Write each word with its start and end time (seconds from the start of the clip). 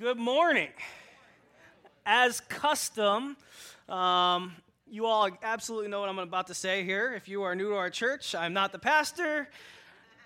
Good 0.00 0.16
morning. 0.16 0.70
As 2.06 2.40
custom, 2.40 3.36
um, 3.86 4.56
you 4.90 5.04
all 5.04 5.28
absolutely 5.42 5.88
know 5.88 6.00
what 6.00 6.08
I'm 6.08 6.18
about 6.18 6.46
to 6.46 6.54
say 6.54 6.84
here. 6.84 7.12
If 7.12 7.28
you 7.28 7.42
are 7.42 7.54
new 7.54 7.68
to 7.68 7.74
our 7.74 7.90
church, 7.90 8.34
I'm 8.34 8.54
not 8.54 8.72
the 8.72 8.78
pastor, 8.78 9.46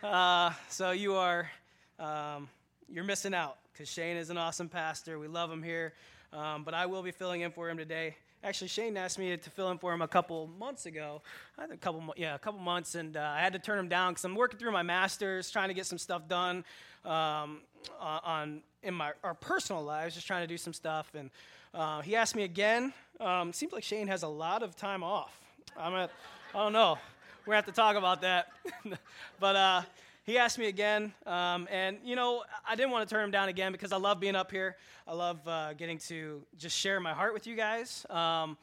uh, 0.00 0.52
so 0.68 0.92
you 0.92 1.16
are 1.16 1.50
um, 1.98 2.48
you're 2.88 3.02
missing 3.02 3.34
out 3.34 3.56
because 3.72 3.88
Shane 3.88 4.16
is 4.16 4.30
an 4.30 4.38
awesome 4.38 4.68
pastor. 4.68 5.18
We 5.18 5.26
love 5.26 5.50
him 5.50 5.60
here, 5.64 5.94
um, 6.32 6.62
but 6.62 6.72
I 6.72 6.86
will 6.86 7.02
be 7.02 7.10
filling 7.10 7.40
in 7.40 7.50
for 7.50 7.68
him 7.68 7.76
today. 7.76 8.14
Actually, 8.44 8.68
Shane 8.68 8.96
asked 8.96 9.18
me 9.18 9.36
to 9.36 9.50
fill 9.50 9.72
in 9.72 9.78
for 9.78 9.92
him 9.92 10.02
a 10.02 10.08
couple 10.08 10.46
months 10.56 10.86
ago. 10.86 11.20
I 11.58 11.64
a 11.64 11.76
couple, 11.76 12.14
yeah, 12.16 12.36
a 12.36 12.38
couple 12.38 12.60
months, 12.60 12.94
and 12.94 13.16
uh, 13.16 13.32
I 13.34 13.40
had 13.40 13.52
to 13.54 13.58
turn 13.58 13.80
him 13.80 13.88
down 13.88 14.12
because 14.12 14.24
I'm 14.24 14.36
working 14.36 14.60
through 14.60 14.70
my 14.70 14.84
masters, 14.84 15.50
trying 15.50 15.66
to 15.66 15.74
get 15.74 15.86
some 15.86 15.98
stuff 15.98 16.28
done 16.28 16.64
um, 17.04 17.60
on 18.00 18.62
in 18.82 18.94
my 18.94 19.12
our 19.22 19.34
personal 19.34 19.82
lives, 19.82 20.14
just 20.14 20.26
trying 20.26 20.42
to 20.42 20.46
do 20.46 20.58
some 20.58 20.72
stuff. 20.72 21.10
And 21.14 21.30
uh, 21.72 22.00
he 22.02 22.16
asked 22.16 22.36
me 22.36 22.44
again. 22.44 22.92
Um, 23.20 23.52
seems 23.52 23.72
like 23.72 23.84
Shane 23.84 24.08
has 24.08 24.22
a 24.22 24.28
lot 24.28 24.62
of 24.62 24.76
time 24.76 25.02
off. 25.02 25.40
I'm 25.78 25.94
at, 25.94 26.10
I 26.54 26.58
don't 26.58 26.72
know. 26.72 26.98
We're 27.44 27.52
gonna 27.52 27.56
have 27.56 27.66
to 27.66 27.72
talk 27.72 27.96
about 27.96 28.22
that. 28.22 28.48
but 29.40 29.56
uh, 29.56 29.82
he 30.24 30.38
asked 30.38 30.58
me 30.58 30.68
again, 30.68 31.12
um, 31.26 31.68
and 31.70 31.98
you 32.04 32.16
know, 32.16 32.44
I 32.66 32.74
didn't 32.74 32.90
want 32.90 33.08
to 33.08 33.14
turn 33.14 33.24
him 33.24 33.30
down 33.30 33.48
again 33.48 33.72
because 33.72 33.92
I 33.92 33.96
love 33.96 34.20
being 34.20 34.36
up 34.36 34.50
here. 34.50 34.76
I 35.06 35.14
love 35.14 35.46
uh, 35.46 35.74
getting 35.74 35.98
to 35.98 36.42
just 36.56 36.76
share 36.76 36.98
my 37.00 37.12
heart 37.12 37.34
with 37.34 37.46
you 37.46 37.56
guys. 37.56 38.06
Um, 38.08 38.56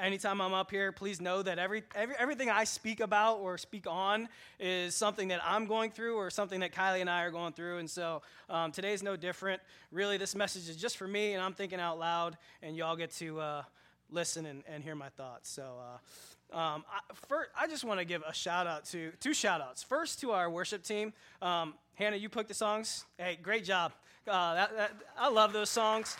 anytime 0.00 0.40
I'm 0.40 0.54
up 0.54 0.70
here, 0.70 0.92
please 0.92 1.20
know 1.20 1.42
that 1.42 1.58
every, 1.58 1.82
every, 1.94 2.14
everything 2.18 2.50
I 2.50 2.64
speak 2.64 3.00
about 3.00 3.38
or 3.38 3.58
speak 3.58 3.86
on 3.88 4.28
is 4.60 4.94
something 4.94 5.28
that 5.28 5.40
I'm 5.44 5.66
going 5.66 5.90
through 5.90 6.16
or 6.16 6.30
something 6.30 6.60
that 6.60 6.72
Kylie 6.72 7.00
and 7.00 7.10
I 7.10 7.22
are 7.22 7.30
going 7.30 7.52
through. 7.52 7.78
And 7.78 7.90
so 7.90 8.22
um, 8.48 8.72
today's 8.72 9.02
no 9.02 9.16
different. 9.16 9.60
Really, 9.90 10.16
this 10.16 10.34
message 10.34 10.68
is 10.68 10.76
just 10.76 10.96
for 10.96 11.08
me, 11.08 11.34
and 11.34 11.42
I'm 11.42 11.52
thinking 11.52 11.80
out 11.80 11.98
loud, 11.98 12.36
and 12.62 12.76
y'all 12.76 12.96
get 12.96 13.10
to 13.12 13.40
uh, 13.40 13.62
listen 14.10 14.46
and, 14.46 14.62
and, 14.68 14.84
hear 14.84 14.94
my 14.94 15.08
thoughts. 15.10 15.50
So, 15.50 15.62
uh, 15.62 16.56
um, 16.56 16.84
I, 16.88 17.00
first, 17.28 17.50
I 17.58 17.66
just 17.66 17.84
want 17.84 17.98
to 17.98 18.04
give 18.04 18.22
a 18.26 18.32
shout 18.32 18.66
out 18.66 18.84
to 18.86 19.10
two 19.20 19.34
shout 19.34 19.60
outs. 19.60 19.82
First, 19.82 20.20
to 20.20 20.30
our 20.30 20.48
worship 20.48 20.84
team. 20.84 21.12
Um, 21.42 21.74
Hannah, 21.94 22.16
you 22.16 22.28
picked 22.28 22.48
the 22.48 22.54
songs. 22.54 23.04
Hey, 23.18 23.38
great 23.42 23.64
job. 23.64 23.92
Uh, 24.28 24.54
that, 24.54 24.76
that, 24.76 24.92
I 25.18 25.28
love 25.28 25.52
those 25.52 25.70
songs. 25.70 26.16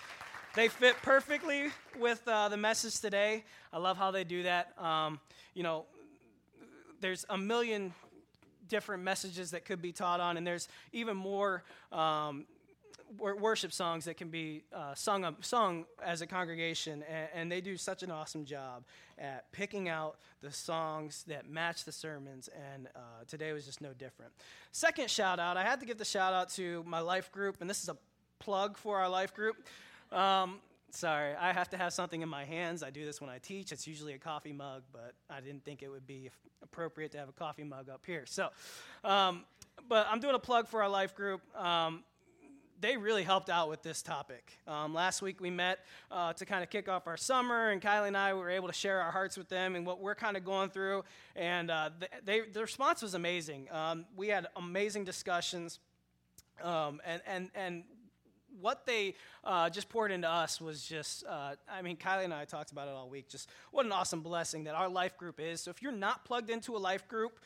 They 0.57 0.69
fit 0.69 0.97
perfectly 1.03 1.65
with 1.99 2.27
uh, 2.27 2.49
the 2.49 2.57
message 2.57 2.99
today. 2.99 3.45
I 3.75 3.79
love 3.79 3.99
how 3.99 4.11
they 4.11 4.25
do 4.25 4.45
that. 4.45 4.73
Um, 4.83 5.21
you 5.53 5.63
know, 5.63 5.85
there's 7.03 7.27
a 7.29 7.37
million 7.37 7.93
different 8.67 9.03
messages 9.03 9.51
that 9.51 9.67
could 9.67 9.83
be 9.83 9.93
taught 9.93 10.19
on, 10.19 10.39
and 10.39 10.47
there's 10.47 10.67
even 10.95 11.15
more 11.15 11.63
um, 11.93 12.47
worship 13.19 13.71
songs 13.71 14.07
that 14.07 14.17
can 14.17 14.31
be 14.31 14.63
uh, 14.73 14.95
sung, 14.95 15.37
sung 15.43 15.85
as 16.03 16.23
a 16.23 16.27
congregation, 16.27 17.05
and, 17.07 17.29
and, 17.35 17.53
they 17.53 17.61
do 17.61 17.77
such 17.77 18.03
an 18.03 18.11
awesome 18.11 18.47
job 18.47 18.83
at 19.19 19.53
picking 19.53 19.91
out 19.91 20.17
the 20.41 20.51
songs 20.51 21.23
that 21.29 21.47
match 21.51 21.85
the 21.85 21.93
sermons, 21.93 22.49
and 22.73 22.89
uh, 22.97 23.01
today 23.29 23.53
was 23.53 23.67
just 23.67 23.83
no 23.83 23.93
different. 23.93 24.33
Second 24.73 25.11
shout 25.11 25.39
out, 25.39 25.59
I 25.59 25.65
had 25.65 25.81
to 25.81 25.87
give 25.87 25.99
the 25.99 26.05
shout 26.07 26.33
out 26.33 26.49
to 26.55 26.83
my 26.87 27.01
life 27.01 27.31
group, 27.31 27.59
and 27.61 27.69
this 27.69 27.83
is 27.83 27.91
a 27.91 27.97
plug 28.39 28.79
for 28.79 28.99
our 28.99 29.09
life 29.11 29.35
group. 29.35 29.57
Um, 30.13 30.61
sorry, 30.91 31.35
I 31.35 31.53
have 31.53 31.69
to 31.71 31.77
have 31.77 31.93
something 31.93 32.23
in 32.23 32.29
my 32.29 32.45
hands. 32.45 32.83
I 32.83 32.91
do 32.91 33.05
this 33.05 33.21
when 33.21 33.31
I 33.31 33.39
teach. 33.39 33.73
It's 33.73 33.87
usually 33.87 34.15
a 34.15 34.19
coffee 34.19 34.53
mug, 34.53 34.83
but 34.93 35.15
I 35.29 35.41
didn't 35.41 35.65
think 35.65 35.83
it 35.83 35.89
would 35.89 36.07
be 36.07 36.31
appropriate 36.63 37.13
to 37.13 37.19
have 37.19 37.29
a 37.29 37.33
coffee 37.33 37.65
mug 37.65 37.89
up 37.89 38.05
here. 38.07 38.25
So, 38.27 38.49
um, 39.05 39.45
but 39.89 40.07
I'm 40.11 40.21
doing 40.21 40.35
a 40.35 40.39
plug 40.41 40.69
for 40.69 40.83
our 40.83 40.89
life 40.89 41.15
group. 41.15 41.43
Um, 41.57 42.03
they 42.81 42.97
really 42.97 43.23
helped 43.23 43.49
out 43.49 43.69
with 43.69 43.83
this 43.83 44.03
topic. 44.03 44.59
Um, 44.67 44.93
last 44.93 45.23
week 45.23 45.41
we 45.41 45.51
met 45.51 45.79
uh, 46.11 46.33
to 46.35 46.45
kind 46.45 46.63
of 46.63 46.71
kick 46.71 46.89
off 46.89 47.07
our 47.07 47.17
summer, 47.17 47.71
and 47.71 47.81
Kylie 47.81 48.09
and 48.09 48.17
I 48.17 48.35
were 48.35 48.51
able 48.51 48.69
to 48.69 48.75
share 48.75 49.01
our 49.01 49.11
hearts 49.11 49.37
with 49.37 49.49
them 49.49 49.77
and 49.77 49.87
what 49.87 50.01
we're 50.01 50.15
kind 50.15 50.37
of 50.37 50.45
going 50.45 50.71
through. 50.71 51.05
And 51.35 51.71
uh, 51.71 51.91
they, 52.25 52.43
the 52.43 52.61
response 52.61 53.03
was 53.03 53.15
amazing. 53.15 53.69
Um, 53.71 54.05
we 54.15 54.29
had 54.29 54.47
amazing 54.57 55.05
discussions. 55.05 55.79
Um, 56.63 57.01
and, 57.05 57.21
and, 57.27 57.51
and 57.55 57.85
what 58.61 58.87
they 58.87 59.15
uh, 59.45 59.71
just 59.71 59.89
poured 59.89 60.13
into 60.13 60.29
us 60.29 60.61
was 60.61 60.83
just, 60.87 61.25
uh, 61.27 61.55
I 61.71 61.83
mean, 61.83 61.97
Kylie 61.97 62.25
and 62.25 62.35
I 62.35 62.45
talked 62.45 62.73
about 62.73 62.89
it 62.89 62.95
all 62.95 63.09
week. 63.09 63.29
Just 63.29 63.51
what 63.71 63.87
an 63.87 63.93
awesome 63.93 64.21
blessing 64.21 64.65
that 64.65 64.75
our 64.75 64.89
life 64.89 65.17
group 65.17 65.41
is. 65.41 65.61
So 65.61 65.71
if 65.71 65.83
you're 65.83 65.93
not 65.93 66.25
plugged 66.25 66.51
into 66.51 66.77
a 66.77 66.79
life 66.79 67.07
group, 67.09 67.39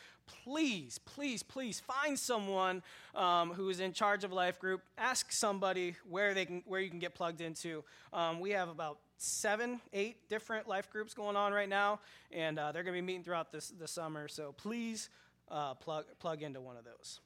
please, 0.44 0.98
please, 0.98 1.42
please 1.42 1.80
find 1.80 2.18
someone 2.18 2.82
um, 3.14 3.52
who 3.52 3.68
is 3.68 3.80
in 3.80 3.92
charge 3.92 4.24
of 4.24 4.32
a 4.32 4.34
life 4.34 4.58
group. 4.58 4.82
Ask 4.96 5.32
somebody 5.32 5.96
where 6.08 6.34
they 6.34 6.44
can, 6.44 6.62
where 6.66 6.80
you 6.80 6.90
can 6.90 6.98
get 6.98 7.14
plugged 7.14 7.40
into. 7.40 7.84
Um, 8.12 8.40
we 8.40 8.50
have 8.50 8.68
about 8.68 8.98
seven, 9.16 9.80
eight 9.92 10.28
different 10.28 10.66
life 10.66 10.90
groups 10.90 11.14
going 11.14 11.36
on 11.36 11.52
right 11.52 11.68
now, 11.68 12.00
and 12.32 12.58
uh, 12.58 12.72
they're 12.72 12.82
going 12.82 12.94
to 12.94 13.02
be 13.02 13.06
meeting 13.06 13.24
throughout 13.24 13.52
this 13.52 13.68
the 13.68 13.88
summer. 13.88 14.28
So 14.28 14.52
please 14.56 15.10
uh, 15.50 15.74
plug 15.74 16.06
plug 16.18 16.42
into 16.42 16.60
one 16.60 16.76
of 16.76 16.84
those. 16.84 17.20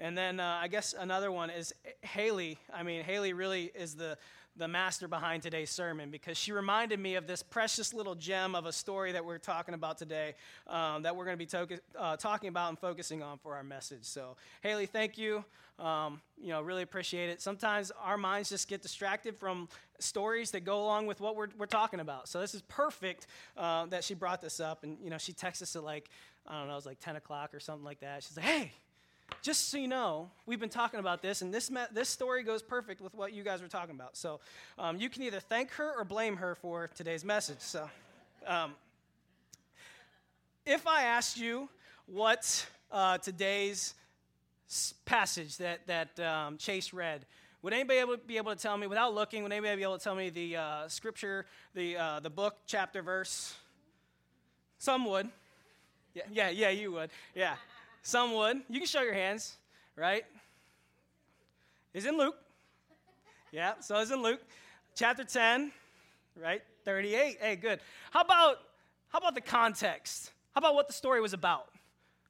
And 0.00 0.16
then 0.16 0.38
uh, 0.38 0.58
I 0.62 0.68
guess 0.68 0.94
another 0.98 1.32
one 1.32 1.50
is 1.50 1.74
Haley. 2.02 2.58
I 2.72 2.82
mean, 2.82 3.02
Haley 3.02 3.32
really 3.32 3.72
is 3.74 3.94
the, 3.96 4.16
the 4.56 4.68
master 4.68 5.08
behind 5.08 5.42
today's 5.42 5.70
sermon 5.70 6.10
because 6.10 6.36
she 6.36 6.52
reminded 6.52 7.00
me 7.00 7.16
of 7.16 7.26
this 7.26 7.42
precious 7.42 7.92
little 7.92 8.14
gem 8.14 8.54
of 8.54 8.66
a 8.66 8.72
story 8.72 9.12
that 9.12 9.24
we're 9.24 9.38
talking 9.38 9.74
about 9.74 9.98
today 9.98 10.34
um, 10.68 11.02
that 11.02 11.16
we're 11.16 11.24
going 11.24 11.38
to 11.38 11.38
be 11.38 11.46
to- 11.46 11.80
uh, 11.98 12.16
talking 12.16 12.48
about 12.48 12.68
and 12.68 12.78
focusing 12.78 13.22
on 13.22 13.38
for 13.38 13.56
our 13.56 13.64
message. 13.64 14.04
So, 14.04 14.36
Haley, 14.62 14.86
thank 14.86 15.18
you. 15.18 15.44
Um, 15.80 16.20
you 16.40 16.48
know, 16.48 16.60
really 16.60 16.82
appreciate 16.82 17.30
it. 17.30 17.40
Sometimes 17.40 17.92
our 18.02 18.16
minds 18.16 18.48
just 18.48 18.68
get 18.68 18.82
distracted 18.82 19.36
from 19.36 19.68
stories 20.00 20.50
that 20.52 20.64
go 20.64 20.80
along 20.80 21.06
with 21.06 21.20
what 21.20 21.36
we're, 21.36 21.48
we're 21.56 21.66
talking 21.66 22.00
about. 22.00 22.28
So, 22.28 22.40
this 22.40 22.54
is 22.54 22.62
perfect 22.62 23.26
uh, 23.56 23.86
that 23.86 24.04
she 24.04 24.14
brought 24.14 24.40
this 24.40 24.60
up. 24.60 24.84
And, 24.84 24.96
you 25.02 25.10
know, 25.10 25.18
she 25.18 25.32
texted 25.32 25.62
us 25.62 25.76
at 25.76 25.82
like, 25.84 26.08
I 26.46 26.58
don't 26.58 26.66
know, 26.66 26.74
it 26.74 26.76
was 26.76 26.86
like 26.86 27.00
10 27.00 27.16
o'clock 27.16 27.52
or 27.52 27.60
something 27.60 27.84
like 27.84 28.00
that. 28.00 28.22
She's 28.24 28.36
like, 28.36 28.46
hey, 28.46 28.72
just 29.42 29.70
so 29.70 29.78
you 29.78 29.88
know, 29.88 30.30
we've 30.46 30.60
been 30.60 30.68
talking 30.68 31.00
about 31.00 31.22
this, 31.22 31.42
and 31.42 31.52
this, 31.52 31.70
this 31.92 32.08
story 32.08 32.42
goes 32.42 32.62
perfect 32.62 33.00
with 33.00 33.14
what 33.14 33.32
you 33.32 33.42
guys 33.42 33.62
were 33.62 33.68
talking 33.68 33.94
about. 33.94 34.16
So 34.16 34.40
um, 34.78 34.98
you 34.98 35.08
can 35.08 35.22
either 35.22 35.40
thank 35.40 35.70
her 35.72 35.92
or 35.98 36.04
blame 36.04 36.36
her 36.36 36.54
for 36.54 36.90
today's 36.94 37.24
message. 37.24 37.60
So 37.60 37.88
um, 38.46 38.74
if 40.66 40.86
I 40.86 41.04
asked 41.04 41.38
you 41.38 41.68
what 42.06 42.66
uh, 42.90 43.18
today's 43.18 43.94
passage 45.04 45.56
that, 45.58 45.86
that 45.86 46.20
um, 46.20 46.58
Chase 46.58 46.92
read, 46.92 47.24
would 47.62 47.72
anybody 47.72 48.00
able, 48.00 48.16
be 48.16 48.36
able 48.36 48.54
to 48.54 48.60
tell 48.60 48.76
me, 48.76 48.86
without 48.86 49.14
looking, 49.14 49.42
would 49.42 49.52
anybody 49.52 49.76
be 49.76 49.82
able 49.82 49.98
to 49.98 50.04
tell 50.04 50.14
me 50.14 50.30
the 50.30 50.56
uh, 50.56 50.88
scripture, 50.88 51.46
the, 51.74 51.96
uh, 51.96 52.20
the 52.20 52.30
book, 52.30 52.56
chapter, 52.66 53.02
verse? 53.02 53.54
Some 54.78 55.06
would. 55.06 55.28
Yeah, 56.14 56.22
yeah, 56.30 56.50
yeah, 56.50 56.70
you 56.70 56.92
would. 56.92 57.10
Yeah. 57.34 57.56
Some 58.08 58.32
would. 58.32 58.62
You 58.70 58.80
can 58.80 58.86
show 58.86 59.02
your 59.02 59.12
hands, 59.12 59.58
right? 59.94 60.24
Is 61.92 62.06
in 62.06 62.16
Luke. 62.16 62.36
Yeah, 63.52 63.74
so 63.80 63.98
it's 63.98 64.10
in 64.10 64.22
Luke. 64.22 64.40
Chapter 64.94 65.24
10, 65.24 65.70
right? 66.34 66.62
38. 66.86 67.36
Hey, 67.38 67.56
good. 67.56 67.80
How 68.10 68.22
about 68.22 68.60
how 69.08 69.18
about 69.18 69.34
the 69.34 69.42
context? 69.42 70.32
How 70.54 70.60
about 70.60 70.74
what 70.74 70.86
the 70.86 70.94
story 70.94 71.20
was 71.20 71.34
about? 71.34 71.68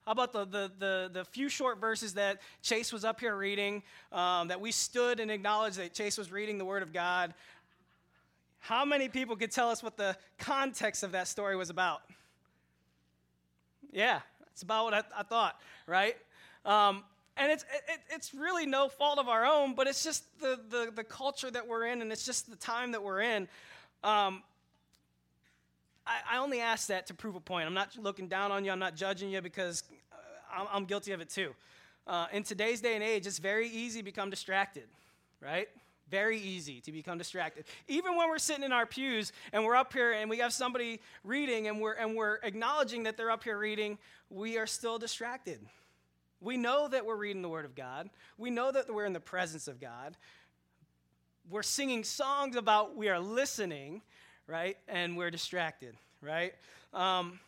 How 0.05 0.11
about 0.11 0.33
the, 0.33 0.47
the, 0.47 0.73
the, 0.81 1.11
the 1.13 1.25
few 1.25 1.49
short 1.49 1.81
verses 1.81 2.15
that 2.15 2.41
Chase 2.61 2.93
was 2.93 3.05
up 3.05 3.21
here 3.21 3.37
reading, 3.37 3.85
um, 4.11 4.49
that 4.49 4.61
we 4.61 4.73
stood 4.73 5.21
and 5.21 5.31
acknowledged 5.31 5.79
that 5.79 5.95
Chase 5.95 6.19
was 6.19 6.33
reading 6.33 6.59
the 6.59 6.65
Word 6.65 6.83
of 6.83 6.93
God? 6.93 7.35
How 8.59 8.85
many 8.85 9.09
people 9.09 9.37
could 9.37 9.53
tell 9.53 9.71
us 9.71 9.81
what 9.81 9.97
the 9.97 10.17
context 10.39 11.05
of 11.05 11.13
that 11.13 11.29
story 11.29 11.55
was 11.55 11.71
about? 11.71 12.01
Yeah, 13.93 14.23
it's 14.59 14.65
about 14.65 14.87
what 14.87 14.95
I, 14.95 15.03
I 15.17 15.23
thought, 15.23 15.57
right? 15.87 16.17
Um, 16.65 17.05
and 17.37 17.53
it's, 17.53 17.63
it, 17.63 18.01
it's 18.11 18.35
really 18.35 18.67
no 18.67 18.89
fault 18.89 19.21
of 19.21 19.29
our 19.29 19.47
own, 19.47 19.77
but 19.77 19.87
it's 19.87 20.03
just 20.03 20.25
the, 20.41 20.59
the, 20.69 20.91
the, 20.93 21.05
culture 21.05 21.49
that 21.49 21.69
we're 21.69 21.87
in, 21.87 22.03
and 22.03 22.11
it's 22.11 22.27
just 22.27 22.51
the 22.51 22.57
time 22.57 22.91
that 22.91 23.01
we're 23.01 23.21
in. 23.21 23.43
Um, 24.03 24.43
I, 26.05 26.19
I, 26.33 26.39
only 26.39 26.59
ask 26.59 26.89
that 26.89 27.07
to 27.07 27.15
prove 27.15 27.37
a 27.37 27.41
point. 27.41 27.69
I'm 27.69 27.75
not 27.75 27.97
looking 28.03 28.27
down 28.27 28.51
on 28.51 28.65
you, 28.65 28.73
I'm 28.73 28.81
not 28.81 28.97
judging 28.97 29.31
you 29.31 29.41
because 29.41 29.85
uh, 30.11 30.17
I'm, 30.53 30.67
I'm, 30.73 30.85
guilty 30.87 31.13
of 31.13 31.21
it 31.21 31.29
too. 31.29 31.55
Uh, 32.05 32.27
in 32.33 32.43
today's 32.43 32.81
day 32.81 32.97
and 32.97 33.05
age, 33.05 33.29
it's 33.29 33.39
very 33.39 33.69
easy 33.69 34.01
to 34.01 34.05
become 34.05 34.29
distracted, 34.29 34.89
right? 35.41 35.69
Very 36.11 36.39
easy 36.39 36.81
to 36.83 36.93
become 36.93 37.19
distracted. 37.19 37.65
Even 37.87 38.17
when 38.17 38.29
we're 38.29 38.39
sitting 38.39 38.65
in 38.65 38.73
our 38.73 38.87
pews 38.87 39.33
and 39.53 39.65
we're 39.65 39.77
up 39.77 39.93
here 39.93 40.13
and 40.13 40.31
we 40.31 40.39
have 40.39 40.53
somebody 40.53 41.01
reading 41.23 41.69
and 41.69 41.81
we're, 41.81 41.93
and 41.95 42.17
we're 42.17 42.39
acknowledging 42.43 43.03
that 43.03 43.17
they're 43.17 43.31
up 43.31 43.45
here 43.45 43.59
reading, 43.59 43.99
we 44.31 44.59
are 44.59 44.67
still 44.67 44.99
distracted. 44.99 45.61
We 46.41 46.57
know 46.57 46.89
that 46.89 47.05
we're 47.05 47.17
reading 47.17 47.43
the 47.43 47.49
Word 47.49 47.65
of 47.65 47.75
God, 47.75 48.09
we 48.37 48.51
know 48.51 48.71
that 48.71 48.93
we're 48.93 49.07
in 49.07 49.13
the 49.13 49.21
presence 49.21 49.69
of 49.69 49.81
God. 49.81 50.17
We're 51.51 51.63
singing 51.63 52.05
songs 52.05 52.57
about 52.57 52.95
we 52.95 53.09
are 53.09 53.19
listening, 53.19 54.03
right? 54.47 54.77
And 54.87 55.17
we're 55.17 55.31
distracted, 55.31 55.97
right? 56.21 56.53
Um, 56.93 57.41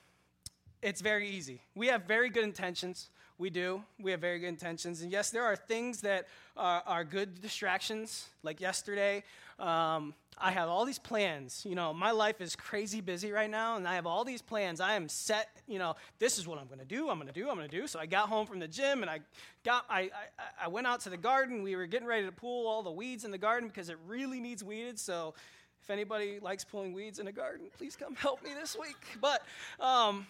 it's 0.81 1.03
very 1.03 1.29
easy. 1.29 1.61
We 1.75 1.89
have 1.89 2.05
very 2.05 2.31
good 2.31 2.45
intentions. 2.45 3.11
We 3.40 3.48
do. 3.48 3.82
We 3.98 4.10
have 4.10 4.20
very 4.20 4.38
good 4.38 4.48
intentions. 4.48 5.00
And 5.00 5.10
yes, 5.10 5.31
there 5.31 5.44
are 5.44 5.56
things 5.56 6.02
that 6.02 6.28
are, 6.56 6.82
are 6.87 7.04
good 7.04 7.40
distractions. 7.40 8.28
Like 8.42 8.60
yesterday, 8.60 9.25
um, 9.58 10.14
I 10.37 10.50
have 10.50 10.69
all 10.69 10.84
these 10.84 10.98
plans. 10.98 11.64
You 11.66 11.75
know, 11.75 11.94
my 11.94 12.10
life 12.10 12.42
is 12.42 12.54
crazy 12.54 13.00
busy 13.00 13.32
right 13.32 13.50
now, 13.50 13.76
and 13.76 13.88
I 13.88 13.94
have 13.94 14.06
all 14.06 14.25
these 14.25 14.42
plans. 14.42 14.78
I 14.78 14.94
am 14.94 15.08
set, 15.08 15.48
you 15.66 15.78
know, 15.78 15.96
this 16.19 16.38
is 16.38 16.46
what 16.46 16.58
I'm 16.58 16.66
going 16.66 16.81
to 16.81 16.84
do, 16.84 17.08
I'm 17.08 17.16
going 17.16 17.32
to 17.32 17.34
do, 17.34 17.48
I'm 17.48 17.56
going 17.56 17.69
to 17.69 17.81
do. 17.81 17.87
So 17.87 17.98
I 17.98 18.06
got 18.06 18.28
home 18.28 18.46
from 18.46 18.58
the 18.58 18.69
gym, 18.69 19.00
and 19.00 19.10
I 19.10 19.20
got, 19.64 19.87
I, 19.88 20.00
I, 20.00 20.64
I 20.64 20.69
went 20.69 20.87
out 20.87 21.00
to 21.00 21.10
the 21.10 21.16
garden. 21.16 21.62
We 21.62 21.76
were 21.76 21.87
getting 21.87 22.06
ready 22.06 22.26
to 22.26 22.32
pull 22.32 22.69
all 22.69 22.82
the 22.82 22.90
weeds 22.90 23.25
in 23.25 23.31
the 23.31 23.38
garden 23.38 23.69
because 23.69 23.88
it 23.88 23.96
really 24.06 24.40
needs 24.40 24.62
weeded. 24.62 24.98
So 24.98 25.34
if 25.82 25.88
anybody 25.88 26.40
likes 26.40 26.64
pulling 26.64 26.92
weeds 26.92 27.19
in 27.19 27.26
a 27.26 27.32
garden, 27.32 27.66
please 27.76 27.96
come 27.96 28.14
help 28.16 28.44
me 28.44 28.50
this 28.54 28.76
week. 28.78 28.96
But 29.20 29.42
um, 29.78 30.26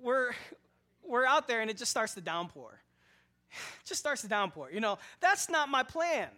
we're, 0.00 0.32
we're 1.06 1.26
out 1.26 1.48
there, 1.48 1.60
and 1.60 1.70
it 1.70 1.76
just 1.76 1.90
starts 1.90 2.14
to 2.14 2.20
downpour. 2.20 2.80
Just 3.84 4.00
starts 4.00 4.22
to 4.22 4.28
downpour. 4.28 4.70
You 4.72 4.80
know, 4.80 4.98
that's 5.20 5.50
not 5.50 5.68
my 5.68 5.82
plan 5.82 6.28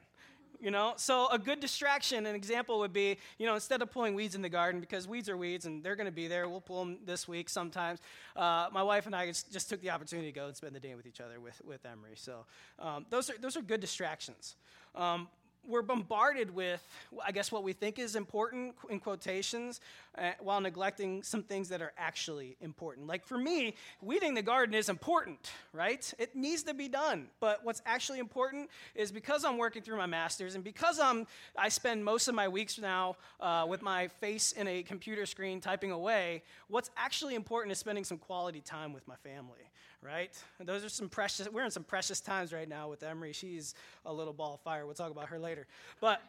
you 0.64 0.70
know 0.70 0.94
so 0.96 1.28
a 1.30 1.38
good 1.38 1.60
distraction 1.60 2.26
an 2.26 2.34
example 2.34 2.78
would 2.78 2.92
be 2.92 3.18
you 3.38 3.46
know 3.46 3.54
instead 3.54 3.82
of 3.82 3.90
pulling 3.90 4.14
weeds 4.14 4.34
in 4.34 4.42
the 4.42 4.48
garden 4.48 4.80
because 4.80 5.06
weeds 5.06 5.28
are 5.28 5.36
weeds 5.36 5.66
and 5.66 5.82
they're 5.82 5.96
going 5.96 6.06
to 6.06 6.12
be 6.12 6.26
there 6.26 6.48
we'll 6.48 6.60
pull 6.60 6.84
them 6.84 6.98
this 7.04 7.28
week 7.28 7.48
sometimes 7.48 8.00
uh, 8.36 8.68
my 8.72 8.82
wife 8.82 9.06
and 9.06 9.14
i 9.14 9.26
just, 9.26 9.52
just, 9.52 9.68
took 9.68 9.80
the 9.82 9.90
opportunity 9.90 10.30
to 10.30 10.34
go 10.34 10.46
and 10.46 10.56
spend 10.56 10.74
the 10.74 10.80
day 10.80 10.94
with 10.94 11.06
each 11.06 11.20
other 11.20 11.38
with, 11.38 11.60
with 11.66 11.84
emery 11.84 12.14
so 12.14 12.46
um, 12.78 13.04
those, 13.10 13.28
are, 13.30 13.34
those 13.40 13.56
are 13.56 13.62
good 13.62 13.80
distractions 13.80 14.56
um, 14.94 15.28
we're 15.68 15.82
bombarded 15.82 16.54
with, 16.54 16.86
I 17.24 17.32
guess, 17.32 17.50
what 17.50 17.62
we 17.62 17.72
think 17.72 17.98
is 17.98 18.16
important 18.16 18.74
in 18.88 19.00
quotations, 19.00 19.80
uh, 20.16 20.30
while 20.40 20.60
neglecting 20.60 21.22
some 21.22 21.42
things 21.42 21.68
that 21.70 21.82
are 21.82 21.92
actually 21.98 22.56
important. 22.60 23.06
Like 23.06 23.26
for 23.26 23.38
me, 23.38 23.74
weeding 24.00 24.34
the 24.34 24.42
garden 24.42 24.74
is 24.74 24.88
important, 24.88 25.50
right? 25.72 26.12
It 26.18 26.36
needs 26.36 26.62
to 26.64 26.74
be 26.74 26.88
done. 26.88 27.28
But 27.40 27.64
what's 27.64 27.82
actually 27.86 28.18
important 28.18 28.70
is 28.94 29.10
because 29.10 29.44
I'm 29.44 29.58
working 29.58 29.82
through 29.82 29.96
my 29.96 30.06
master's 30.06 30.54
and 30.54 30.62
because 30.62 31.00
I'm, 31.00 31.26
I 31.56 31.68
spend 31.68 32.04
most 32.04 32.28
of 32.28 32.34
my 32.34 32.48
weeks 32.48 32.78
now 32.78 33.16
uh, 33.40 33.66
with 33.68 33.82
my 33.82 34.08
face 34.08 34.52
in 34.52 34.68
a 34.68 34.82
computer 34.82 35.26
screen 35.26 35.60
typing 35.60 35.90
away, 35.90 36.42
what's 36.68 36.90
actually 36.96 37.34
important 37.34 37.72
is 37.72 37.78
spending 37.78 38.04
some 38.04 38.18
quality 38.18 38.60
time 38.60 38.92
with 38.92 39.06
my 39.08 39.16
family, 39.16 39.70
right? 40.04 40.30
Those 40.60 40.84
are 40.84 40.88
some 40.88 41.08
precious, 41.08 41.48
we're 41.50 41.64
in 41.64 41.70
some 41.70 41.84
precious 41.84 42.20
times 42.20 42.52
right 42.52 42.68
now 42.68 42.88
with 42.88 43.02
Emery. 43.02 43.32
She's 43.32 43.74
a 44.04 44.12
little 44.12 44.34
ball 44.34 44.54
of 44.54 44.60
fire. 44.60 44.84
We'll 44.84 44.94
talk 44.94 45.10
about 45.10 45.28
her 45.28 45.38
later. 45.38 45.66
But 46.00 46.20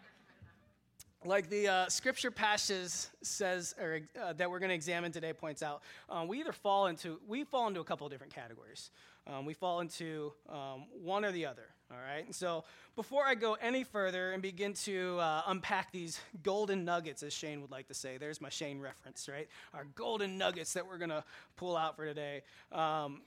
like 1.26 1.50
the 1.50 1.68
uh, 1.68 1.90
scripture 1.90 2.32
passage 2.32 3.08
says 3.22 3.76
or, 3.82 4.02
uh, 4.22 4.34
that 4.34 4.50
we're 4.50 4.60
going 4.60 4.70
to 4.70 4.76
examine 4.76 5.12
today 5.12 5.34
points 5.34 5.64
out 5.64 5.82
um, 6.10 6.28
we 6.28 6.40
either 6.40 6.52
fall 6.52 6.88
into 6.88 7.20
we 7.28 7.44
fall 7.44 7.68
into 7.68 7.80
a 7.80 7.84
couple 7.84 8.06
of 8.06 8.12
different 8.12 8.34
categories 8.34 8.92
um, 9.28 9.44
we 9.44 9.54
fall 9.54 9.80
into 9.80 10.32
um, 10.50 10.86
one 11.04 11.26
or 11.26 11.32
the 11.32 11.44
other 11.46 11.68
all 11.92 11.98
right 11.98 12.26
and 12.26 12.36
so 12.36 12.64
before 12.96 13.26
i 13.26 13.34
go 13.34 13.58
any 13.62 13.84
further 13.84 14.34
and 14.34 14.42
begin 14.42 14.74
to 14.74 15.18
uh, 15.20 15.42
unpack 15.48 15.92
these 15.92 16.20
golden 16.44 16.86
nuggets 16.86 17.24
as 17.24 17.34
shane 17.34 17.60
would 17.62 17.72
like 17.72 17.88
to 17.88 17.94
say 17.94 18.18
there's 18.18 18.40
my 18.40 18.50
shane 18.50 18.80
reference 18.80 19.28
right 19.28 19.48
our 19.74 19.86
golden 19.96 20.38
nuggets 20.38 20.74
that 20.74 20.86
we're 20.86 21.00
going 21.00 21.10
to 21.10 21.24
pull 21.56 21.76
out 21.76 21.96
for 21.96 22.06
today 22.06 22.44
um, 22.72 23.22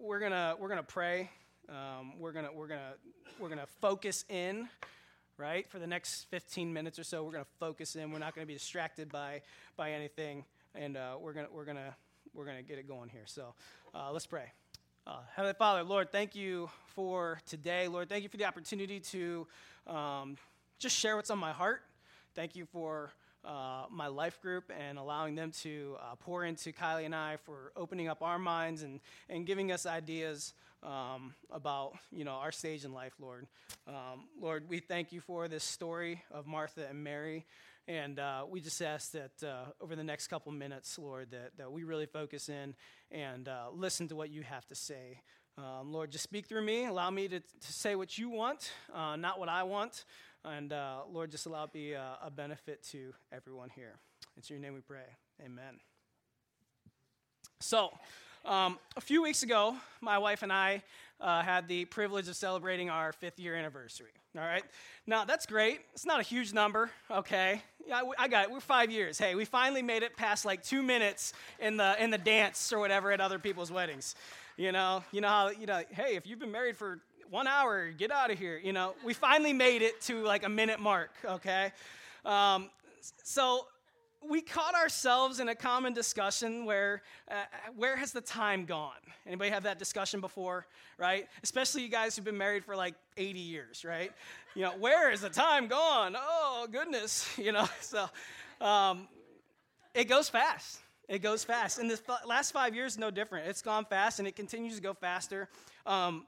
we're 0.00 0.18
gonna 0.18 0.54
we're 0.58 0.68
gonna 0.68 0.82
pray. 0.82 1.30
Um, 1.68 2.18
we're 2.18 2.32
gonna 2.32 2.50
we're 2.52 2.68
gonna 2.68 2.94
we're 3.38 3.48
gonna 3.48 3.66
focus 3.80 4.24
in, 4.28 4.68
right? 5.36 5.68
For 5.70 5.78
the 5.78 5.86
next 5.86 6.24
15 6.30 6.72
minutes 6.72 6.98
or 6.98 7.04
so, 7.04 7.22
we're 7.22 7.32
gonna 7.32 7.44
focus 7.58 7.96
in. 7.96 8.10
We're 8.10 8.18
not 8.18 8.34
gonna 8.34 8.46
be 8.46 8.54
distracted 8.54 9.12
by 9.12 9.42
by 9.76 9.92
anything, 9.92 10.44
and 10.74 10.96
uh, 10.96 11.16
we're 11.20 11.34
gonna 11.34 11.48
we're 11.52 11.64
gonna 11.64 11.94
we're 12.34 12.46
gonna 12.46 12.62
get 12.62 12.78
it 12.78 12.88
going 12.88 13.10
here. 13.10 13.24
So 13.26 13.54
uh, 13.94 14.10
let's 14.12 14.26
pray. 14.26 14.52
Uh, 15.06 15.18
Heavenly 15.34 15.54
Father, 15.54 15.82
Lord, 15.82 16.10
thank 16.10 16.34
you 16.34 16.70
for 16.94 17.40
today. 17.46 17.88
Lord, 17.88 18.08
thank 18.08 18.22
you 18.22 18.28
for 18.28 18.36
the 18.36 18.44
opportunity 18.44 19.00
to 19.00 19.46
um, 19.86 20.36
just 20.78 20.96
share 20.96 21.16
what's 21.16 21.30
on 21.30 21.38
my 21.38 21.52
heart. 21.52 21.82
Thank 22.34 22.56
you 22.56 22.66
for 22.66 23.10
uh, 23.44 23.84
my 23.90 24.06
life 24.06 24.40
group 24.40 24.70
and 24.76 24.98
allowing 24.98 25.34
them 25.34 25.50
to 25.50 25.96
uh, 26.00 26.14
pour 26.16 26.44
into 26.44 26.72
Kylie 26.72 27.04
and 27.04 27.14
I 27.14 27.36
for 27.36 27.72
opening 27.76 28.08
up 28.08 28.22
our 28.22 28.38
minds 28.38 28.82
and, 28.82 29.00
and 29.28 29.46
giving 29.46 29.72
us 29.72 29.86
ideas 29.86 30.52
um, 30.82 31.34
about 31.50 31.92
you 32.10 32.24
know 32.24 32.32
our 32.32 32.52
stage 32.52 32.84
in 32.84 32.92
life, 32.92 33.14
Lord. 33.20 33.46
Um, 33.86 34.28
Lord, 34.40 34.68
we 34.68 34.78
thank 34.78 35.12
you 35.12 35.20
for 35.20 35.48
this 35.48 35.64
story 35.64 36.22
of 36.30 36.46
Martha 36.46 36.86
and 36.88 37.02
Mary. 37.02 37.46
And 37.88 38.20
uh, 38.20 38.44
we 38.48 38.60
just 38.60 38.80
ask 38.82 39.12
that 39.12 39.42
uh, 39.42 39.64
over 39.80 39.96
the 39.96 40.04
next 40.04 40.28
couple 40.28 40.52
minutes, 40.52 40.96
Lord, 40.96 41.32
that, 41.32 41.56
that 41.56 41.72
we 41.72 41.82
really 41.82 42.06
focus 42.06 42.48
in 42.48 42.74
and 43.10 43.48
uh, 43.48 43.66
listen 43.72 44.06
to 44.08 44.16
what 44.16 44.30
you 44.30 44.42
have 44.42 44.64
to 44.68 44.76
say. 44.76 45.22
Um, 45.58 45.92
Lord, 45.92 46.12
just 46.12 46.22
speak 46.22 46.46
through 46.46 46.62
me. 46.62 46.86
Allow 46.86 47.10
me 47.10 47.26
to, 47.26 47.40
to 47.40 47.72
say 47.72 47.96
what 47.96 48.16
you 48.16 48.28
want, 48.28 48.70
not 48.94 49.40
what 49.40 49.48
I 49.48 49.64
want. 49.64 50.04
And 50.44 50.72
uh, 50.72 51.00
Lord, 51.12 51.30
just 51.30 51.46
allow 51.46 51.64
it 51.64 51.72
be 51.72 51.92
a, 51.92 52.16
a 52.24 52.30
benefit 52.30 52.82
to 52.92 53.12
everyone 53.32 53.70
here. 53.74 53.94
It's 54.36 54.48
your 54.48 54.58
name 54.58 54.74
we 54.74 54.80
pray. 54.80 55.06
Amen. 55.44 55.78
So, 57.60 57.90
um, 58.46 58.78
a 58.96 59.02
few 59.02 59.22
weeks 59.22 59.42
ago, 59.42 59.76
my 60.00 60.16
wife 60.16 60.42
and 60.42 60.50
I 60.50 60.82
uh, 61.20 61.42
had 61.42 61.68
the 61.68 61.84
privilege 61.84 62.26
of 62.28 62.36
celebrating 62.36 62.88
our 62.88 63.12
fifth 63.12 63.38
year 63.38 63.54
anniversary. 63.54 64.12
All 64.34 64.44
right. 64.44 64.62
Now, 65.06 65.26
that's 65.26 65.44
great. 65.44 65.80
It's 65.92 66.06
not 66.06 66.20
a 66.20 66.22
huge 66.22 66.54
number, 66.54 66.90
okay? 67.10 67.62
Yeah, 67.86 68.02
I 68.18 68.28
got 68.28 68.44
it. 68.44 68.50
We're 68.50 68.60
five 68.60 68.90
years. 68.90 69.18
Hey, 69.18 69.34
we 69.34 69.44
finally 69.44 69.82
made 69.82 70.02
it 70.02 70.16
past 70.16 70.44
like 70.46 70.62
two 70.62 70.82
minutes 70.82 71.34
in 71.58 71.76
the, 71.76 72.02
in 72.02 72.10
the 72.10 72.18
dance 72.18 72.72
or 72.72 72.78
whatever 72.78 73.12
at 73.12 73.20
other 73.20 73.38
people's 73.38 73.70
weddings. 73.70 74.14
You 74.56 74.72
know, 74.72 75.02
you 75.12 75.20
know 75.20 75.28
how, 75.28 75.50
you 75.50 75.66
know, 75.66 75.82
hey, 75.90 76.16
if 76.16 76.26
you've 76.26 76.38
been 76.38 76.52
married 76.52 76.76
for 76.76 77.00
one 77.30 77.46
hour, 77.46 77.90
get 77.92 78.10
out 78.10 78.30
of 78.30 78.38
here. 78.38 78.60
You 78.62 78.72
know, 78.72 78.94
we 79.04 79.14
finally 79.14 79.52
made 79.52 79.82
it 79.82 80.00
to 80.02 80.22
like 80.22 80.44
a 80.44 80.48
minute 80.48 80.80
mark, 80.80 81.12
okay? 81.24 81.72
Um, 82.24 82.70
so 83.22 83.66
we 84.28 84.42
caught 84.42 84.74
ourselves 84.74 85.40
in 85.40 85.48
a 85.48 85.54
common 85.54 85.94
discussion 85.94 86.66
where 86.66 87.02
uh, 87.30 87.34
where 87.76 87.96
has 87.96 88.12
the 88.12 88.20
time 88.20 88.66
gone? 88.66 88.92
Anybody 89.26 89.50
have 89.50 89.62
that 89.62 89.78
discussion 89.78 90.20
before 90.20 90.66
right? 90.98 91.26
Especially 91.42 91.82
you 91.82 91.88
guys 91.88 92.14
who've 92.14 92.24
been 92.24 92.36
married 92.36 92.64
for 92.64 92.76
like 92.76 92.94
80 93.16 93.38
years 93.38 93.84
right? 93.84 94.12
You 94.54 94.64
know 94.64 94.72
where 94.78 95.10
is 95.10 95.22
the 95.22 95.30
time 95.30 95.68
gone? 95.68 96.16
Oh 96.18 96.66
goodness 96.70 97.26
you 97.38 97.52
know? 97.52 97.68
So 97.80 98.08
um, 98.60 99.08
it 99.94 100.04
goes 100.04 100.28
fast. 100.28 100.80
It 101.08 101.20
goes 101.22 101.42
fast. 101.42 101.78
And 101.78 101.90
the 101.90 101.98
last 102.26 102.52
five 102.52 102.74
years 102.74 102.98
no 102.98 103.10
different. 103.10 103.48
It's 103.48 103.62
gone 103.62 103.84
fast 103.84 104.18
and 104.18 104.28
it 104.28 104.36
continues 104.36 104.76
to 104.76 104.82
go 104.82 104.92
faster. 104.92 105.48
Um, 105.86 106.26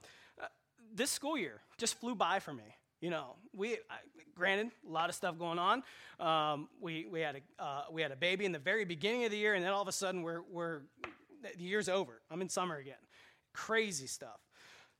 this 0.94 1.10
school 1.10 1.36
year 1.38 1.60
just 1.78 1.98
flew 2.00 2.14
by 2.14 2.38
for 2.38 2.52
me. 2.52 2.76
You 3.00 3.10
know, 3.10 3.34
we 3.54 3.74
I, 3.74 3.98
granted 4.34 4.70
a 4.88 4.90
lot 4.90 5.08
of 5.08 5.14
stuff 5.14 5.38
going 5.38 5.58
on. 5.58 5.82
Um, 6.20 6.68
we 6.80 7.06
we 7.10 7.20
had 7.20 7.36
a 7.36 7.62
uh, 7.62 7.82
we 7.90 8.02
had 8.02 8.12
a 8.12 8.16
baby 8.16 8.44
in 8.44 8.52
the 8.52 8.58
very 8.58 8.84
beginning 8.84 9.24
of 9.24 9.30
the 9.30 9.36
year, 9.36 9.54
and 9.54 9.64
then 9.64 9.72
all 9.72 9.82
of 9.82 9.88
a 9.88 9.92
sudden 9.92 10.22
we're 10.22 10.42
we're 10.50 10.82
the 11.42 11.64
year's 11.64 11.88
over. 11.88 12.22
I'm 12.30 12.40
in 12.40 12.48
summer 12.48 12.76
again. 12.76 12.94
Crazy 13.52 14.06
stuff. 14.06 14.40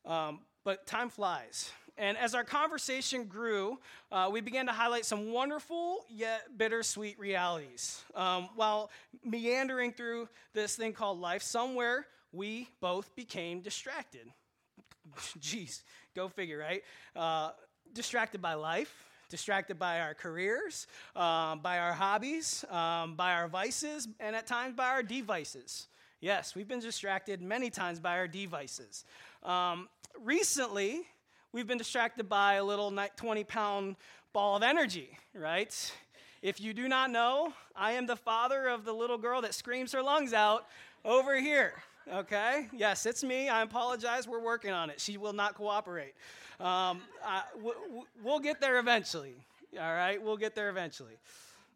Um, 0.04 0.40
but 0.64 0.86
time 0.86 1.10
flies. 1.10 1.70
And 1.98 2.16
as 2.16 2.34
our 2.34 2.44
conversation 2.44 3.24
grew, 3.24 3.78
uh, 4.10 4.28
we 4.32 4.40
began 4.40 4.66
to 4.66 4.72
highlight 4.72 5.04
some 5.04 5.30
wonderful 5.30 6.04
yet 6.08 6.56
bittersweet 6.56 7.18
realities. 7.18 8.02
Um, 8.14 8.48
while 8.56 8.90
meandering 9.24 9.92
through 9.92 10.28
this 10.54 10.74
thing 10.74 10.94
called 10.94 11.20
life, 11.20 11.42
somewhere 11.42 12.06
we 12.32 12.68
both 12.80 13.14
became 13.14 13.60
distracted. 13.60 14.26
Jeez, 15.38 15.82
go 16.14 16.28
figure, 16.28 16.58
right? 16.58 16.82
Uh, 17.14 17.50
distracted 17.94 18.40
by 18.40 18.54
life, 18.54 18.94
distracted 19.28 19.78
by 19.78 20.00
our 20.00 20.14
careers, 20.14 20.86
um, 21.16 21.60
by 21.60 21.78
our 21.78 21.92
hobbies, 21.92 22.64
um, 22.70 23.16
by 23.16 23.32
our 23.32 23.48
vices, 23.48 24.08
and 24.20 24.36
at 24.36 24.46
times 24.46 24.74
by 24.74 24.88
our 24.88 25.02
devices. 25.02 25.88
Yes, 26.20 26.54
we've 26.54 26.68
been 26.68 26.80
distracted 26.80 27.42
many 27.42 27.68
times 27.70 27.98
by 27.98 28.18
our 28.18 28.28
devices. 28.28 29.04
Um, 29.42 29.88
recently, 30.20 31.02
we've 31.52 31.66
been 31.66 31.78
distracted 31.78 32.28
by 32.28 32.54
a 32.54 32.64
little 32.64 32.96
20 33.16 33.44
pound 33.44 33.96
ball 34.32 34.56
of 34.56 34.62
energy, 34.62 35.18
right? 35.34 35.92
If 36.40 36.60
you 36.60 36.74
do 36.74 36.88
not 36.88 37.10
know, 37.10 37.52
I 37.74 37.92
am 37.92 38.06
the 38.06 38.16
father 38.16 38.68
of 38.68 38.84
the 38.84 38.92
little 38.92 39.18
girl 39.18 39.42
that 39.42 39.54
screams 39.54 39.92
her 39.92 40.02
lungs 40.02 40.32
out 40.32 40.66
over 41.04 41.38
here 41.40 41.74
okay? 42.10 42.68
Yes, 42.72 43.06
it's 43.06 43.22
me. 43.22 43.48
I 43.48 43.62
apologize. 43.62 44.26
We're 44.26 44.42
working 44.42 44.70
on 44.70 44.90
it. 44.90 45.00
She 45.00 45.16
will 45.16 45.32
not 45.32 45.54
cooperate. 45.54 46.14
Um, 46.60 47.02
I, 47.24 47.42
w- 47.56 48.04
we'll 48.22 48.40
get 48.40 48.60
there 48.60 48.78
eventually, 48.78 49.34
all 49.78 49.94
right? 49.94 50.22
We'll 50.22 50.36
get 50.36 50.54
there 50.54 50.68
eventually. 50.68 51.18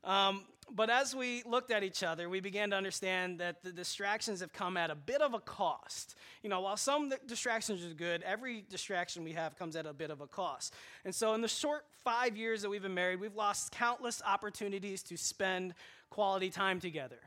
Um, 0.04 0.44
but 0.70 0.90
as 0.90 1.14
we 1.14 1.42
looked 1.44 1.70
at 1.70 1.84
each 1.84 2.02
other, 2.02 2.28
we 2.28 2.40
began 2.40 2.70
to 2.70 2.76
understand 2.76 3.38
that 3.40 3.62
the 3.62 3.72
distractions 3.72 4.40
have 4.40 4.52
come 4.52 4.76
at 4.76 4.90
a 4.90 4.94
bit 4.94 5.20
of 5.20 5.34
a 5.34 5.40
cost. 5.40 6.16
You 6.42 6.50
know, 6.50 6.60
while 6.60 6.76
some 6.76 7.12
distractions 7.26 7.84
are 7.84 7.94
good, 7.94 8.22
every 8.22 8.64
distraction 8.68 9.22
we 9.24 9.32
have 9.32 9.56
comes 9.56 9.76
at 9.76 9.86
a 9.86 9.92
bit 9.92 10.10
of 10.10 10.20
a 10.20 10.26
cost. 10.26 10.74
And 11.04 11.14
so, 11.14 11.34
in 11.34 11.40
the 11.40 11.48
short 11.48 11.84
five 12.04 12.36
years 12.36 12.62
that 12.62 12.70
we've 12.70 12.82
been 12.82 12.94
married, 12.94 13.20
we've 13.20 13.36
lost 13.36 13.72
countless 13.72 14.22
opportunities 14.26 15.02
to 15.04 15.16
spend 15.16 15.74
quality 16.10 16.50
time 16.50 16.80
together 16.80 17.18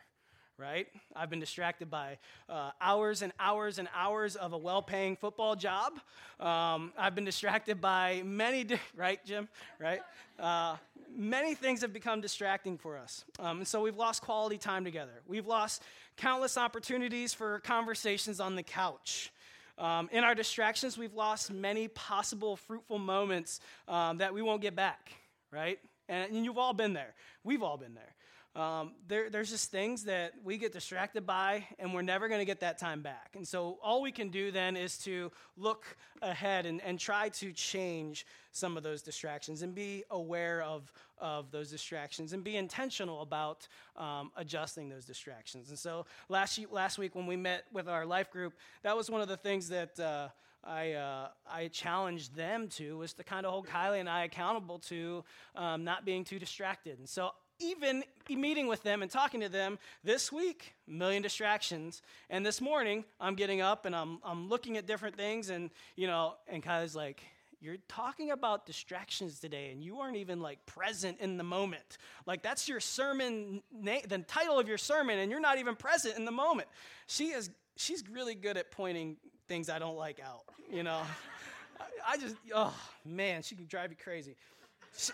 right? 0.59 0.87
I've 1.15 1.29
been 1.29 1.39
distracted 1.39 1.89
by 1.89 2.17
uh, 2.49 2.71
hours 2.81 3.21
and 3.21 3.31
hours 3.39 3.79
and 3.79 3.87
hours 3.95 4.35
of 4.35 4.51
a 4.51 4.57
well 4.57 4.81
paying 4.81 5.15
football 5.15 5.55
job. 5.55 5.93
Um, 6.39 6.91
I've 6.97 7.15
been 7.15 7.25
distracted 7.25 7.79
by 7.79 8.21
many, 8.25 8.65
di- 8.65 8.79
right, 8.95 9.23
Jim? 9.25 9.47
Right? 9.79 10.01
Uh, 10.37 10.75
many 11.15 11.55
things 11.55 11.81
have 11.81 11.93
become 11.93 12.19
distracting 12.19 12.77
for 12.77 12.97
us. 12.97 13.23
Um, 13.39 13.59
and 13.59 13.67
so 13.67 13.81
we've 13.81 13.95
lost 13.95 14.21
quality 14.21 14.57
time 14.57 14.83
together. 14.83 15.21
We've 15.27 15.47
lost 15.47 15.81
countless 16.17 16.57
opportunities 16.57 17.33
for 17.33 17.59
conversations 17.61 18.39
on 18.39 18.55
the 18.55 18.63
couch. 18.63 19.31
Um, 19.77 20.09
in 20.11 20.25
our 20.25 20.35
distractions, 20.35 20.97
we've 20.97 21.13
lost 21.13 21.51
many 21.51 21.87
possible 21.87 22.57
fruitful 22.57 22.99
moments 22.99 23.61
um, 23.87 24.17
that 24.17 24.33
we 24.33 24.41
won't 24.41 24.61
get 24.61 24.75
back, 24.75 25.13
right? 25.51 25.79
And, 26.09 26.35
and 26.35 26.43
you've 26.43 26.57
all 26.57 26.73
been 26.73 26.91
there. 26.91 27.13
We've 27.45 27.63
all 27.63 27.77
been 27.77 27.93
there. 27.93 28.13
Um, 28.55 28.93
there, 29.07 29.29
there's 29.29 29.51
just 29.51 29.69
things 29.69 30.05
that 30.05 30.33
we 30.43 30.57
get 30.57 30.73
distracted 30.73 31.25
by, 31.25 31.67
and 31.77 31.93
we're 31.93 32.01
never 32.01 32.27
going 32.27 32.39
to 32.39 32.45
get 32.45 32.61
that 32.61 32.79
time 32.79 33.01
back. 33.01 33.31
And 33.35 33.47
so, 33.47 33.77
all 33.83 34.01
we 34.01 34.11
can 34.11 34.29
do 34.29 34.49
then 34.49 34.75
is 34.75 34.97
to 34.99 35.31
look 35.55 35.85
ahead 36.21 36.65
and, 36.65 36.81
and 36.81 36.99
try 36.99 37.29
to 37.29 37.53
change 37.53 38.25
some 38.51 38.75
of 38.75 38.81
those 38.81 39.03
distractions 39.03 39.61
and 39.61 39.75
be 39.75 40.03
aware 40.09 40.63
of, 40.63 40.91
of 41.19 41.51
those 41.51 41.69
distractions 41.69 42.33
and 42.33 42.43
be 42.43 42.57
intentional 42.57 43.21
about 43.21 43.67
um, 43.95 44.31
adjusting 44.35 44.89
those 44.89 45.05
distractions. 45.05 45.69
And 45.69 45.77
so, 45.77 46.07
last, 46.27 46.59
last 46.71 46.97
week 46.97 47.13
when 47.13 47.27
we 47.27 47.35
met 47.35 47.65
with 47.71 47.87
our 47.87 48.05
life 48.05 48.31
group, 48.31 48.53
that 48.81 48.97
was 48.97 49.09
one 49.09 49.21
of 49.21 49.27
the 49.27 49.37
things 49.37 49.69
that. 49.69 49.99
Uh, 49.99 50.29
I, 50.61 50.91
uh, 50.91 51.29
I 51.49 51.69
challenged 51.69 52.35
them 52.35 52.67
to 52.71 52.97
was 52.97 53.13
to 53.13 53.23
kind 53.23 53.45
of 53.45 53.53
hold 53.53 53.67
Kylie 53.67 54.01
and 54.01 54.09
I 54.09 54.25
accountable 54.25 54.79
to 54.89 55.23
um, 55.55 55.85
not 55.85 56.03
being 56.03 56.25
too 56.25 56.37
distracted. 56.37 56.99
And 56.99 57.07
so 57.07 57.31
even 57.59 58.03
meeting 58.29 58.67
with 58.67 58.83
them 58.83 59.01
and 59.01 59.11
talking 59.11 59.41
to 59.41 59.49
them 59.49 59.79
this 60.03 60.31
week, 60.31 60.73
million 60.87 61.21
distractions. 61.21 62.01
And 62.29 62.45
this 62.45 62.61
morning, 62.61 63.05
I'm 63.19 63.35
getting 63.35 63.61
up 63.61 63.85
and 63.85 63.95
I'm, 63.95 64.19
I'm 64.23 64.49
looking 64.49 64.77
at 64.77 64.85
different 64.85 65.15
things, 65.15 65.49
and, 65.49 65.69
you 65.95 66.07
know, 66.07 66.35
and 66.47 66.63
Kyle's 66.63 66.95
like, 66.95 67.21
you're 67.61 67.77
talking 67.89 68.31
about 68.31 68.65
distractions 68.65 69.39
today 69.39 69.71
and 69.71 69.83
you 69.83 69.99
aren't 69.99 70.15
even 70.15 70.39
like 70.39 70.65
present 70.65 71.19
in 71.19 71.35
the 71.35 71.43
moment. 71.43 71.97
Like 72.25 72.41
that's 72.41 72.69
your 72.69 72.79
sermon 72.79 73.61
na- 73.73 73.99
the 74.07 74.19
title 74.19 74.57
of 74.57 74.69
your 74.69 74.77
sermon 74.77 75.19
and 75.19 75.29
you're 75.29 75.41
not 75.41 75.57
even 75.57 75.75
present 75.75 76.17
in 76.17 76.23
the 76.23 76.31
moment. 76.31 76.69
She 77.07 77.31
is 77.31 77.49
she's 77.79 78.03
really 78.09 78.35
good 78.35 78.57
at 78.57 78.71
pointing 78.71 79.15
things 79.47 79.69
i 79.69 79.79
don't 79.79 79.97
like 79.97 80.19
out 80.19 80.43
you 80.71 80.83
know? 80.83 81.01
I, 81.79 82.13
I 82.13 82.17
just 82.17 82.35
oh 82.53 82.75
man 83.05 83.41
she 83.41 83.55
can 83.55 83.65
drive 83.65 83.89
you 83.89 83.97
crazy 84.01 84.35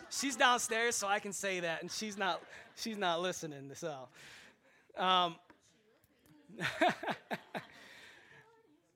she's 0.10 0.36
downstairs, 0.36 0.96
so 0.96 1.08
I 1.08 1.20
can 1.20 1.34
say 1.34 1.60
that, 1.60 1.82
and 1.82 1.92
she's 1.92 2.18
not, 2.18 2.42
she's 2.76 2.98
not 2.98 3.22
listening. 3.22 3.72
So, 3.74 3.96
um, 4.98 5.36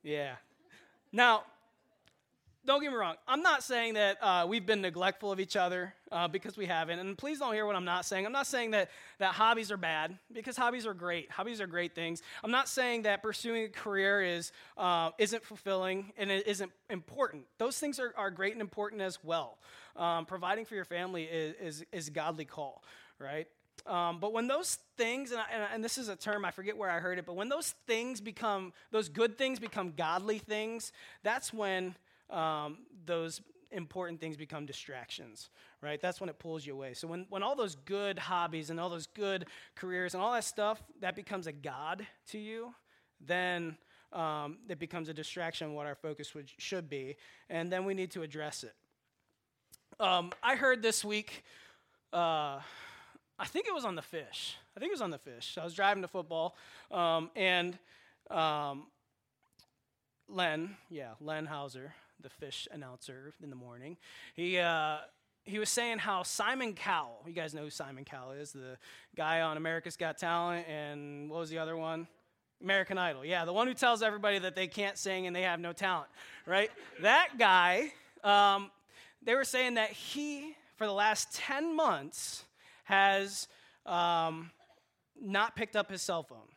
yeah. 0.04 0.36
Now, 1.12 1.44
don't 2.70 2.84
get 2.84 2.92
me 2.92 2.98
wrong. 2.98 3.16
I'm 3.28 3.42
not 3.42 3.64
saying 3.64 3.96
that 3.96 4.20
uh, 4.22 4.46
we've 4.48 4.64
been 4.64 4.82
neglectful 4.82 5.32
of 5.32 5.40
each 5.40 5.56
other 5.56 5.92
uh, 6.12 6.28
because 6.28 6.56
we 6.56 6.68
haven't. 6.68 7.00
And 7.00 7.18
please 7.18 7.40
don't 7.40 7.56
hear 7.56 7.66
what 7.66 7.76
I'm 7.76 7.84
not 7.84 8.06
saying. 8.06 8.28
I'm 8.28 8.32
not 8.32 8.46
saying 8.46 8.72
that, 8.72 8.92
that 9.18 9.34
hobbies 9.34 9.72
are 9.72 9.78
bad 9.78 10.16
because 10.32 10.56
hobbies 10.56 10.86
are 10.86 10.94
great. 10.94 11.32
Hobbies 11.32 11.62
are 11.62 11.66
great 11.66 11.96
things. 11.96 12.22
I'm 12.44 12.52
not 12.52 12.70
saying 12.70 13.02
that 13.04 13.24
pursuing 13.24 13.64
a 13.64 13.70
career 13.70 14.22
is, 14.22 14.52
uh, 14.78 15.10
isn't 15.18 15.44
fulfilling 15.44 16.14
and 16.16 16.30
it 16.30 16.46
isn't 16.46 16.72
important. 16.92 17.46
Those 17.58 17.80
things 17.80 18.00
are, 18.00 18.14
are 18.16 18.30
great 18.30 18.54
and 18.54 18.62
important 18.62 19.02
as 19.02 19.18
well. 19.24 19.58
Um, 19.96 20.28
providing 20.28 20.66
for 20.66 20.76
your 20.76 20.86
family 20.86 21.24
is, 21.24 21.56
is, 21.60 21.86
is 21.92 22.08
a 22.10 22.12
godly 22.12 22.46
call, 22.46 22.84
right? 23.18 23.48
Um, 23.88 24.20
but 24.20 24.32
when 24.32 24.46
those 24.46 24.78
things, 24.96 25.32
and, 25.32 25.40
I, 25.40 25.46
and, 25.52 25.64
and, 25.74 25.84
this 25.84 25.98
is 25.98 26.08
a 26.08 26.16
term, 26.16 26.46
I 26.46 26.52
forget 26.52 26.78
where 26.78 26.92
I 26.92 27.00
heard 27.00 27.18
it, 27.18 27.26
but 27.26 27.36
when 27.36 27.50
those 27.50 27.74
things 27.88 28.22
become, 28.22 28.74
those 28.92 29.10
good 29.10 29.40
things 29.40 29.58
become 29.58 29.94
godly 29.98 30.38
things, 30.38 30.92
that's 31.24 31.52
when 31.52 31.96
um, 32.30 32.80
those 33.06 33.42
important 33.72 34.20
things 34.20 34.36
become 34.36 34.66
distractions, 34.66 35.50
right? 35.82 36.02
That's 36.02 36.20
when 36.20 36.30
it 36.30 36.40
pulls 36.40 36.66
you 36.66 36.74
away. 36.74 36.94
So 36.94 37.08
when, 37.08 37.26
when 37.30 37.44
all 37.44 37.56
those 37.56 37.76
good 37.76 38.18
hobbies 38.18 38.70
and 38.70 38.80
all 38.80 38.90
those 38.90 39.08
good 39.08 39.46
careers 39.76 40.14
and 40.14 40.24
all 40.24 40.34
that 40.34 40.44
stuff, 40.44 40.82
that 41.02 41.16
becomes 41.16 41.48
a 41.48 41.52
God 41.52 42.06
to 42.30 42.40
you, 42.40 42.74
then 43.22 43.78
um, 44.12 44.58
it 44.68 44.80
becomes 44.80 45.10
a 45.10 45.14
distraction 45.14 45.74
what 45.74 45.86
our 45.86 45.96
focus 45.96 46.34
would, 46.34 46.50
should 46.58 46.90
be. 46.90 47.16
And 47.50 47.72
then 47.72 47.86
we 47.86 47.94
need 47.94 48.12
to 48.12 48.24
address 48.24 48.64
it. 48.64 48.74
Um, 50.00 50.32
I 50.42 50.56
heard 50.56 50.82
this 50.82 51.04
week, 51.04 51.44
uh, 52.14 52.60
I 53.38 53.46
think 53.46 53.68
it 53.68 53.74
was 53.74 53.86
on 53.86 53.96
the 53.96 54.02
fish. 54.02 54.56
I 54.76 54.80
think 54.80 54.90
it 54.92 54.94
was 54.94 55.02
on 55.02 55.12
the 55.12 55.18
fish. 55.18 55.58
I 55.60 55.64
was 55.64 55.74
driving 55.74 56.02
to 56.04 56.08
football, 56.08 56.56
um, 56.90 57.30
and 57.36 57.78
um, 58.32 58.88
Len, 60.28 60.76
yeah, 60.90 61.12
Len 61.20 61.46
Hauser, 61.46 61.94
the 62.22 62.30
fish 62.30 62.68
announcer 62.72 63.34
in 63.42 63.50
the 63.50 63.56
morning, 63.56 63.98
he, 64.34 64.58
uh, 64.58 64.98
he 65.44 65.60
was 65.60 65.70
saying 65.70 66.00
how 66.00 66.24
Simon 66.24 66.74
Cowell, 66.74 67.24
you 67.26 67.34
guys 67.34 67.54
know 67.54 67.64
who 67.64 67.70
Simon 67.70 68.06
Cowell 68.06 68.32
is, 68.32 68.52
the 68.52 68.78
guy 69.16 69.42
on 69.42 69.58
America's 69.58 69.98
Got 69.98 70.18
Talent, 70.18 70.68
and 70.68 71.30
what 71.30 71.40
was 71.40 71.50
the 71.50 71.58
other 71.58 71.76
one? 71.76 72.08
American 72.62 72.98
Idol. 72.98 73.24
Yeah, 73.24 73.46
the 73.46 73.54
one 73.54 73.68
who 73.68 73.74
tells 73.74 74.02
everybody 74.02 74.40
that 74.40 74.56
they 74.56 74.68
can't 74.68 74.98
sing 74.98 75.28
and 75.28 75.36
they 75.36 75.44
have 75.44 75.60
no 75.60 75.74
talent, 75.74 76.10
right? 76.46 76.70
that 77.02 77.30
guy, 77.38 77.94
um, 78.24 78.70
they 79.24 79.36
were 79.36 79.46
saying 79.46 79.76
that 79.76 79.92
he, 79.92 80.56
for 80.76 80.86
the 80.86 80.94
last 80.94 81.34
10 81.34 81.76
months, 81.76 82.44
has 82.84 83.48
um, 83.86 84.52
not 85.22 85.56
picked 85.56 85.76
up 85.76 85.90
his 85.90 86.02
cell 86.02 86.24
phone. 86.24 86.48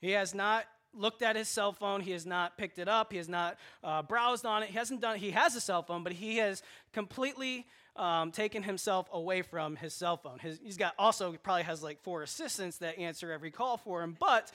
He 0.00 0.12
has 0.12 0.34
not 0.34 0.64
looked 0.98 1.22
at 1.22 1.36
his 1.36 1.48
cell 1.48 1.72
phone. 1.72 2.00
He 2.00 2.12
has 2.12 2.26
not 2.26 2.56
picked 2.56 2.78
it 2.78 2.88
up. 2.88 3.12
He 3.12 3.18
has 3.18 3.28
not 3.28 3.58
uh, 3.84 4.02
browsed 4.02 4.46
on 4.46 4.62
it. 4.62 4.70
He 4.70 4.76
hasn't 4.76 5.00
done. 5.00 5.18
He 5.18 5.30
has 5.30 5.54
a 5.54 5.60
cell 5.60 5.82
phone, 5.82 6.02
but 6.02 6.12
he 6.12 6.38
has 6.38 6.62
completely 6.92 7.66
um, 7.96 8.30
taken 8.30 8.62
himself 8.62 9.08
away 9.12 9.42
from 9.42 9.76
his 9.76 9.94
cell 9.94 10.16
phone. 10.16 10.38
His, 10.38 10.58
he's 10.62 10.76
got 10.76 10.94
also 10.98 11.32
probably 11.42 11.62
has 11.62 11.82
like 11.82 12.02
four 12.02 12.22
assistants 12.22 12.78
that 12.78 12.98
answer 12.98 13.32
every 13.32 13.50
call 13.50 13.76
for 13.76 14.02
him. 14.02 14.16
But 14.18 14.52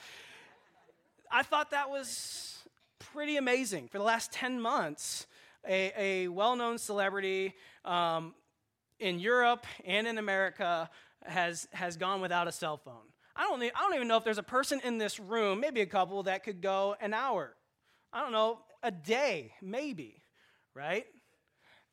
I 1.30 1.42
thought 1.42 1.70
that 1.70 1.90
was 1.90 2.58
pretty 2.98 3.36
amazing. 3.36 3.88
For 3.88 3.98
the 3.98 4.04
last 4.04 4.32
ten 4.32 4.60
months, 4.60 5.26
a, 5.66 5.92
a 5.96 6.28
well-known 6.28 6.78
celebrity 6.78 7.54
um, 7.84 8.34
in 8.98 9.18
Europe 9.18 9.66
and 9.84 10.06
in 10.06 10.18
America 10.18 10.90
has 11.24 11.68
has 11.72 11.96
gone 11.96 12.20
without 12.20 12.48
a 12.48 12.52
cell 12.52 12.76
phone. 12.76 13.11
I 13.34 13.44
don't, 13.44 13.62
I 13.62 13.70
don't 13.80 13.94
even 13.94 14.08
know 14.08 14.16
if 14.16 14.24
there's 14.24 14.38
a 14.38 14.42
person 14.42 14.80
in 14.84 14.98
this 14.98 15.18
room, 15.18 15.60
maybe 15.60 15.80
a 15.80 15.86
couple, 15.86 16.22
that 16.24 16.44
could 16.44 16.60
go 16.60 16.96
an 17.00 17.14
hour. 17.14 17.54
I 18.12 18.20
don't 18.20 18.32
know, 18.32 18.58
a 18.82 18.90
day, 18.90 19.52
maybe, 19.62 20.22
right? 20.74 21.06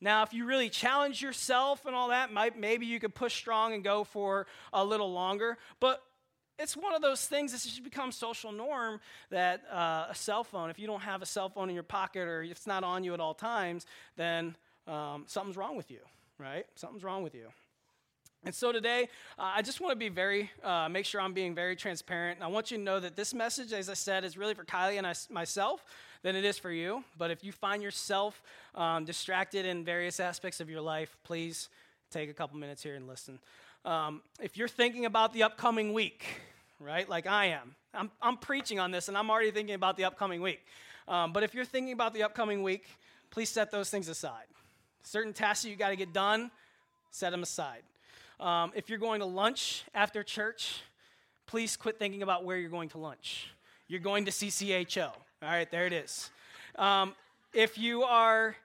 Now, 0.02 0.24
if 0.24 0.34
you 0.34 0.46
really 0.46 0.70
challenge 0.70 1.22
yourself 1.22 1.86
and 1.86 1.96
all 1.96 2.10
that, 2.10 2.32
might, 2.32 2.58
maybe 2.58 2.86
you 2.86 3.00
could 3.00 3.14
push 3.14 3.36
strong 3.36 3.74
and 3.74 3.84
go 3.84 4.04
for 4.04 4.48
a 4.72 4.84
little 4.84 5.12
longer. 5.12 5.58
But 5.80 6.02
it's 6.58 6.76
one 6.76 6.94
of 6.94 7.02
those 7.02 7.26
things 7.26 7.52
that 7.52 7.62
should 7.62 7.84
become 7.84 8.12
social 8.12 8.52
norm 8.52 9.00
that 9.30 9.64
uh, 9.72 10.08
a 10.10 10.16
cell 10.16 10.44
phone, 10.44 10.70
if 10.70 10.80
you 10.80 10.88
don't 10.88 11.02
have 11.02 11.22
a 11.22 11.26
cell 11.26 11.50
phone 11.50 11.70
in 11.70 11.76
your 11.76 11.84
pocket 11.84 12.28
or 12.28 12.44
it's 12.44 12.68
not 12.68 12.84
on 12.84 13.04
you 13.04 13.14
at 13.14 13.20
all 13.20 13.34
times, 13.34 13.86
then 14.16 14.56
um, 14.88 15.24
something's 15.28 15.58
wrong 15.58 15.78
with 15.78 15.92
you, 15.92 16.00
right? 16.38 16.66
Something's 16.76 17.04
wrong 17.04 17.24
with 17.24 17.36
you. 17.36 17.48
And 18.46 18.56
so 18.56 18.72
today, 18.72 19.10
uh, 19.38 19.52
I 19.56 19.62
just 19.62 19.82
want 19.82 19.92
to 19.92 19.98
be 19.98 20.08
very, 20.08 20.50
uh, 20.64 20.88
make 20.88 21.06
sure 21.06 21.20
I'm 21.20 21.34
being 21.34 21.54
very 21.54 21.76
transparent. 21.76 22.38
And 22.38 22.44
I 22.44 22.48
want 22.48 22.72
you 22.72 22.78
to 22.78 22.84
know 22.84 23.00
that 23.00 23.18
this 23.18 23.34
message, 23.34 23.74
as 23.74 23.90
I 23.90 23.96
said, 23.96 24.24
is 24.24 24.38
really 24.38 24.54
for 24.54 24.64
Kylie 24.64 24.98
and 24.98 25.06
I, 25.06 25.14
myself 25.30 25.84
than 26.22 26.38
it 26.38 26.46
is 26.46 26.58
for 26.58 26.72
you. 26.72 27.04
But 27.18 27.32
if 27.32 27.44
you 27.44 27.52
find 27.52 27.84
yourself 27.84 28.42
um, 28.76 29.04
distracted 29.04 29.66
in 29.66 29.84
various 29.84 30.22
aspects 30.22 30.62
of 30.62 30.70
your 30.70 30.80
life, 30.80 31.18
please 31.24 31.68
take 32.12 32.30
a 32.30 32.34
couple 32.34 32.58
minutes 32.58 32.82
here 32.82 32.96
and 32.96 33.08
listen. 33.08 33.40
Um, 33.84 34.22
if 34.42 34.56
you're 34.56 34.70
thinking 34.70 35.06
about 35.06 35.34
the 35.34 35.44
upcoming 35.44 35.92
week, 35.92 36.26
right, 36.80 37.08
like 37.10 37.28
I 37.28 37.48
am, 37.48 37.76
I'm, 37.94 38.10
I'm 38.22 38.38
preaching 38.38 38.80
on 38.80 38.92
this 38.92 39.10
and 39.10 39.18
I'm 39.18 39.30
already 39.30 39.52
thinking 39.52 39.76
about 39.76 39.98
the 39.98 40.06
upcoming 40.06 40.42
week. 40.42 40.66
Um, 41.10 41.34
but 41.34 41.44
if 41.44 41.54
you're 41.54 41.66
thinking 41.66 41.94
about 41.94 42.14
the 42.14 42.24
upcoming 42.24 42.64
week, 42.64 42.86
please 43.32 43.50
set 43.50 43.70
those 43.70 43.90
things 43.90 44.08
aside. 44.08 44.46
Certain 45.04 45.34
tasks 45.34 45.64
that 45.64 45.70
you 45.70 45.76
got 45.76 45.90
to 45.90 45.96
get 45.96 46.14
done, 46.14 46.52
set 47.12 47.32
them 47.32 47.44
aside. 47.44 47.84
Um, 48.40 48.72
if 48.74 48.90
you're 48.90 49.00
going 49.00 49.20
to 49.20 49.26
lunch 49.26 49.84
after 49.94 50.24
church, 50.24 50.82
please 51.46 51.76
quit 51.76 52.00
thinking 52.00 52.24
about 52.24 52.46
where 52.46 52.58
you're 52.58 52.70
going 52.70 52.90
to 52.90 52.98
lunch. 52.98 53.48
You're 53.88 54.00
going 54.00 54.26
to 54.26 54.32
CCHO. 54.32 55.08
All 55.08 55.14
right, 55.42 55.70
there 55.70 55.86
it 55.86 55.94
is. 55.94 56.30
Um, 56.78 57.14
if 57.54 57.78
you 57.78 58.04
are, 58.04 58.56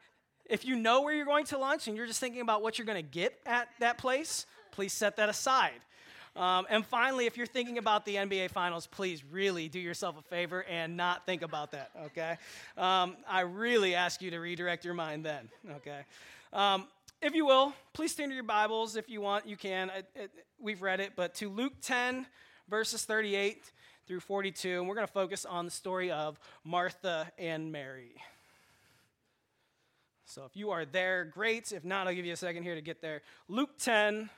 if 0.46 0.64
you 0.64 0.76
know 0.76 1.02
where 1.02 1.14
you're 1.14 1.24
going 1.24 1.46
to 1.46 1.58
lunch 1.58 1.88
and 1.88 1.96
you're 1.96 2.06
just 2.06 2.20
thinking 2.20 2.40
about 2.40 2.62
what 2.62 2.78
you're 2.78 2.86
going 2.86 3.02
to 3.02 3.10
get 3.10 3.36
at 3.46 3.68
that 3.80 3.98
place, 3.98 4.46
please 4.70 4.92
set 4.92 5.16
that 5.16 5.28
aside. 5.28 5.80
Um, 6.36 6.66
and 6.68 6.84
finally, 6.84 7.26
if 7.26 7.36
you're 7.36 7.46
thinking 7.46 7.78
about 7.78 8.04
the 8.04 8.16
NBA 8.16 8.50
Finals, 8.50 8.86
please 8.86 9.24
really 9.24 9.68
do 9.68 9.78
yourself 9.78 10.18
a 10.18 10.22
favor 10.22 10.64
and 10.64 10.96
not 10.96 11.26
think 11.26 11.42
about 11.42 11.72
that, 11.72 11.90
okay? 12.06 12.36
Um, 12.76 13.16
I 13.28 13.40
really 13.40 13.94
ask 13.94 14.20
you 14.20 14.30
to 14.32 14.38
redirect 14.38 14.84
your 14.84 14.94
mind 14.94 15.24
then, 15.24 15.48
okay? 15.76 16.00
Um, 16.52 16.88
if 17.24 17.34
you 17.34 17.46
will, 17.46 17.72
please 17.94 18.14
turn 18.14 18.28
to 18.28 18.34
your 18.34 18.44
Bibles 18.44 18.96
if 18.96 19.08
you 19.08 19.22
want. 19.22 19.48
You 19.48 19.56
can. 19.56 19.88
It, 19.88 20.06
it, 20.14 20.30
we've 20.60 20.82
read 20.82 21.00
it, 21.00 21.12
but 21.16 21.34
to 21.36 21.48
Luke 21.48 21.72
10, 21.80 22.26
verses 22.68 23.06
38 23.06 23.64
through 24.06 24.20
42, 24.20 24.78
and 24.80 24.86
we're 24.86 24.94
going 24.94 25.06
to 25.06 25.12
focus 25.12 25.46
on 25.46 25.64
the 25.64 25.70
story 25.70 26.10
of 26.10 26.38
Martha 26.64 27.32
and 27.38 27.72
Mary. 27.72 28.16
So 30.26 30.44
if 30.44 30.54
you 30.54 30.70
are 30.70 30.84
there, 30.84 31.24
great. 31.24 31.72
If 31.72 31.82
not, 31.82 32.06
I'll 32.06 32.14
give 32.14 32.26
you 32.26 32.34
a 32.34 32.36
second 32.36 32.62
here 32.62 32.74
to 32.74 32.82
get 32.82 33.00
there. 33.00 33.22
Luke 33.48 33.78
10, 33.78 34.28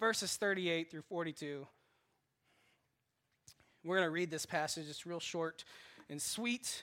verses 0.00 0.34
38 0.34 0.90
through 0.90 1.02
42. 1.02 1.64
We're 3.84 3.96
going 3.96 4.06
to 4.06 4.10
read 4.10 4.32
this 4.32 4.46
passage. 4.46 4.86
It's 4.90 5.06
real 5.06 5.20
short 5.20 5.62
and 6.10 6.20
sweet. 6.20 6.82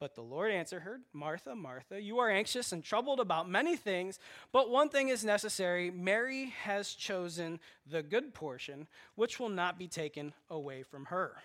But 0.00 0.14
the 0.14 0.22
Lord 0.22 0.50
answered 0.50 0.82
her, 0.82 1.00
Martha, 1.12 1.54
Martha, 1.54 2.00
you 2.00 2.18
are 2.18 2.28
anxious 2.28 2.72
and 2.72 2.82
troubled 2.82 3.20
about 3.20 3.48
many 3.48 3.76
things, 3.76 4.18
but 4.52 4.68
one 4.68 4.88
thing 4.88 5.08
is 5.08 5.24
necessary. 5.24 5.90
Mary 5.90 6.52
has 6.62 6.94
chosen 6.94 7.60
the 7.86 8.02
good 8.02 8.34
portion, 8.34 8.88
which 9.14 9.38
will 9.38 9.48
not 9.48 9.78
be 9.78 9.86
taken 9.86 10.34
away 10.50 10.82
from 10.82 11.06
her. 11.06 11.36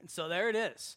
And 0.00 0.10
so 0.10 0.28
there 0.28 0.48
it 0.48 0.56
is. 0.56 0.96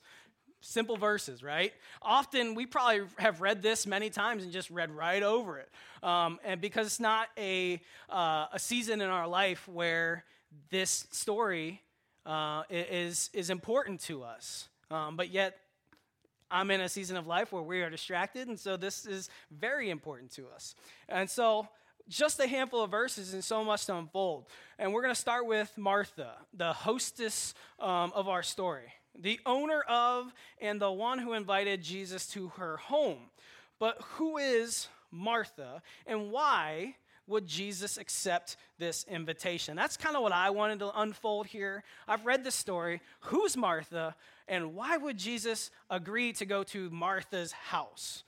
Simple 0.62 0.96
verses, 0.96 1.44
right? 1.44 1.74
Often 2.02 2.56
we 2.56 2.66
probably 2.66 3.02
have 3.18 3.42
read 3.42 3.62
this 3.62 3.86
many 3.86 4.10
times 4.10 4.44
and 4.44 4.54
just 4.54 4.72
read 4.72 4.92
right 4.92 5.22
over 5.22 5.60
it. 5.60 5.70
Um, 6.02 6.40
and 6.46 6.62
because 6.62 6.88
it's 6.88 7.00
not 7.00 7.28
a, 7.38 7.82
uh, 8.10 8.48
a 8.54 8.58
season 8.58 9.02
in 9.02 9.10
our 9.10 9.28
life 9.28 9.68
where 9.68 10.24
this 10.72 11.08
story 11.12 11.82
uh, 12.26 12.64
is, 12.70 13.30
is 13.34 13.50
important 13.50 14.00
to 14.02 14.24
us. 14.24 14.70
Um, 14.90 15.18
but 15.18 15.30
yet, 15.30 15.58
I'm 16.50 16.72
in 16.72 16.82
a 16.82 16.90
season 16.90 17.18
of 17.18 17.28
life 17.28 17.52
where 17.52 17.64
we 17.64 17.82
are 17.82 17.90
distracted, 17.90 18.48
and 18.48 18.60
so 18.60 18.78
this 18.78 19.06
is 19.06 19.30
very 19.52 19.90
important 19.90 20.32
to 20.32 20.48
us. 20.54 20.76
And 21.10 21.30
so, 21.30 21.68
just 22.08 22.40
a 22.40 22.48
handful 22.48 22.84
of 22.84 22.92
verses 22.92 23.34
and 23.34 23.44
so 23.44 23.64
much 23.64 23.86
to 23.88 23.96
unfold. 23.96 24.46
And 24.78 24.94
we're 24.94 25.02
going 25.02 25.14
to 25.14 25.20
start 25.20 25.48
with 25.48 25.76
Martha, 25.76 26.34
the 26.54 26.72
hostess 26.72 27.56
um, 27.80 28.12
of 28.14 28.28
our 28.28 28.44
story, 28.44 28.94
the 29.18 29.40
owner 29.46 29.82
of 29.82 30.32
and 30.62 30.80
the 30.80 30.92
one 30.92 31.18
who 31.18 31.34
invited 31.34 31.82
Jesus 31.82 32.28
to 32.28 32.50
her 32.58 32.78
home. 32.78 33.30
But 33.80 34.02
who 34.16 34.38
is 34.38 34.88
Martha, 35.12 35.82
and 36.06 36.32
why 36.32 36.96
would 37.28 37.48
Jesus 37.48 37.98
accept 37.98 38.58
this 38.78 39.06
invitation? 39.10 39.76
That's 39.76 39.98
kind 39.98 40.16
of 40.16 40.22
what 40.22 40.32
I 40.32 40.52
wanted 40.52 40.80
to 40.80 41.00
unfold 41.00 41.48
here. 41.48 41.84
I've 42.08 42.26
read 42.26 42.44
the 42.44 42.52
story. 42.52 43.02
Who's 43.22 43.58
Martha, 43.58 44.16
and 44.48 44.76
why 44.76 44.98
would 44.98 45.18
Jesus 45.18 45.72
agree 45.90 46.34
to 46.34 46.46
go 46.46 46.64
to 46.64 46.90
Martha's 46.90 47.52
house? 47.52 48.24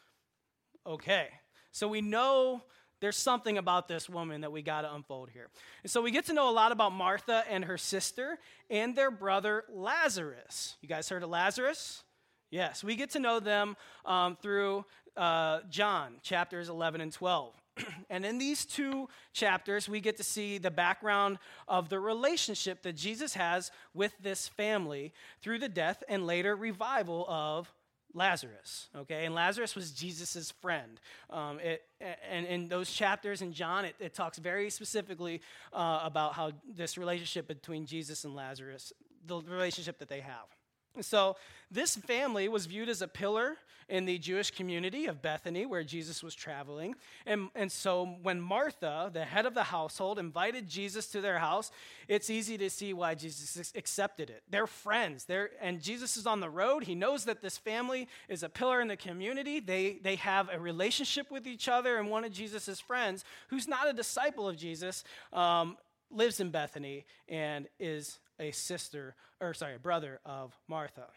Okay, 0.86 1.28
so 1.72 1.88
we 1.88 2.02
know 2.02 2.64
there's 3.00 3.18
something 3.18 3.58
about 3.58 3.88
this 3.88 4.10
woman 4.10 4.42
that 4.42 4.52
we 4.52 4.62
got 4.62 4.82
to 4.82 4.94
unfold 4.94 5.30
here. 5.30 5.50
And 5.84 5.92
so 5.92 6.02
we 6.02 6.12
get 6.12 6.26
to 6.26 6.34
know 6.34 6.50
a 6.50 6.52
lot 6.52 6.72
about 6.72 6.92
Martha 6.92 7.44
and 7.50 7.66
her 7.66 7.78
sister 7.78 8.40
and 8.70 8.96
their 8.96 9.12
brother 9.12 9.64
Lazarus. 9.72 10.78
You 10.82 10.90
guys 10.90 11.08
heard 11.10 11.24
of 11.24 11.30
Lazarus? 11.30 12.04
Yes, 12.50 12.84
we 12.84 12.96
get 12.96 13.12
to 13.12 13.20
know 13.20 13.40
them 13.40 13.76
um, 14.06 14.38
through 14.42 14.86
uh, 15.16 15.60
John 15.70 16.16
chapters 16.24 16.70
11 16.70 17.02
and 17.02 17.12
12. 17.12 17.54
and 18.10 18.26
in 18.26 18.38
these 18.38 18.66
two 18.66 19.10
chapters, 19.34 19.88
we 19.88 20.02
get 20.02 20.18
to 20.18 20.24
see 20.24 20.58
the 20.58 20.72
background 20.72 21.40
of 21.68 21.90
the 21.90 22.00
relationship 22.00 22.84
that 22.84 22.96
Jesus 22.96 23.34
has 23.34 23.72
with 23.94 24.14
this 24.22 24.48
family 24.48 25.14
through 25.42 25.60
the 25.60 25.70
death 25.70 26.04
and 26.08 26.26
later 26.26 26.56
revival 26.56 27.26
of 27.28 27.74
Lazarus. 28.14 28.88
Okay, 28.96 29.26
and 29.26 29.36
Lazarus 29.36 29.76
was 29.76 29.92
Jesus' 29.92 30.52
friend. 30.52 31.00
Um, 31.30 31.60
it, 31.60 31.84
and 32.30 32.46
in 32.48 32.68
those 32.68 32.92
chapters 32.92 33.42
in 33.42 33.54
John, 33.54 33.86
it, 33.86 33.96
it 34.00 34.14
talks 34.14 34.38
very 34.38 34.70
specifically 34.70 35.42
uh, 35.72 36.02
about 36.04 36.34
how 36.34 36.52
this 36.68 36.98
relationship 36.98 37.48
between 37.48 37.86
Jesus 37.86 38.24
and 38.24 38.34
Lazarus, 38.34 38.92
the 39.26 39.40
relationship 39.42 40.00
that 40.00 40.10
they 40.10 40.22
have. 40.22 40.57
So, 41.02 41.36
this 41.70 41.96
family 41.96 42.48
was 42.48 42.66
viewed 42.66 42.90
as 42.90 43.02
a 43.02 43.08
pillar 43.08 43.58
in 43.90 44.06
the 44.06 44.18
Jewish 44.18 44.52
community 44.52 45.06
of 45.06 45.22
Bethany 45.22 45.66
where 45.66 45.84
Jesus 45.84 46.22
was 46.22 46.36
traveling. 46.36 46.96
And, 47.26 47.50
and 47.56 47.72
so, 47.72 48.18
when 48.22 48.42
Martha, 48.42 49.10
the 49.14 49.24
head 49.24 49.46
of 49.46 49.54
the 49.54 49.64
household, 49.64 50.20
invited 50.20 50.68
Jesus 50.68 51.08
to 51.08 51.22
their 51.22 51.40
house, 51.40 51.72
it's 52.08 52.30
easy 52.30 52.58
to 52.58 52.70
see 52.70 52.94
why 52.94 53.16
Jesus 53.16 53.72
accepted 53.76 54.30
it. 54.30 54.44
They're 54.50 54.68
friends, 54.68 55.26
They're, 55.26 55.52
and 55.62 55.82
Jesus 55.82 56.18
is 56.18 56.28
on 56.28 56.40
the 56.40 56.50
road. 56.50 56.84
He 56.84 56.96
knows 56.96 57.26
that 57.26 57.42
this 57.42 57.58
family 57.58 58.08
is 58.28 58.44
a 58.44 58.50
pillar 58.50 58.82
in 58.82 58.88
the 58.88 58.98
community. 58.98 59.60
They, 59.60 60.00
they 60.02 60.16
have 60.16 60.50
a 60.52 60.60
relationship 60.60 61.32
with 61.32 61.48
each 61.48 61.70
other, 61.70 61.98
and 61.98 62.10
one 62.10 62.26
of 62.26 62.32
Jesus' 62.32 62.80
friends, 62.80 63.24
who's 63.50 63.68
not 63.68 63.90
a 63.90 63.94
disciple 63.94 64.50
of 64.50 64.58
Jesus, 64.58 65.04
um, 65.32 65.78
lives 66.12 66.40
in 66.40 66.50
Bethany 66.50 67.06
and 67.28 67.68
is 67.80 68.20
a 68.40 68.52
sister, 68.52 69.16
or 69.42 69.54
sorry, 69.54 69.76
a 69.76 69.80
brother 69.80 70.20
of 70.26 70.58
Martha. 70.68 71.08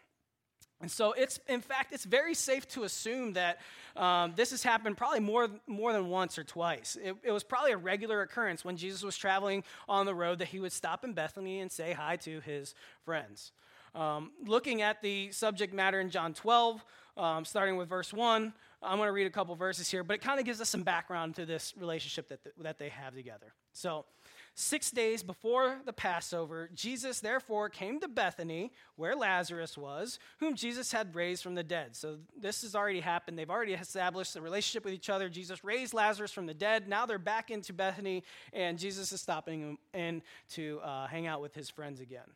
And 0.81 0.91
so 0.91 1.13
it's, 1.13 1.39
in 1.47 1.61
fact, 1.61 1.93
it's 1.93 2.05
very 2.05 2.33
safe 2.33 2.67
to 2.69 2.85
assume 2.85 3.35
that 3.35 3.59
um, 3.97 4.33
this 4.35 4.51
has 4.51 4.63
happened 4.63 4.97
probably 4.97 5.21
more, 5.21 5.49
more 5.67 5.93
than 5.93 6.09
once 6.09 6.39
or 6.39 6.45
twice. 6.45 6.97
It, 7.03 7.17
it, 7.23 7.33
was 7.33 7.45
probably 7.45 7.73
a 7.73 7.77
regular 7.77 8.23
occurrence 8.23 8.65
when 8.65 8.79
Jesus 8.79 9.03
was 9.03 9.17
traveling 9.17 9.63
on 9.89 10.07
the 10.07 10.15
road 10.15 10.39
that 10.39 10.49
he 10.49 10.59
would 10.59 10.73
stop 10.73 11.05
in 11.05 11.13
Bethany 11.13 11.61
and 11.61 11.71
say 11.71 11.93
hi 11.93 12.17
to 12.17 12.41
his 12.41 12.75
friends. 13.05 13.53
Um, 13.95 14.31
looking 14.47 14.81
at 14.81 15.03
the 15.03 15.33
subject 15.33 15.75
matter 15.75 16.01
in 16.01 16.09
John 16.09 16.33
12, 16.33 16.83
um, 17.19 17.45
starting 17.45 17.77
with 17.77 17.89
verse 17.89 18.13
1, 18.13 18.55
I'm 18.83 18.97
going 18.97 19.09
to 19.09 19.13
read 19.13 19.27
a 19.27 19.31
couple 19.31 19.55
verses 19.57 19.91
here, 19.91 20.03
but 20.03 20.15
it 20.15 20.23
kind 20.23 20.41
of 20.41 20.47
gives 20.47 20.63
us 20.63 20.71
some 20.71 20.83
background 20.83 21.35
to 21.35 21.45
this 21.45 21.75
relationship 21.77 22.29
that, 22.29 22.43
the, 22.43 22.53
that 22.63 22.79
they 22.79 22.89
have 22.89 23.15
together. 23.15 23.53
So, 23.75 24.07
Six 24.55 24.91
days 24.91 25.23
before 25.23 25.79
the 25.87 25.93
Passover, 25.93 26.69
Jesus 26.75 27.21
therefore 27.21 27.69
came 27.69 27.99
to 28.01 28.09
Bethany, 28.09 28.73
where 28.97 29.17
Lazarus 29.17 29.79
was, 29.79 30.19
whom 30.39 30.55
Jesus 30.55 30.93
had 30.93 31.15
raised 31.15 31.43
from 31.43 31.55
the 31.55 31.63
dead. 31.63 31.97
So 31.97 32.19
this 32.39 32.63
has 32.63 32.75
already 32.75 33.01
happened. 33.01 33.39
They've 33.39 33.49
already 33.49 33.73
established 33.75 34.37
a 34.37 34.41
relationship 34.43 34.85
with 34.85 34.93
each 34.93 35.09
other. 35.09 35.29
Jesus 35.29 35.65
raised 35.65 35.95
Lazarus 35.95 36.33
from 36.33 36.47
the 36.47 36.53
dead. 36.53 36.89
Now 36.89 37.07
they're 37.07 37.19
back 37.19 37.51
into 37.51 37.73
Bethany, 37.73 38.23
and 38.53 38.79
Jesus 38.79 39.13
is 39.13 39.21
stopping 39.21 39.79
in 39.95 40.21
to 40.51 40.81
uh, 40.83 41.07
hang 41.07 41.27
out 41.27 41.41
with 41.41 41.55
his 41.55 41.71
friends 41.71 42.01
again. 42.01 42.29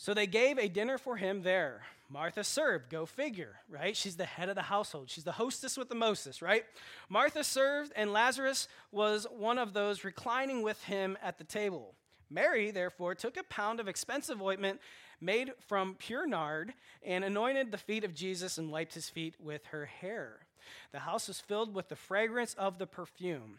So 0.00 0.14
they 0.14 0.26
gave 0.26 0.58
a 0.58 0.66
dinner 0.66 0.96
for 0.96 1.18
him 1.18 1.42
there. 1.42 1.82
Martha 2.08 2.42
served, 2.42 2.88
go 2.88 3.04
figure, 3.04 3.56
right? 3.68 3.94
She's 3.94 4.16
the 4.16 4.24
head 4.24 4.48
of 4.48 4.54
the 4.54 4.62
household. 4.62 5.10
She's 5.10 5.24
the 5.24 5.32
hostess 5.32 5.76
with 5.76 5.90
the 5.90 5.94
mostest, 5.94 6.40
right? 6.40 6.64
Martha 7.10 7.44
served, 7.44 7.92
and 7.94 8.10
Lazarus 8.10 8.66
was 8.92 9.26
one 9.30 9.58
of 9.58 9.74
those 9.74 10.02
reclining 10.02 10.62
with 10.62 10.82
him 10.84 11.18
at 11.22 11.36
the 11.36 11.44
table. 11.44 11.96
Mary, 12.30 12.70
therefore, 12.70 13.14
took 13.14 13.36
a 13.36 13.42
pound 13.42 13.78
of 13.78 13.88
expensive 13.88 14.40
ointment 14.40 14.80
made 15.20 15.52
from 15.68 15.96
pure 15.96 16.26
nard 16.26 16.72
and 17.02 17.22
anointed 17.22 17.70
the 17.70 17.76
feet 17.76 18.02
of 18.02 18.14
Jesus 18.14 18.56
and 18.56 18.72
wiped 18.72 18.94
his 18.94 19.10
feet 19.10 19.34
with 19.38 19.66
her 19.66 19.84
hair. 19.84 20.38
The 20.92 21.00
house 21.00 21.28
was 21.28 21.40
filled 21.40 21.74
with 21.74 21.90
the 21.90 21.94
fragrance 21.94 22.54
of 22.54 22.78
the 22.78 22.86
perfume. 22.86 23.58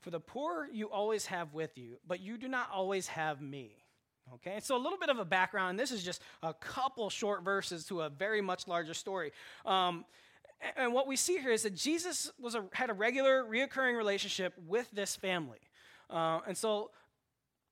For 0.00 0.10
the 0.10 0.20
poor 0.20 0.68
you 0.72 0.90
always 0.90 1.26
have 1.26 1.52
with 1.52 1.76
you, 1.76 1.98
but 2.06 2.20
you 2.20 2.38
do 2.38 2.48
not 2.48 2.70
always 2.72 3.06
have 3.08 3.40
me. 3.40 3.76
Okay, 4.34 4.60
so 4.60 4.76
a 4.76 4.78
little 4.78 4.98
bit 4.98 5.08
of 5.08 5.18
a 5.18 5.24
background. 5.24 5.78
This 5.78 5.90
is 5.90 6.04
just 6.04 6.22
a 6.42 6.54
couple 6.54 7.10
short 7.10 7.42
verses 7.42 7.84
to 7.86 8.02
a 8.02 8.08
very 8.08 8.40
much 8.40 8.68
larger 8.68 8.94
story. 8.94 9.32
Um, 9.66 10.04
and 10.76 10.92
what 10.92 11.06
we 11.06 11.16
see 11.16 11.38
here 11.38 11.50
is 11.50 11.64
that 11.64 11.74
Jesus 11.74 12.30
was 12.38 12.54
a, 12.54 12.64
had 12.72 12.90
a 12.90 12.92
regular, 12.92 13.44
reoccurring 13.44 13.96
relationship 13.96 14.54
with 14.66 14.88
this 14.92 15.16
family. 15.16 15.58
Uh, 16.08 16.40
and 16.46 16.56
so 16.56 16.90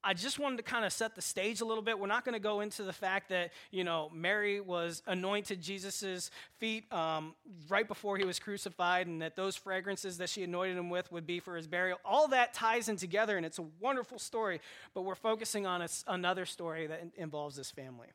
I 0.04 0.14
just 0.14 0.38
wanted 0.38 0.58
to 0.58 0.62
kind 0.62 0.84
of 0.84 0.92
set 0.92 1.14
the 1.14 1.22
stage 1.22 1.61
a 1.61 1.64
little 1.64 1.82
bit. 1.82 1.98
We're 1.98 2.06
not 2.06 2.24
going 2.24 2.34
to 2.34 2.40
go 2.40 2.61
into 2.61 2.84
the 2.84 2.92
fact 2.92 3.30
that, 3.30 3.52
you 3.70 3.82
know, 3.82 4.11
Mary 4.14 4.61
was 4.61 5.02
anointed 5.06 5.61
Jesus' 5.61 6.30
feet 6.58 6.90
um, 6.92 7.34
right 7.68 7.87
before 7.87 8.16
he 8.16 8.24
was 8.24 8.38
crucified 8.38 9.08
and 9.08 9.20
that 9.22 9.34
those 9.34 9.56
fragrances 9.56 10.18
that 10.18 10.28
she 10.28 10.44
anointed 10.44 10.76
him 10.76 10.88
with 10.88 11.11
would 11.11 11.26
be 11.26 11.40
for 11.40 11.56
his 11.56 11.66
burial. 11.66 11.98
All 12.04 12.28
that 12.28 12.54
ties 12.54 12.88
in 12.88 12.96
together 12.96 13.37
and 13.37 13.44
it's 13.44 13.58
a 13.58 13.66
wonderful 13.80 14.18
story, 14.18 14.61
but 14.94 15.02
we're 15.02 15.16
focusing 15.16 15.66
on 15.66 15.82
a, 15.82 15.88
another 16.06 16.46
story 16.46 16.87
that 16.87 17.02
involves 17.16 17.56
this 17.56 17.70
family. 17.70 18.08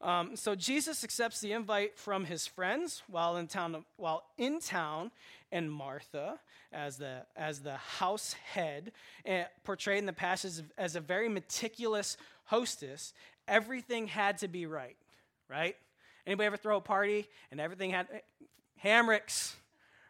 Um, 0.00 0.36
so 0.36 0.54
Jesus 0.54 1.02
accepts 1.02 1.40
the 1.40 1.52
invite 1.52 1.98
from 1.98 2.24
his 2.24 2.46
friends 2.46 3.02
while 3.08 3.36
in 3.36 3.48
town, 3.48 3.84
while 3.96 4.24
in 4.36 4.60
town, 4.60 5.10
and 5.50 5.70
Martha 5.70 6.38
as 6.72 6.98
the 6.98 7.22
as 7.36 7.60
the 7.60 7.76
house 7.76 8.34
head, 8.34 8.92
and 9.24 9.46
portrayed 9.64 9.98
in 9.98 10.06
the 10.06 10.12
passage 10.12 10.64
as 10.76 10.94
a 10.94 11.00
very 11.00 11.28
meticulous 11.28 12.16
hostess. 12.44 13.12
Everything 13.48 14.06
had 14.06 14.38
to 14.38 14.48
be 14.48 14.66
right, 14.66 14.96
right? 15.48 15.76
Anybody 16.26 16.46
ever 16.46 16.56
throw 16.58 16.76
a 16.76 16.80
party 16.80 17.26
and 17.50 17.58
everything 17.58 17.90
had 17.90 18.06
Hamricks, 18.84 19.54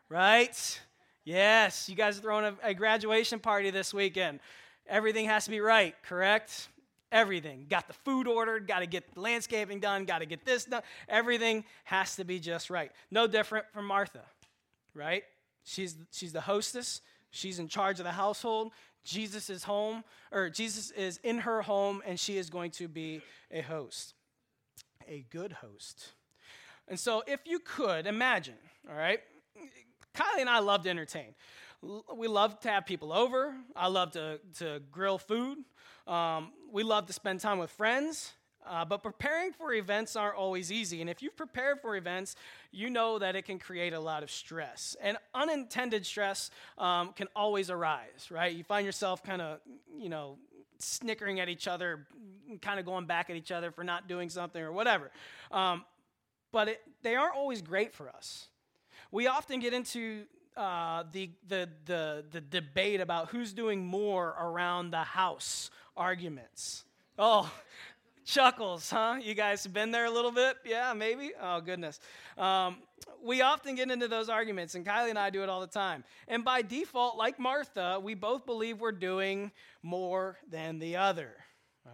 right? 0.09 0.81
Yes, 1.25 1.89
you 1.89 1.95
guys 1.95 2.19
are 2.19 2.23
throwing 2.23 2.45
a, 2.45 2.55
a 2.71 2.75
graduation 2.75 3.39
party 3.39 3.71
this 3.71 3.95
weekend. 3.95 4.41
Everything 4.89 5.27
has 5.27 5.45
to 5.45 5.51
be 5.51 5.61
right, 5.61 5.95
correct? 6.03 6.69
Everything. 7.11 7.67
Got 7.69 7.89
the 7.89 7.95
food 7.95 8.27
ordered, 8.27 8.67
got 8.67 8.81
to 8.81 8.87
get 8.87 9.15
the 9.15 9.21
landscaping 9.21 9.81
done, 9.81 10.05
got 10.05 10.19
to 10.19 10.27
get 10.27 10.45
this 10.45 10.65
done. 10.65 10.83
Everything 11.09 11.65
has 11.85 12.17
to 12.17 12.25
be 12.25 12.39
just 12.39 12.69
right. 12.71 12.93
No 13.11 13.27
different 13.27 13.67
from 13.73 13.87
Martha, 13.87 14.23
right? 14.95 15.23
She's, 15.65 15.97
she's 16.13 16.33
the 16.33 16.43
hostess, 16.43 17.01
she's 17.31 17.59
in 17.59 17.69
charge 17.69 17.99
of 17.99 18.05
the 18.05 18.13
household. 18.13 18.73
Jesus 19.05 19.49
is 19.49 19.65
home, 19.65 20.05
or 20.33 20.51
Jesus 20.51 20.91
is 20.91 21.19
in 21.23 21.39
her 21.39 21.63
home, 21.63 22.03
and 22.05 22.21
she 22.21 22.37
is 22.37 22.51
going 22.51 22.73
to 22.73 22.89
be 22.89 23.23
a 23.51 23.63
host, 23.63 24.13
a 25.09 25.25
good 25.31 25.53
host. 25.53 26.13
And 26.89 26.99
so, 27.01 27.23
if 27.27 27.41
you 27.47 27.59
could 27.59 28.07
imagine, 28.07 28.57
all 28.89 28.97
right, 28.97 29.21
Kylie 30.15 30.41
and 30.41 30.51
I 30.51 30.59
love 30.59 30.83
to 30.83 30.91
entertain. 30.91 31.35
We 32.15 32.29
love 32.29 32.59
to 32.61 32.71
have 32.71 32.87
people 32.87 33.13
over. 33.13 33.55
I 33.77 33.87
love 33.87 34.13
to, 34.13 34.41
to 34.59 34.83
grill 34.91 35.17
food. 35.17 35.59
Um, 36.07 36.51
we 36.71 36.83
love 36.83 37.07
to 37.07 37.13
spend 37.13 37.41
time 37.41 37.59
with 37.59 37.71
friends. 37.71 38.33
Uh, 38.69 38.85
but 38.85 39.03
preparing 39.03 39.53
for 39.53 39.73
events 39.73 40.15
aren't 40.15 40.37
always 40.37 40.71
easy. 40.71 41.01
And 41.01 41.09
if 41.09 41.23
you've 41.23 41.37
prepared 41.37 41.81
for 41.81 41.97
events, 41.97 42.37
you 42.71 42.91
know 42.91 43.19
that 43.19 43.35
it 43.35 43.47
can 43.47 43.59
create 43.59 43.95
a 43.95 44.01
lot 44.01 44.23
of 44.23 44.31
stress. 44.31 44.95
And 45.01 45.17
unintended 45.35 46.05
stress 46.05 46.51
um, 46.77 47.13
can 47.15 47.29
always 47.35 47.71
arise, 47.71 48.29
right? 48.31 48.55
You 48.55 48.65
find 48.65 48.85
yourself 48.85 49.23
kind 49.23 49.41
of, 49.41 49.61
you 49.99 50.11
know, 50.11 50.37
snickering 50.79 51.41
at 51.41 51.49
each 51.49 51.67
other, 51.67 52.07
kind 52.61 52.79
of 52.79 52.85
going 52.85 53.07
back 53.07 53.31
at 53.31 53.37
each 53.37 53.51
other 53.51 53.71
for 53.71 53.85
not 53.85 54.07
doing 54.07 54.29
something 54.29 54.63
or 54.63 54.73
whatever. 54.73 55.11
Um, 55.51 55.85
but 56.53 56.69
it, 56.69 56.83
they 57.03 57.15
aren't 57.15 57.37
always 57.37 57.63
great 57.63 57.95
for 57.95 58.09
us. 58.11 58.49
We 59.11 59.27
often 59.27 59.61
get 59.61 59.73
into 59.73 60.25
uh, 60.59 61.05
the, 61.13 61.31
the, 61.47 61.69
the, 61.87 62.25
the 62.33 62.41
debate 62.41 63.01
about 63.01 63.29
who's 63.29 63.53
doing 63.53 63.87
more 63.87 64.35
around 64.41 64.91
the 64.91 65.05
house 65.05 65.71
arguments. 65.97 66.85
Oh, 67.17 67.51
chuckles, 68.25 68.91
huh? 68.91 69.19
You 69.23 69.35
guys 69.35 69.63
have 69.63 69.73
been 69.73 69.93
there 69.93 70.07
a 70.07 70.11
little 70.11 70.33
bit? 70.33 70.57
Yeah, 70.65 70.93
maybe? 70.95 71.31
Oh, 71.41 71.61
goodness. 71.61 72.01
Um, 72.37 72.79
we 73.25 73.41
often 73.41 73.77
get 73.77 73.91
into 73.91 74.09
those 74.09 74.29
arguments, 74.29 74.75
and 74.75 74.85
Kylie 74.85 75.11
and 75.11 75.19
I 75.19 75.31
do 75.31 75.45
it 75.45 75.49
all 75.49 75.61
the 75.61 75.67
time. 75.69 76.03
And 76.27 76.45
by 76.45 76.63
default, 76.63 77.17
like 77.17 77.39
Martha, 77.39 78.01
we 78.03 78.15
both 78.15 78.45
believe 78.45 78.81
we're 78.81 78.93
doing 78.93 79.53
more 79.83 80.39
than 80.51 80.81
the 80.81 80.97
other. 80.97 81.35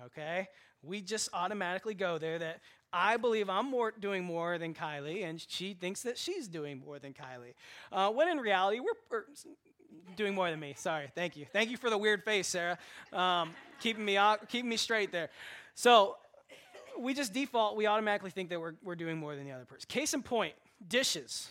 Okay? 0.07 0.49
We 0.83 1.03
just 1.03 1.29
automatically 1.33 1.95
go 1.95 2.19
there 2.19 2.39
that 2.39 2.61
I 2.95 3.17
believe 3.17 3.51
I'm 3.51 3.69
more, 3.69 3.93
doing 3.99 4.25
more 4.25 4.57
than 4.57 4.73
Kylie, 4.73 5.25
and 5.25 5.45
she 5.49 5.75
thinks 5.75 6.03
that 6.03 6.17
she's 6.17 6.47
doing 6.47 6.81
more 6.87 7.01
than 7.01 7.13
Kylie. 7.13 7.55
Uh, 7.91 8.11
when 8.11 8.29
in 8.29 8.39
reality, 8.39 8.79
we're, 8.79 9.25
doing 10.17 10.35
more 10.35 10.51
than 10.51 10.61
me. 10.61 10.75
Sorry. 10.77 11.09
Thank 11.15 11.37
you. 11.37 11.47
Thank 11.53 11.71
you 11.71 11.77
for 11.77 11.91
the 11.91 11.99
weird 11.99 12.25
face, 12.25 12.47
Sarah. 12.47 12.79
Um, 13.13 13.51
keeping 13.81 14.05
me 14.05 14.19
keeping 14.49 14.69
me 14.69 14.77
straight 14.77 15.13
there. 15.13 15.31
So 15.75 16.17
we 16.99 17.15
just 17.15 17.33
default, 17.33 17.77
we 17.77 17.87
automatically 17.87 18.31
think 18.31 18.51
that 18.51 18.61
we're, 18.61 18.75
we're 18.83 18.95
doing 18.95 19.19
more 19.19 19.35
than 19.35 19.45
the 19.45 19.53
other 19.53 19.65
person. 19.65 19.87
Case 19.89 20.15
in 20.15 20.23
point, 20.23 20.55
dishes, 20.87 21.51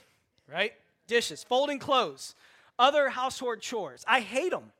right? 0.52 0.74
Dishes, 1.08 1.44
folding 1.44 1.80
clothes, 1.80 2.36
other 2.80 3.10
household 3.10 3.60
chores. 3.60 4.04
I 4.08 4.22
hate 4.22 4.52
them. 4.52 4.72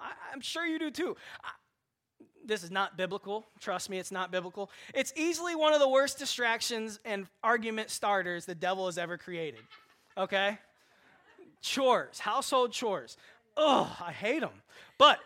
I, 0.00 0.12
am 0.32 0.40
sure 0.40 0.66
you 0.66 0.78
do 0.78 0.90
too. 0.90 1.16
I, 1.44 1.50
this 2.50 2.64
is 2.64 2.70
not 2.70 2.96
biblical. 2.96 3.46
Trust 3.60 3.88
me, 3.88 3.98
it's 3.98 4.10
not 4.10 4.32
biblical. 4.32 4.70
It's 4.92 5.12
easily 5.16 5.54
one 5.54 5.72
of 5.72 5.78
the 5.78 5.88
worst 5.88 6.18
distractions 6.18 6.98
and 7.04 7.28
argument 7.44 7.90
starters 7.90 8.44
the 8.44 8.56
devil 8.56 8.86
has 8.86 8.98
ever 8.98 9.16
created. 9.16 9.60
Okay? 10.18 10.58
Chores, 11.62 12.18
household 12.18 12.72
chores. 12.72 13.16
Ugh, 13.56 13.88
I 14.04 14.10
hate 14.10 14.40
them. 14.40 14.62
But 14.98 15.20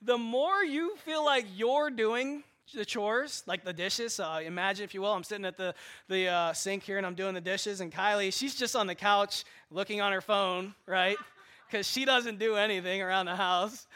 the 0.00 0.16
more 0.16 0.62
you 0.62 0.96
feel 0.98 1.24
like 1.24 1.44
you're 1.56 1.90
doing 1.90 2.44
the 2.72 2.84
chores, 2.84 3.42
like 3.46 3.64
the 3.64 3.72
dishes. 3.72 4.20
Uh, 4.20 4.40
imagine, 4.44 4.84
if 4.84 4.94
you 4.94 5.00
will, 5.00 5.12
I'm 5.12 5.24
sitting 5.24 5.44
at 5.44 5.56
the, 5.56 5.74
the 6.08 6.28
uh, 6.28 6.52
sink 6.52 6.84
here 6.84 6.98
and 6.98 7.04
I'm 7.04 7.16
doing 7.16 7.34
the 7.34 7.40
dishes, 7.40 7.80
and 7.80 7.90
Kylie, 7.90 8.32
she's 8.32 8.54
just 8.54 8.76
on 8.76 8.86
the 8.86 8.94
couch 8.94 9.44
looking 9.72 10.00
on 10.00 10.12
her 10.12 10.20
phone, 10.20 10.72
right? 10.86 11.16
Because 11.66 11.88
she 11.88 12.04
doesn't 12.04 12.38
do 12.38 12.54
anything 12.54 13.02
around 13.02 13.26
the 13.26 13.34
house. 13.34 13.88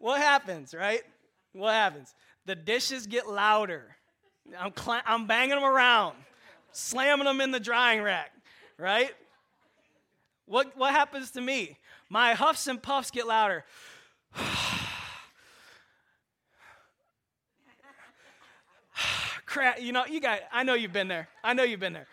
What 0.00 0.20
happens, 0.20 0.74
right? 0.74 1.02
What 1.52 1.72
happens? 1.72 2.14
The 2.46 2.54
dishes 2.54 3.06
get 3.06 3.28
louder. 3.28 3.96
I'm, 4.58 4.72
cl- 4.76 5.02
I'm 5.06 5.26
banging 5.26 5.56
them 5.56 5.64
around, 5.64 6.16
slamming 6.72 7.26
them 7.26 7.40
in 7.40 7.50
the 7.50 7.60
drying 7.60 8.02
rack, 8.02 8.32
right? 8.78 9.10
What, 10.46 10.76
what 10.76 10.92
happens 10.92 11.30
to 11.32 11.40
me? 11.40 11.78
My 12.08 12.34
huffs 12.34 12.66
and 12.66 12.82
puffs 12.82 13.10
get 13.10 13.26
louder. 13.26 13.64
crap, 19.50 19.80
you 19.80 19.92
know, 19.92 20.06
you 20.06 20.20
got, 20.20 20.40
I 20.52 20.62
know 20.62 20.74
you've 20.74 20.92
been 20.92 21.08
there. 21.08 21.28
I 21.42 21.54
know 21.54 21.64
you've 21.64 21.80
been 21.80 21.92
there. 21.92 22.06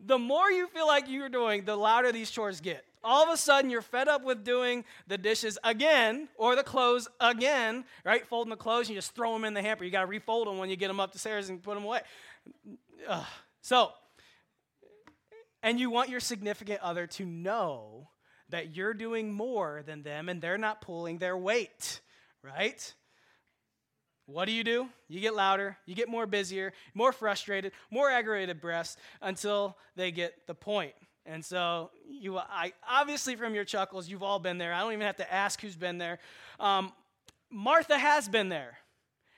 The 0.00 0.18
more 0.18 0.50
you 0.50 0.68
feel 0.68 0.86
like 0.86 1.08
you're 1.08 1.28
doing, 1.28 1.64
the 1.64 1.76
louder 1.76 2.12
these 2.12 2.30
chores 2.30 2.60
get. 2.60 2.84
All 3.04 3.22
of 3.22 3.28
a 3.28 3.36
sudden, 3.36 3.70
you're 3.70 3.82
fed 3.82 4.08
up 4.08 4.24
with 4.24 4.44
doing 4.44 4.84
the 5.06 5.18
dishes 5.18 5.58
again 5.62 6.28
or 6.36 6.56
the 6.56 6.62
clothes 6.62 7.06
again, 7.20 7.84
right? 8.04 8.26
Folding 8.26 8.50
the 8.50 8.56
clothes, 8.56 8.88
you 8.88 8.94
just 8.94 9.14
throw 9.14 9.34
them 9.34 9.44
in 9.44 9.52
the 9.52 9.62
hamper. 9.62 9.84
You 9.84 9.90
got 9.90 10.00
to 10.00 10.06
refold 10.06 10.48
them 10.48 10.58
when 10.58 10.70
you 10.70 10.76
get 10.76 10.88
them 10.88 11.00
up 11.00 11.12
the 11.12 11.18
stairs 11.18 11.50
and 11.50 11.62
put 11.62 11.74
them 11.74 11.84
away. 11.84 12.00
Ugh. 13.06 13.26
So, 13.60 13.92
and 15.62 15.78
you 15.78 15.90
want 15.90 16.08
your 16.08 16.20
significant 16.20 16.80
other 16.80 17.06
to 17.08 17.24
know 17.24 18.08
that 18.50 18.74
you're 18.74 18.94
doing 18.94 19.32
more 19.32 19.82
than 19.86 20.02
them 20.02 20.28
and 20.28 20.40
they're 20.40 20.58
not 20.58 20.80
pulling 20.80 21.18
their 21.18 21.36
weight, 21.36 22.00
right? 22.42 22.94
What 24.26 24.46
do 24.46 24.52
you 24.52 24.64
do? 24.64 24.88
You 25.08 25.20
get 25.20 25.34
louder, 25.34 25.76
you 25.84 25.94
get 25.94 26.08
more 26.08 26.26
busier, 26.26 26.72
more 26.94 27.12
frustrated, 27.12 27.72
more 27.90 28.10
aggravated 28.10 28.60
breaths 28.60 28.96
until 29.20 29.76
they 29.96 30.10
get 30.12 30.46
the 30.46 30.54
point. 30.54 30.94
And 31.26 31.44
so 31.44 31.90
you, 32.08 32.38
I 32.38 32.72
obviously 32.88 33.36
from 33.36 33.54
your 33.54 33.64
chuckles, 33.64 34.08
you've 34.08 34.22
all 34.22 34.38
been 34.38 34.58
there. 34.58 34.72
I 34.72 34.80
don't 34.80 34.92
even 34.92 35.06
have 35.06 35.16
to 35.16 35.32
ask 35.32 35.60
who's 35.60 35.76
been 35.76 35.98
there. 35.98 36.18
Um, 36.60 36.92
Martha 37.50 37.98
has 37.98 38.28
been 38.28 38.48
there. 38.48 38.78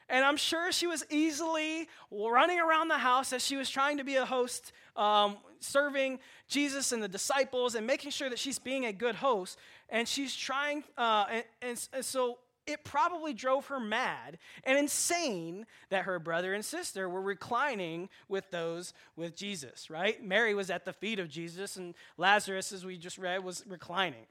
And 0.09 0.25
I'm 0.25 0.37
sure 0.37 0.71
she 0.71 0.87
was 0.87 1.05
easily 1.11 1.89
running 2.11 2.61
around 2.61 2.89
the 2.89 2.99
house 2.99 3.33
as 3.33 3.45
she 3.45 3.57
was 3.57 3.69
trying 3.69 3.99
to 3.99 4.05
be 4.05 4.15
a 4.17 4.25
host, 4.25 4.73
um, 4.95 5.37
serving 5.59 6.21
Jesus 6.49 6.93
and 6.93 7.03
the 7.03 7.09
disciples 7.09 7.75
and 7.75 7.87
making 7.87 8.13
sure 8.13 8.31
that 8.31 8.39
she's 8.39 8.59
being 8.59 8.87
a 8.87 8.93
good 8.93 9.17
host. 9.17 9.59
And 9.89 10.07
she's 10.07 10.35
trying, 10.35 10.85
uh, 10.97 11.27
and, 11.31 11.45
and, 11.61 11.89
and 11.93 12.05
so 12.05 12.39
it 12.67 12.85
probably 12.85 13.33
drove 13.33 13.67
her 13.67 13.81
mad 13.81 14.39
and 14.65 14.79
insane 14.79 15.67
that 15.91 16.05
her 16.05 16.19
brother 16.19 16.55
and 16.55 16.65
sister 16.65 17.09
were 17.09 17.23
reclining 17.23 18.09
with 18.29 18.51
those 18.51 18.93
with 19.15 19.37
Jesus, 19.37 19.89
right? 19.89 20.23
Mary 20.23 20.55
was 20.55 20.71
at 20.71 20.85
the 20.85 20.93
feet 20.93 21.19
of 21.19 21.29
Jesus, 21.29 21.77
and 21.77 21.95
Lazarus, 22.19 22.73
as 22.73 22.85
we 22.85 22.97
just 22.97 23.19
read, 23.19 23.45
was 23.45 23.65
reclining, 23.69 24.27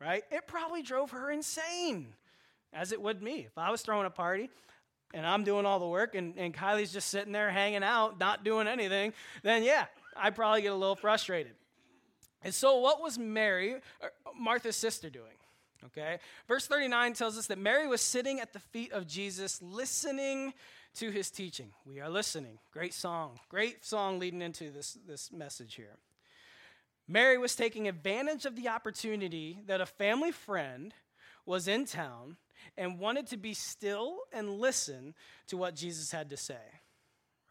right? 0.00 0.24
It 0.30 0.46
probably 0.46 0.82
drove 0.82 1.10
her 1.10 1.30
insane, 1.30 2.08
as 2.72 2.92
it 2.92 3.00
would 3.00 3.22
me. 3.22 3.40
If 3.40 3.58
I 3.58 3.70
was 3.70 3.82
throwing 3.82 4.06
a 4.06 4.10
party 4.10 4.50
and 5.12 5.26
I'm 5.26 5.44
doing 5.44 5.66
all 5.66 5.78
the 5.78 5.86
work 5.86 6.14
and, 6.14 6.34
and 6.36 6.54
Kylie's 6.54 6.92
just 6.92 7.08
sitting 7.08 7.32
there 7.32 7.50
hanging 7.50 7.84
out, 7.84 8.18
not 8.18 8.44
doing 8.44 8.68
anything, 8.68 9.12
then 9.42 9.62
yeah, 9.62 9.86
I'd 10.16 10.34
probably 10.34 10.62
get 10.62 10.72
a 10.72 10.76
little 10.76 10.96
frustrated. 10.96 11.52
And 12.42 12.54
so, 12.54 12.78
what 12.78 13.00
was 13.00 13.18
Mary, 13.18 13.74
er, 14.02 14.12
Martha's 14.38 14.76
sister, 14.76 15.08
doing? 15.08 15.32
Okay? 15.86 16.18
Verse 16.48 16.66
39 16.66 17.14
tells 17.14 17.38
us 17.38 17.46
that 17.48 17.58
Mary 17.58 17.86
was 17.86 18.00
sitting 18.00 18.40
at 18.40 18.52
the 18.52 18.58
feet 18.58 18.92
of 18.92 19.06
Jesus 19.06 19.60
listening 19.62 20.52
to 20.96 21.10
his 21.10 21.30
teaching. 21.30 21.70
We 21.84 22.00
are 22.00 22.08
listening. 22.08 22.58
Great 22.72 22.94
song. 22.94 23.38
Great 23.48 23.84
song 23.84 24.18
leading 24.18 24.42
into 24.42 24.70
this, 24.70 24.96
this 25.06 25.32
message 25.32 25.74
here. 25.74 25.96
Mary 27.06 27.36
was 27.36 27.54
taking 27.54 27.86
advantage 27.88 28.46
of 28.46 28.56
the 28.56 28.68
opportunity 28.68 29.58
that 29.66 29.80
a 29.80 29.86
family 29.86 30.32
friend 30.32 30.94
was 31.44 31.68
in 31.68 31.84
town 31.84 32.36
and 32.78 32.98
wanted 32.98 33.26
to 33.26 33.36
be 33.36 33.52
still 33.52 34.20
and 34.32 34.58
listen 34.58 35.14
to 35.48 35.56
what 35.56 35.74
Jesus 35.74 36.10
had 36.10 36.30
to 36.30 36.36
say. 36.36 36.80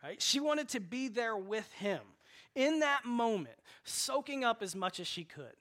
Right? 0.03 0.21
She 0.21 0.39
wanted 0.39 0.69
to 0.69 0.79
be 0.79 1.07
there 1.07 1.37
with 1.37 1.71
him 1.73 2.01
in 2.55 2.79
that 2.79 3.05
moment, 3.05 3.55
soaking 3.83 4.43
up 4.43 4.61
as 4.61 4.75
much 4.75 4.99
as 4.99 5.07
she 5.07 5.23
could. 5.23 5.53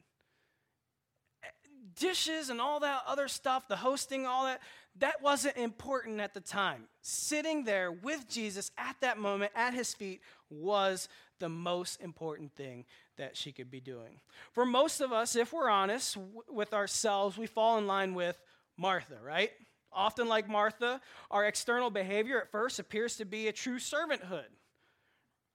Dishes 1.99 2.51
and 2.51 2.61
all 2.61 2.81
that 2.81 3.03
other 3.07 3.29
stuff, 3.29 3.69
the 3.69 3.77
hosting, 3.77 4.27
all 4.27 4.45
that, 4.45 4.61
that 4.99 5.23
wasn't 5.23 5.57
important 5.57 6.21
at 6.21 6.35
the 6.35 6.41
time. 6.41 6.85
Sitting 7.01 7.65
there 7.65 7.91
with 7.91 8.29
Jesus 8.29 8.71
at 8.79 8.97
that 9.01 9.19
moment, 9.19 9.53
at 9.55 9.75
his 9.75 9.95
feet, 9.95 10.21
was 10.51 11.09
the 11.39 11.49
most 11.49 12.01
important 12.01 12.55
thing 12.55 12.85
that 13.17 13.37
she 13.37 13.53
could 13.53 13.71
be 13.71 13.81
doing. 13.81 14.21
For 14.53 14.65
most 14.65 15.01
of 15.01 15.13
us, 15.13 15.35
if 15.37 15.53
we're 15.53 15.69
honest 15.69 16.17
with 16.49 16.73
ourselves, 16.73 17.37
we 17.37 17.47
fall 17.47 17.79
in 17.79 17.87
line 17.87 18.15
with 18.15 18.41
Martha, 18.77 19.17
right? 19.23 19.51
Often, 19.93 20.29
like 20.29 20.49
Martha, 20.49 21.01
our 21.31 21.45
external 21.45 21.91
behavior 21.91 22.41
at 22.41 22.51
first 22.51 22.79
appears 22.79 23.17
to 23.17 23.25
be 23.25 23.49
a 23.49 23.53
true 23.53 23.79
servanthood. 23.79 24.49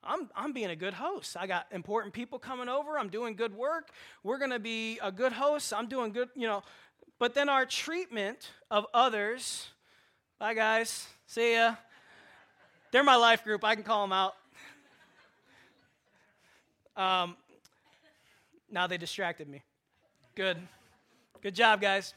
I'm, 0.08 0.30
I'm 0.36 0.54
being 0.54 0.70
a 0.70 0.76
good 0.76 0.94
host. 0.94 1.36
I 1.38 1.48
got 1.48 1.68
important 1.72 2.14
people 2.14 2.40
coming 2.40 2.70
over. 2.70 2.98
I'm 2.98 3.10
doing 3.10 3.36
good 3.36 3.54
work. 3.54 3.90
We're 4.24 4.38
going 4.38 4.52
to 4.52 4.60
be 4.60 5.00
a 5.04 5.12
good 5.12 5.34
host. 5.34 5.74
I'm 5.74 5.88
doing 5.88 6.14
good, 6.14 6.30
you 6.36 6.48
know. 6.48 6.64
But 7.20 7.34
then 7.34 7.50
our 7.50 7.66
treatment 7.66 8.52
of 8.72 8.86
others, 8.94 9.68
bye 10.40 10.54
guys, 10.54 11.08
see 11.26 11.56
ya. 11.56 11.76
They're 12.92 13.04
my 13.04 13.18
life 13.18 13.44
group. 13.44 13.66
I 13.66 13.76
can 13.76 13.84
call 13.84 14.08
them 14.08 14.14
out. 14.14 14.34
Um, 16.96 17.36
now 18.72 18.88
they 18.88 18.98
distracted 18.98 19.50
me. 19.50 19.62
Good. 20.36 20.58
Good 21.42 21.54
job, 21.54 21.82
guys. 21.82 22.14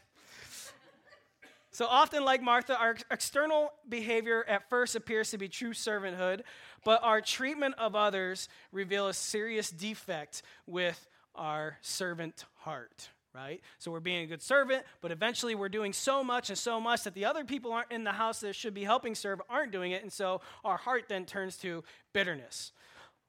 So 1.73 1.87
often, 1.87 2.25
like 2.25 2.43
Martha, 2.43 2.77
our 2.79 2.97
external 3.11 3.73
behavior 3.89 4.45
at 4.49 4.69
first 4.69 4.97
appears 4.97 5.31
to 5.31 5.39
be 5.39 5.49
true 5.49 5.73
servanthood, 5.73 6.43
but 6.85 7.03
our 7.03 7.21
treatment 7.21 7.75
of 7.79 7.95
others 7.95 8.49
reveal 8.73 9.09
a 9.09 9.15
serious 9.15 9.71
defect 9.71 10.43
with 10.67 11.07
our 11.35 11.79
servant 11.81 12.45
heart, 12.57 13.11
right? 13.35 13.61
So 13.79 13.91
we're 13.91 14.01
being 14.01 14.25
a 14.25 14.27
good 14.27 14.43
servant, 14.43 14.85
but 15.01 15.13
eventually 15.13 15.55
we're 15.55 15.69
doing 15.69 15.93
so 15.93 16.25
much 16.25 16.49
and 16.49 16.59
so 16.59 16.81
much 16.81 17.05
that 17.05 17.15
the 17.15 17.25
other 17.25 17.45
people 17.45 17.73
aren't 17.73 17.93
in 17.93 18.05
the 18.05 18.13
house 18.13 18.41
that 18.41 18.55
should 18.55 18.75
be 18.75 18.85
helping 18.85 19.15
serve 19.15 19.41
aren't 19.49 19.73
doing 19.73 19.93
it, 19.93 20.03
and 20.03 20.13
so 20.13 20.41
our 20.65 20.77
heart 20.77 21.05
then 21.09 21.25
turns 21.25 21.57
to 21.59 21.85
bitterness. 22.13 22.73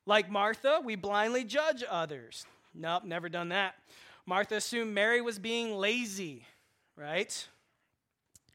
Like 0.05 0.29
Martha, 0.31 0.81
we 0.83 0.95
blindly 0.95 1.43
judge 1.43 1.83
others. 1.87 2.45
Nope, 2.73 3.03
never 3.03 3.29
done 3.29 3.49
that. 3.49 3.75
Martha 4.25 4.55
assumed 4.55 4.93
Mary 4.93 5.21
was 5.21 5.39
being 5.39 5.75
lazy, 5.75 6.45
right? 6.95 7.47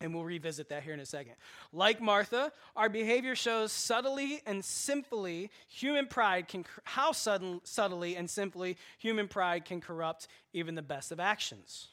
And 0.00 0.14
we'll 0.14 0.24
revisit 0.24 0.68
that 0.68 0.82
here 0.82 0.92
in 0.92 1.00
a 1.00 1.06
second. 1.06 1.34
Like 1.72 2.02
Martha, 2.02 2.52
our 2.74 2.90
behavior 2.90 3.34
shows 3.34 3.72
subtly 3.72 4.42
and 4.46 4.62
simply 4.62 5.50
human 5.68 6.06
pride 6.06 6.48
can 6.48 6.66
how 6.84 7.12
sudden, 7.12 7.62
subtly 7.64 8.14
and 8.14 8.28
simply 8.28 8.76
human 8.98 9.26
pride 9.26 9.64
can 9.64 9.80
corrupt 9.80 10.28
even 10.52 10.74
the 10.74 10.82
best 10.82 11.12
of 11.12 11.20
actions. 11.20 11.88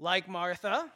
Like 0.00 0.28
Martha, 0.28 0.90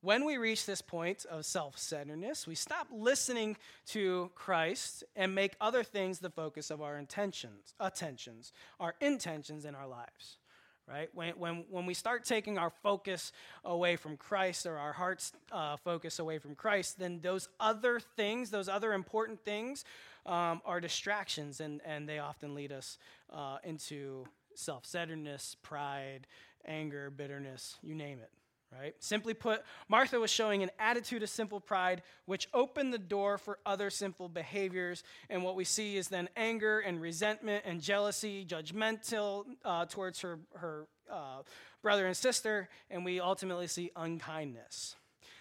when 0.00 0.24
we 0.24 0.38
reach 0.38 0.66
this 0.66 0.82
point 0.82 1.24
of 1.30 1.46
self 1.46 1.78
centeredness, 1.78 2.46
we 2.46 2.56
stop 2.56 2.88
listening 2.92 3.56
to 3.86 4.30
Christ 4.34 5.04
and 5.14 5.34
make 5.34 5.54
other 5.60 5.84
things 5.84 6.18
the 6.18 6.30
focus 6.30 6.70
of 6.70 6.82
our 6.82 6.98
intentions, 6.98 7.74
attentions, 7.78 8.52
our 8.80 8.94
intentions 9.00 9.64
in 9.64 9.76
our 9.76 9.86
lives 9.86 10.38
right? 10.88 11.08
When, 11.14 11.30
when, 11.38 11.64
when 11.70 11.86
we 11.86 11.94
start 11.94 12.24
taking 12.24 12.58
our 12.58 12.70
focus 12.70 13.32
away 13.64 13.96
from 13.96 14.16
Christ 14.16 14.66
or 14.66 14.76
our 14.76 14.92
heart's 14.92 15.32
uh, 15.50 15.76
focus 15.76 16.18
away 16.18 16.38
from 16.38 16.54
Christ, 16.54 16.98
then 16.98 17.20
those 17.22 17.48
other 17.58 18.00
things, 18.00 18.50
those 18.50 18.68
other 18.68 18.92
important 18.92 19.44
things, 19.44 19.84
um, 20.26 20.62
are 20.64 20.80
distractions, 20.80 21.60
and, 21.60 21.80
and 21.84 22.08
they 22.08 22.18
often 22.18 22.54
lead 22.54 22.72
us 22.72 22.98
uh, 23.32 23.58
into 23.62 24.24
self 24.54 24.86
centeredness, 24.86 25.56
pride, 25.62 26.26
anger, 26.66 27.10
bitterness, 27.10 27.76
you 27.82 27.94
name 27.94 28.18
it 28.22 28.30
right? 28.78 28.94
Simply 28.98 29.34
put, 29.34 29.62
Martha 29.88 30.18
was 30.18 30.30
showing 30.30 30.62
an 30.62 30.70
attitude 30.78 31.22
of 31.22 31.28
simple 31.28 31.60
pride, 31.60 32.02
which 32.26 32.48
opened 32.52 32.92
the 32.92 32.98
door 32.98 33.38
for 33.38 33.58
other 33.64 33.90
sinful 33.90 34.28
behaviors. 34.28 35.02
And 35.30 35.42
what 35.42 35.56
we 35.56 35.64
see 35.64 35.96
is 35.96 36.08
then 36.08 36.28
anger 36.36 36.80
and 36.80 37.00
resentment 37.00 37.64
and 37.66 37.80
jealousy, 37.80 38.44
judgmental 38.44 39.44
uh, 39.64 39.86
towards 39.86 40.20
her, 40.20 40.38
her 40.56 40.86
uh, 41.10 41.42
brother 41.82 42.06
and 42.06 42.16
sister, 42.16 42.68
and 42.90 43.04
we 43.04 43.20
ultimately 43.20 43.66
see 43.66 43.90
unkindness. 43.96 44.96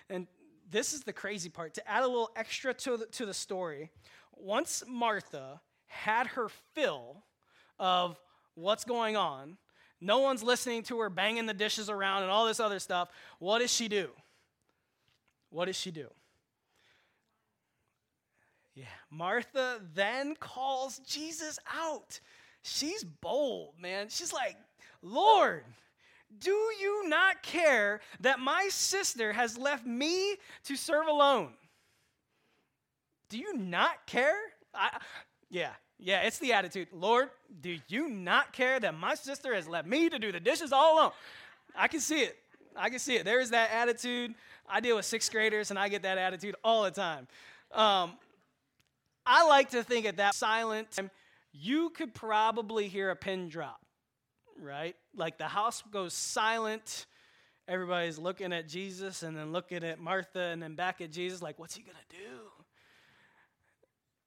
And 0.09 0.27
this 0.69 0.93
is 0.93 1.01
the 1.01 1.13
crazy 1.13 1.49
part. 1.49 1.73
To 1.75 1.89
add 1.89 2.03
a 2.03 2.07
little 2.07 2.31
extra 2.35 2.73
to 2.73 2.97
the, 2.97 3.05
to 3.07 3.25
the 3.25 3.33
story, 3.33 3.91
once 4.35 4.83
Martha 4.87 5.61
had 5.87 6.27
her 6.27 6.49
fill 6.73 7.23
of 7.79 8.19
what's 8.55 8.83
going 8.83 9.15
on, 9.15 9.57
no 10.03 10.19
one's 10.19 10.43
listening 10.43 10.83
to 10.83 10.99
her 10.99 11.09
banging 11.09 11.45
the 11.45 11.53
dishes 11.53 11.89
around 11.89 12.23
and 12.23 12.31
all 12.31 12.45
this 12.45 12.59
other 12.59 12.79
stuff. 12.79 13.09
What 13.39 13.59
does 13.59 13.73
she 13.73 13.87
do? 13.87 14.09
What 15.49 15.65
does 15.65 15.75
she 15.75 15.91
do? 15.91 16.07
Yeah, 18.75 18.85
Martha 19.09 19.79
then 19.93 20.35
calls 20.35 20.99
Jesus 20.99 21.59
out. 21.71 22.19
She's 22.63 23.03
bold, 23.03 23.75
man. 23.79 24.07
She's 24.09 24.33
like, 24.33 24.57
Lord, 25.01 25.63
do 26.39 26.51
you 26.51 27.07
not 27.07 27.43
care 27.43 28.01
that 28.21 28.39
my 28.39 28.67
sister 28.69 29.31
has 29.33 29.57
left 29.57 29.85
me 29.85 30.35
to 30.65 30.75
serve 30.75 31.07
alone? 31.07 31.53
Do 33.29 33.37
you 33.37 33.55
not 33.55 34.05
care? 34.07 34.39
I, 34.73 34.97
yeah, 35.49 35.71
yeah, 36.03 36.21
it's 36.21 36.37
the 36.37 36.51
attitude. 36.51 36.89
Lord, 36.91 37.29
do 37.61 37.77
you 37.87 38.09
not 38.09 38.51
care 38.51 38.77
that 38.77 38.93
my 38.93 39.15
sister 39.15 39.55
has 39.55 39.69
left 39.69 39.87
me 39.87 40.09
to 40.09 40.19
do 40.19 40.33
the 40.33 40.39
dishes 40.39 40.73
all 40.73 40.99
alone? 40.99 41.11
I 41.75 41.87
can 41.87 42.01
see 42.01 42.21
it. 42.21 42.35
I 42.75 42.89
can 42.89 42.99
see 42.99 43.15
it. 43.15 43.23
There 43.23 43.39
is 43.39 43.51
that 43.51 43.71
attitude. 43.71 44.35
I 44.67 44.81
deal 44.81 44.97
with 44.97 45.05
sixth 45.05 45.31
graders 45.31 45.69
and 45.69 45.79
I 45.79 45.87
get 45.87 46.03
that 46.03 46.17
attitude 46.17 46.55
all 46.61 46.83
the 46.83 46.91
time. 46.91 47.27
Um, 47.71 48.13
I 49.25 49.47
like 49.47 49.69
to 49.69 49.81
think 49.81 50.05
at 50.05 50.17
that 50.17 50.35
silent 50.35 50.91
time, 50.91 51.09
you 51.53 51.89
could 51.91 52.13
probably 52.13 52.89
hear 52.89 53.09
a 53.09 53.15
pin 53.15 53.47
drop, 53.47 53.79
right? 54.59 54.95
Like 55.15 55.37
the 55.37 55.47
house 55.47 55.83
goes 55.89 56.13
silent. 56.13 57.05
Everybody's 57.65 58.19
looking 58.19 58.51
at 58.51 58.67
Jesus 58.67 59.23
and 59.23 59.37
then 59.37 59.53
looking 59.53 59.85
at 59.85 60.01
Martha 60.01 60.41
and 60.41 60.61
then 60.61 60.75
back 60.75 60.99
at 60.99 61.11
Jesus, 61.11 61.41
like, 61.41 61.57
what's 61.59 61.75
he 61.75 61.81
going 61.81 61.95
to 62.09 62.17
do? 62.17 62.62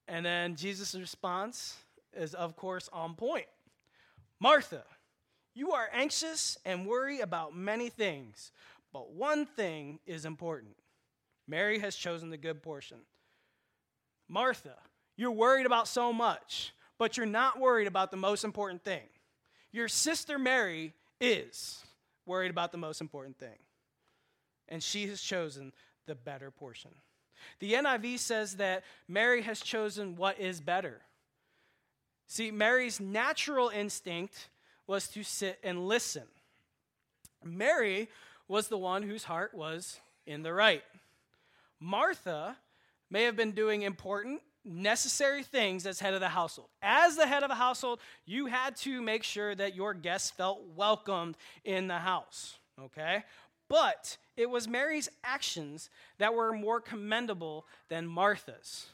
And 0.08 0.24
then 0.24 0.56
Jesus' 0.56 0.94
response 0.94 1.76
is, 2.12 2.34
of 2.34 2.56
course, 2.56 2.88
on 2.92 3.14
point 3.14 3.46
Martha, 4.38 4.84
you 5.54 5.72
are 5.72 5.88
anxious 5.92 6.58
and 6.64 6.86
worry 6.86 7.20
about 7.20 7.56
many 7.56 7.88
things, 7.88 8.52
but 8.92 9.12
one 9.12 9.46
thing 9.46 9.98
is 10.06 10.24
important. 10.24 10.76
Mary 11.48 11.78
has 11.78 11.96
chosen 11.96 12.30
the 12.30 12.36
good 12.36 12.62
portion. 12.62 12.98
Martha, 14.28 14.74
you're 15.16 15.30
worried 15.30 15.66
about 15.66 15.88
so 15.88 16.12
much, 16.12 16.74
but 16.98 17.16
you're 17.16 17.24
not 17.24 17.58
worried 17.58 17.86
about 17.86 18.10
the 18.10 18.16
most 18.16 18.44
important 18.44 18.84
thing. 18.84 19.08
Your 19.72 19.88
sister 19.88 20.38
Mary 20.38 20.92
is 21.20 21.82
worried 22.26 22.50
about 22.50 22.72
the 22.72 22.78
most 22.78 23.00
important 23.00 23.38
thing, 23.38 23.58
and 24.68 24.82
she 24.82 25.06
has 25.06 25.20
chosen 25.20 25.72
the 26.06 26.14
better 26.14 26.50
portion. 26.50 26.90
The 27.58 27.74
NIV 27.74 28.18
says 28.18 28.56
that 28.56 28.84
Mary 29.08 29.42
has 29.42 29.60
chosen 29.60 30.16
what 30.16 30.38
is 30.40 30.60
better. 30.60 31.00
See, 32.26 32.50
Mary's 32.50 33.00
natural 33.00 33.68
instinct 33.68 34.48
was 34.86 35.08
to 35.08 35.22
sit 35.22 35.58
and 35.62 35.86
listen. 35.86 36.24
Mary 37.44 38.08
was 38.48 38.68
the 38.68 38.78
one 38.78 39.02
whose 39.02 39.24
heart 39.24 39.54
was 39.54 40.00
in 40.26 40.42
the 40.42 40.52
right. 40.52 40.82
Martha 41.80 42.56
may 43.10 43.24
have 43.24 43.36
been 43.36 43.52
doing 43.52 43.82
important, 43.82 44.40
necessary 44.64 45.42
things 45.42 45.86
as 45.86 46.00
head 46.00 46.14
of 46.14 46.20
the 46.20 46.28
household. 46.28 46.68
As 46.82 47.16
the 47.16 47.26
head 47.26 47.42
of 47.42 47.50
a 47.50 47.54
household, 47.54 48.00
you 48.24 48.46
had 48.46 48.76
to 48.78 49.00
make 49.00 49.22
sure 49.22 49.54
that 49.54 49.76
your 49.76 49.94
guests 49.94 50.30
felt 50.30 50.60
welcomed 50.74 51.36
in 51.64 51.86
the 51.86 51.98
house, 51.98 52.56
okay? 52.80 53.24
But 53.68 54.16
it 54.36 54.48
was 54.48 54.68
Mary's 54.68 55.08
actions 55.24 55.90
that 56.18 56.34
were 56.34 56.52
more 56.52 56.80
commendable 56.80 57.66
than 57.88 58.06
Martha's, 58.06 58.86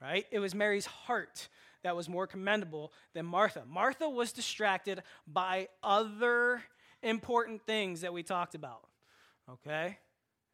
right? 0.00 0.26
It 0.30 0.38
was 0.38 0.54
Mary's 0.54 0.86
heart 0.86 1.48
that 1.82 1.96
was 1.96 2.08
more 2.08 2.26
commendable 2.26 2.92
than 3.14 3.24
Martha. 3.24 3.62
Martha 3.66 4.08
was 4.08 4.32
distracted 4.32 5.02
by 5.26 5.68
other 5.82 6.62
important 7.02 7.62
things 7.62 8.00
that 8.00 8.12
we 8.12 8.22
talked 8.22 8.54
about, 8.54 8.82
okay? 9.50 9.98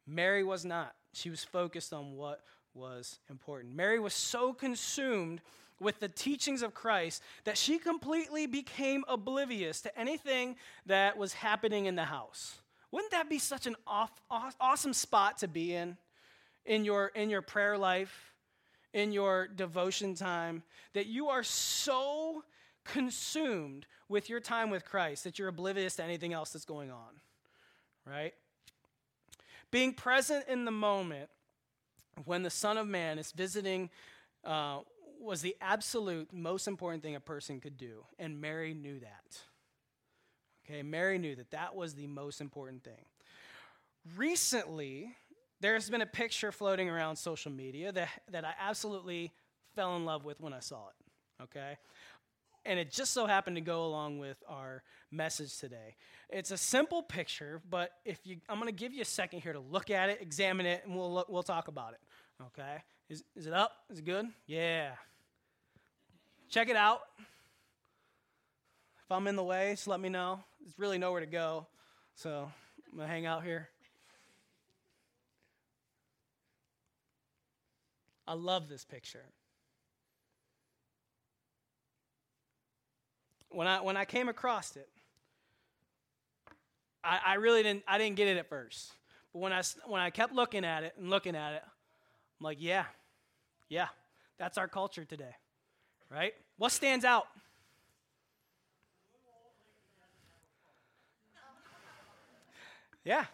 Mary 0.06 0.44
was 0.44 0.64
not. 0.64 0.94
She 1.14 1.30
was 1.30 1.42
focused 1.42 1.92
on 1.92 2.16
what 2.16 2.42
was 2.74 3.18
important. 3.30 3.74
Mary 3.74 3.98
was 3.98 4.14
so 4.14 4.52
consumed 4.52 5.40
with 5.80 5.98
the 6.00 6.08
teachings 6.08 6.62
of 6.62 6.74
Christ 6.74 7.22
that 7.44 7.58
she 7.58 7.78
completely 7.78 8.46
became 8.46 9.04
oblivious 9.08 9.80
to 9.82 9.98
anything 9.98 10.56
that 10.86 11.16
was 11.16 11.32
happening 11.32 11.86
in 11.86 11.96
the 11.96 12.04
house 12.04 12.58
Wouldn't 12.92 13.10
that 13.12 13.28
be 13.28 13.38
such 13.38 13.66
an 13.66 13.74
off, 13.86 14.12
awesome 14.30 14.92
spot 14.92 15.38
to 15.38 15.48
be 15.48 15.74
in, 15.74 15.96
in 16.66 16.84
your, 16.84 17.06
in 17.08 17.30
your 17.30 17.42
prayer 17.42 17.76
life, 17.76 18.32
in 18.92 19.12
your 19.12 19.48
devotion 19.48 20.14
time, 20.14 20.62
that 20.92 21.06
you 21.06 21.28
are 21.28 21.42
so 21.42 22.44
consumed 22.84 23.86
with 24.08 24.28
your 24.28 24.40
time 24.40 24.68
with 24.68 24.84
Christ 24.84 25.24
that 25.24 25.38
you're 25.38 25.48
oblivious 25.48 25.96
to 25.96 26.04
anything 26.04 26.34
else 26.34 26.50
that's 26.50 26.66
going 26.66 26.90
on, 26.90 27.20
right? 28.06 28.34
Being 29.70 29.94
present 29.94 30.44
in 30.48 30.66
the 30.66 30.70
moment 30.70 31.30
when 32.26 32.42
the 32.42 32.50
Son 32.50 32.76
of 32.76 32.86
Man 32.86 33.18
is 33.18 33.32
visiting 33.32 33.88
uh, 34.44 34.80
was 35.18 35.40
the 35.40 35.56
absolute 35.62 36.30
most 36.32 36.68
important 36.68 37.02
thing 37.02 37.14
a 37.14 37.20
person 37.20 37.58
could 37.58 37.78
do, 37.78 38.04
and 38.18 38.38
Mary 38.38 38.74
knew 38.74 38.98
that. 39.00 39.38
Okay, 40.72 40.82
Mary 40.82 41.18
knew 41.18 41.36
that 41.36 41.50
that 41.50 41.74
was 41.76 41.94
the 41.94 42.06
most 42.06 42.40
important 42.40 42.82
thing. 42.82 43.04
Recently, 44.16 45.14
there's 45.60 45.90
been 45.90 46.00
a 46.00 46.06
picture 46.06 46.50
floating 46.50 46.88
around 46.88 47.16
social 47.16 47.52
media 47.52 47.92
that, 47.92 48.08
that 48.30 48.46
I 48.46 48.54
absolutely 48.58 49.32
fell 49.74 49.96
in 49.96 50.06
love 50.06 50.24
with 50.24 50.40
when 50.40 50.54
I 50.54 50.60
saw 50.60 50.88
it. 50.88 51.42
Okay? 51.42 51.76
And 52.64 52.78
it 52.78 52.90
just 52.90 53.12
so 53.12 53.26
happened 53.26 53.56
to 53.56 53.60
go 53.60 53.84
along 53.84 54.18
with 54.18 54.42
our 54.48 54.82
message 55.10 55.58
today. 55.58 55.96
It's 56.30 56.52
a 56.52 56.56
simple 56.56 57.02
picture, 57.02 57.60
but 57.68 57.90
if 58.06 58.20
you, 58.24 58.38
I'm 58.48 58.58
going 58.58 58.68
to 58.68 58.72
give 58.72 58.94
you 58.94 59.02
a 59.02 59.04
second 59.04 59.40
here 59.40 59.52
to 59.52 59.60
look 59.60 59.90
at 59.90 60.08
it, 60.08 60.22
examine 60.22 60.64
it, 60.64 60.84
and 60.86 60.96
we'll, 60.96 61.26
we'll 61.28 61.42
talk 61.42 61.68
about 61.68 61.92
it. 61.92 62.00
Okay? 62.46 62.78
Is, 63.10 63.22
is 63.36 63.46
it 63.46 63.52
up? 63.52 63.72
Is 63.90 63.98
it 63.98 64.06
good? 64.06 64.26
Yeah. 64.46 64.92
Check 66.48 66.70
it 66.70 66.76
out. 66.76 67.02
I'm 69.12 69.26
in 69.26 69.36
the 69.36 69.44
way, 69.44 69.72
just 69.72 69.88
let 69.88 70.00
me 70.00 70.08
know. 70.08 70.40
There's 70.60 70.78
really 70.78 70.98
nowhere 70.98 71.20
to 71.20 71.26
go. 71.26 71.66
So 72.14 72.50
I'm 72.90 72.96
going 72.96 73.08
to 73.08 73.12
hang 73.12 73.26
out 73.26 73.44
here. 73.44 73.68
I 78.26 78.34
love 78.34 78.68
this 78.68 78.84
picture. 78.84 79.24
When 83.50 83.66
I, 83.66 83.80
when 83.80 83.96
I 83.96 84.04
came 84.04 84.28
across 84.28 84.76
it, 84.76 84.88
I, 87.04 87.18
I 87.26 87.34
really 87.34 87.62
didn't, 87.62 87.82
I 87.86 87.98
didn't 87.98 88.16
get 88.16 88.28
it 88.28 88.36
at 88.36 88.48
first. 88.48 88.92
But 89.32 89.40
when 89.40 89.52
I, 89.52 89.62
when 89.86 90.00
I 90.00 90.10
kept 90.10 90.32
looking 90.32 90.64
at 90.64 90.84
it 90.84 90.94
and 90.98 91.10
looking 91.10 91.34
at 91.34 91.54
it, 91.54 91.62
I'm 92.40 92.44
like, 92.44 92.58
yeah, 92.60 92.84
yeah, 93.68 93.88
that's 94.38 94.56
our 94.58 94.68
culture 94.68 95.04
today, 95.04 95.34
right? 96.10 96.32
What 96.56 96.72
stands 96.72 97.04
out? 97.04 97.26
Yeah, 103.04 103.24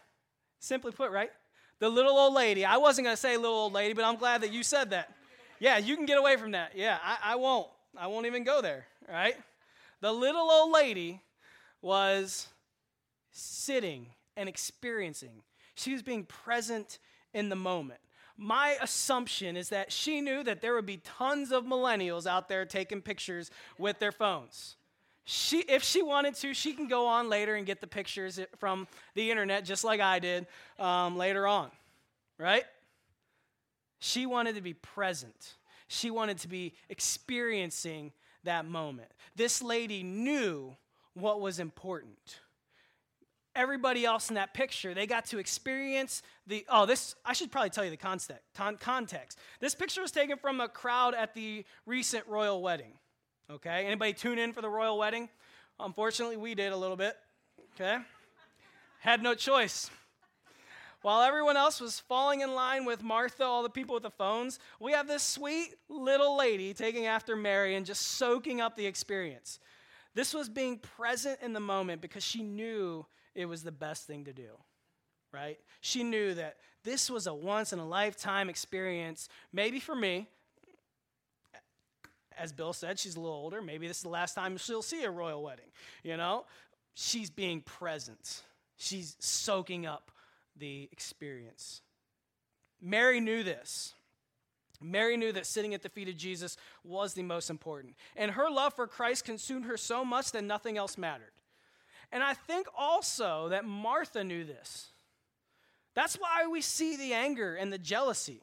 simply 0.59 0.93
put, 0.93 1.11
right? 1.11 1.31
The 1.79 1.89
little 1.89 2.17
old 2.17 2.35
lady. 2.35 2.65
I 2.65 2.79
wasn't 2.79 3.07
going 3.07 3.17
to 3.17 3.21
say 3.21 3.37
little 3.37 3.57
old 3.57 3.73
lady, 3.73 3.95
but 3.95 4.05
I'm 4.05 4.17
glad 4.17 4.41
that 4.43 4.53
you 4.53 4.63
said 4.63 4.91
that. 4.91 5.15
Yeah, 5.61 5.79
you 5.79 5.97
can 5.97 6.07
get 6.07 6.19
away 6.19 6.37
from 6.37 6.53
that. 6.53 6.73
Yeah, 6.75 6.99
I, 7.03 7.33
I 7.33 7.37
won't. 7.37 7.69
I 7.97 8.07
won't 8.07 8.27
even 8.27 8.45
go 8.45 8.61
there, 8.61 8.87
right? 9.09 9.37
The 10.01 10.13
little 10.13 10.51
old 10.51 10.73
lady 10.73 11.21
was 11.83 12.49
sitting 13.31 14.07
and 14.37 14.49
experiencing. 14.49 15.43
She 15.75 15.93
was 15.93 16.03
being 16.03 16.25
present 16.25 16.99
in 17.35 17.49
the 17.49 17.57
moment. 17.57 18.01
My 18.37 18.77
assumption 18.81 19.57
is 19.57 19.69
that 19.71 19.91
she 19.91 20.21
knew 20.21 20.45
that 20.45 20.61
there 20.61 20.75
would 20.75 20.87
be 20.87 20.99
tons 20.99 21.51
of 21.51 21.65
millennials 21.65 22.27
out 22.27 22.49
there 22.49 22.65
taking 22.65 23.03
pictures 23.03 23.51
with 23.79 23.99
their 23.99 24.13
phones. 24.13 24.77
She, 25.31 25.59
if 25.59 25.83
she 25.85 26.01
wanted 26.01 26.37
to, 26.37 26.55
she 26.55 26.73
can 26.73 26.89
go 26.89 27.07
on 27.07 27.29
later 27.29 27.55
and 27.55 27.67
get 27.67 27.83
the 27.83 27.87
pictures 27.87 28.41
from 28.57 28.89
the 29.15 29.31
internet, 29.31 29.67
just 29.67 29.85
like 29.85 30.01
I 30.01 30.21
did 30.21 30.47
um, 30.79 31.19
later 31.19 31.47
on, 31.47 31.71
right? 32.39 32.65
She 33.99 34.25
wanted 34.25 34.55
to 34.55 34.63
be 34.63 34.73
present. 34.73 35.57
She 35.87 36.11
wanted 36.11 36.39
to 36.39 36.49
be 36.49 36.73
experiencing 36.89 38.13
that 38.45 38.65
moment. 38.65 39.11
This 39.37 39.61
lady 39.61 40.03
knew 40.03 40.75
what 41.13 41.43
was 41.43 41.59
important. 41.59 42.41
Everybody 43.55 44.07
else 44.07 44.31
in 44.31 44.37
that 44.37 44.55
picture, 44.55 44.95
they 44.95 45.07
got 45.07 45.27
to 45.27 45.39
experience 45.39 46.23
the. 46.47 46.65
Oh, 46.71 46.87
this, 46.87 47.15
I 47.27 47.35
should 47.35 47.53
probably 47.53 47.69
tell 47.69 47.85
you 47.85 47.91
the 47.91 47.99
context. 47.99 48.43
Context. 48.81 49.39
This 49.61 49.75
picture 49.75 50.01
was 50.01 50.11
taken 50.11 50.39
from 50.39 50.63
a 50.63 50.69
crowd 50.69 51.15
at 51.15 51.35
the 51.35 51.67
recent 51.85 52.27
royal 52.29 52.63
wedding. 52.63 52.95
Okay? 53.51 53.87
Anybody 53.87 54.13
tune 54.13 54.39
in 54.39 54.53
for 54.53 54.63
the 54.63 54.69
royal 54.69 54.99
wedding? 54.99 55.29
Unfortunately, 55.81 56.37
we 56.37 56.55
did 56.55 56.73
a 56.73 56.77
little 56.77 56.97
bit. 56.97 57.17
Okay? 57.75 57.99
Had 59.01 59.23
no 59.23 59.35
choice. 59.35 59.91
While 61.03 61.23
everyone 61.23 61.57
else 61.57 61.81
was 61.81 62.01
falling 62.01 62.41
in 62.41 62.55
line 62.55 62.85
with 62.85 63.05
Martha, 63.05 63.45
all 63.45 63.63
the 63.63 63.71
people 63.71 63.95
with 63.95 64.03
the 64.03 64.11
phones, 64.11 64.59
we 64.81 64.93
have 64.93 65.07
this 65.07 65.23
sweet 65.23 65.75
little 65.89 66.37
lady 66.37 66.75
taking 66.75 67.07
after 67.07 67.37
Mary 67.37 67.77
and 67.77 67.87
just 67.87 68.03
soaking 68.03 68.61
up 68.61 68.75
the 68.75 68.87
experience. 68.87 69.61
This 70.15 70.35
was 70.35 70.49
being 70.49 70.79
present 70.79 71.39
in 71.41 71.53
the 71.53 71.61
moment 71.61 72.01
because 72.01 72.25
she 72.25 72.43
knew 72.43 73.07
it 73.37 73.47
was 73.47 73.63
the 73.63 73.71
best 73.71 74.09
thing 74.09 74.25
to 74.25 74.33
do, 74.33 74.49
right? 75.33 75.59
She 75.81 76.03
knew 76.03 76.35
that 76.35 76.57
this 76.83 77.09
was 77.09 77.29
a 77.29 77.35
once 77.35 77.73
in 77.73 77.79
a 77.79 77.87
lifetime 77.87 78.51
experience, 78.51 79.29
maybe 79.53 79.79
for 79.79 79.95
me, 79.95 80.27
as 82.39 82.53
Bill 82.53 82.73
said, 82.73 82.99
she's 82.99 83.17
a 83.17 83.21
little 83.21 83.37
older. 83.37 83.61
Maybe 83.61 83.89
this 83.89 83.99
is 83.99 84.03
the 84.03 84.09
last 84.09 84.35
time 84.35 84.57
she'll 84.57 84.83
see 84.83 85.05
a 85.05 85.11
royal 85.11 85.43
wedding. 85.43 85.67
You 86.03 86.17
know, 86.17 86.45
she's 86.95 87.31
being 87.31 87.61
present, 87.61 88.43
she's 88.77 89.17
soaking 89.19 89.87
up 89.87 90.11
the 90.57 90.89
experience. 90.93 91.83
Mary 92.81 93.21
knew 93.21 93.43
this. 93.43 93.95
Mary 94.81 95.17
knew 95.17 95.33
that 95.33 95.45
sitting 95.45 95.75
at 95.75 95.83
the 95.83 95.89
feet 95.89 96.09
of 96.09 96.17
Jesus 96.17 96.57
was 96.85 97.15
the 97.15 97.23
most 97.23 97.51
important. 97.51 97.97
And 98.15 98.31
her 98.33 98.49
love 98.49 98.75
for 98.75 98.87
Christ 98.87 99.25
consumed 99.25 99.65
her 99.65 99.77
so 99.77 100.05
much 100.05 100.31
that 100.33 100.45
nothing 100.45 100.79
else 100.79 100.97
mattered. 100.97 101.33
And 102.13 102.23
I 102.23 102.35
think 102.35 102.69
also 102.77 103.49
that 103.49 103.65
Martha 103.65 104.23
knew 104.23 104.45
this. 104.45 104.93
That's 105.95 106.15
why 106.15 106.47
we 106.47 106.61
see 106.61 106.97
the 106.97 107.13
anger 107.13 107.57
and 107.57 107.73
the 107.73 107.79
jealousy. 107.79 108.43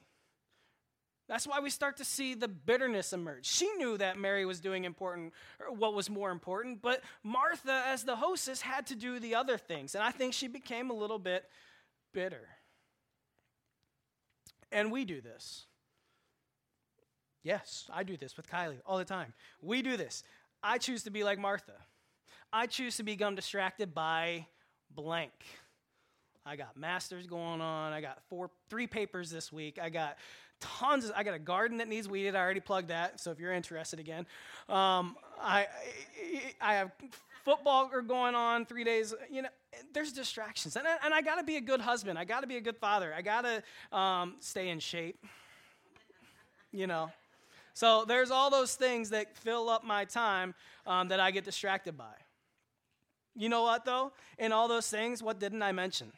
That's 1.27 1.47
why 1.47 1.59
we 1.59 1.71
start 1.71 1.97
to 1.97 2.05
see 2.05 2.35
the 2.35 2.47
bitterness 2.47 3.11
emerge. 3.11 3.47
She 3.47 3.67
knew 3.73 3.97
that 3.97 4.17
Mary 4.17 4.45
was 4.45 4.59
doing 4.59 4.83
important, 4.83 5.33
what 5.69 5.95
was 5.95 6.09
more 6.09 6.29
important, 6.29 6.81
but 6.83 7.01
Martha, 7.23 7.83
as 7.87 8.03
the 8.03 8.15
hostess, 8.15 8.61
had 8.61 8.85
to 8.87 8.95
do 8.95 9.19
the 9.19 9.33
other 9.33 9.57
things. 9.57 9.95
And 9.95 10.03
I 10.03 10.11
think 10.11 10.33
she 10.33 10.47
became 10.47 10.91
a 10.91 10.93
little 10.93 11.17
bit 11.17 11.45
bitter. 12.13 12.47
And 14.71 14.91
we 14.91 15.03
do 15.03 15.19
this. 15.19 15.65
Yes, 17.41 17.89
I 17.93 18.03
do 18.03 18.17
this 18.17 18.37
with 18.37 18.47
Kylie 18.47 18.81
all 18.85 18.97
the 18.97 19.05
time. 19.05 19.33
We 19.61 19.81
do 19.81 19.97
this. 19.97 20.23
I 20.61 20.77
choose 20.77 21.03
to 21.03 21.11
be 21.11 21.23
like 21.23 21.39
Martha. 21.39 21.73
I 22.51 22.67
choose 22.67 22.97
to 22.97 23.03
become 23.03 23.35
distracted 23.35 23.93
by 23.93 24.47
blank. 24.89 25.31
I 26.45 26.55
got 26.55 26.77
masters 26.77 27.25
going 27.25 27.59
on. 27.61 27.91
I 27.91 28.01
got 28.01 28.19
four, 28.29 28.51
three 28.69 28.87
papers 28.87 29.31
this 29.31 29.51
week. 29.51 29.79
I 29.81 29.89
got 29.89 30.17
tons 30.59 31.05
of, 31.05 31.13
I 31.15 31.23
got 31.23 31.33
a 31.33 31.39
garden 31.39 31.77
that 31.77 31.87
needs 31.87 32.07
weeded. 32.07 32.35
I 32.35 32.39
already 32.39 32.59
plugged 32.59 32.89
that. 32.89 33.19
So 33.19 33.31
if 33.31 33.39
you're 33.39 33.53
interested 33.53 33.99
again, 33.99 34.27
um, 34.69 35.15
I, 35.41 35.67
I 36.61 36.75
have 36.75 36.91
football 37.43 37.89
going 38.01 38.35
on 38.35 38.65
three 38.65 38.83
days. 38.83 39.13
You 39.31 39.43
know, 39.43 39.49
there's 39.93 40.11
distractions. 40.11 40.75
And 40.75 40.87
I, 40.87 40.97
and 41.03 41.13
I 41.13 41.21
got 41.21 41.35
to 41.35 41.43
be 41.43 41.57
a 41.57 41.61
good 41.61 41.81
husband. 41.81 42.19
I 42.19 42.25
got 42.25 42.41
to 42.41 42.47
be 42.47 42.57
a 42.57 42.61
good 42.61 42.77
father. 42.77 43.13
I 43.15 43.21
got 43.21 43.41
to 43.41 43.97
um, 43.97 44.35
stay 44.39 44.69
in 44.69 44.79
shape. 44.79 45.25
You 46.71 46.87
know. 46.87 47.11
So 47.73 48.05
there's 48.05 48.31
all 48.31 48.49
those 48.49 48.75
things 48.75 49.09
that 49.09 49.35
fill 49.35 49.67
up 49.69 49.83
my 49.83 50.05
time 50.05 50.53
um, 50.85 51.09
that 51.09 51.19
I 51.19 51.31
get 51.31 51.43
distracted 51.43 51.97
by. 51.97 52.13
You 53.35 53.49
know 53.49 53.63
what, 53.63 53.83
though? 53.83 54.13
In 54.37 54.51
all 54.51 54.67
those 54.67 54.89
things, 54.89 55.21
what 55.21 55.39
didn't 55.39 55.61
I 55.61 55.71
mention? 55.71 56.11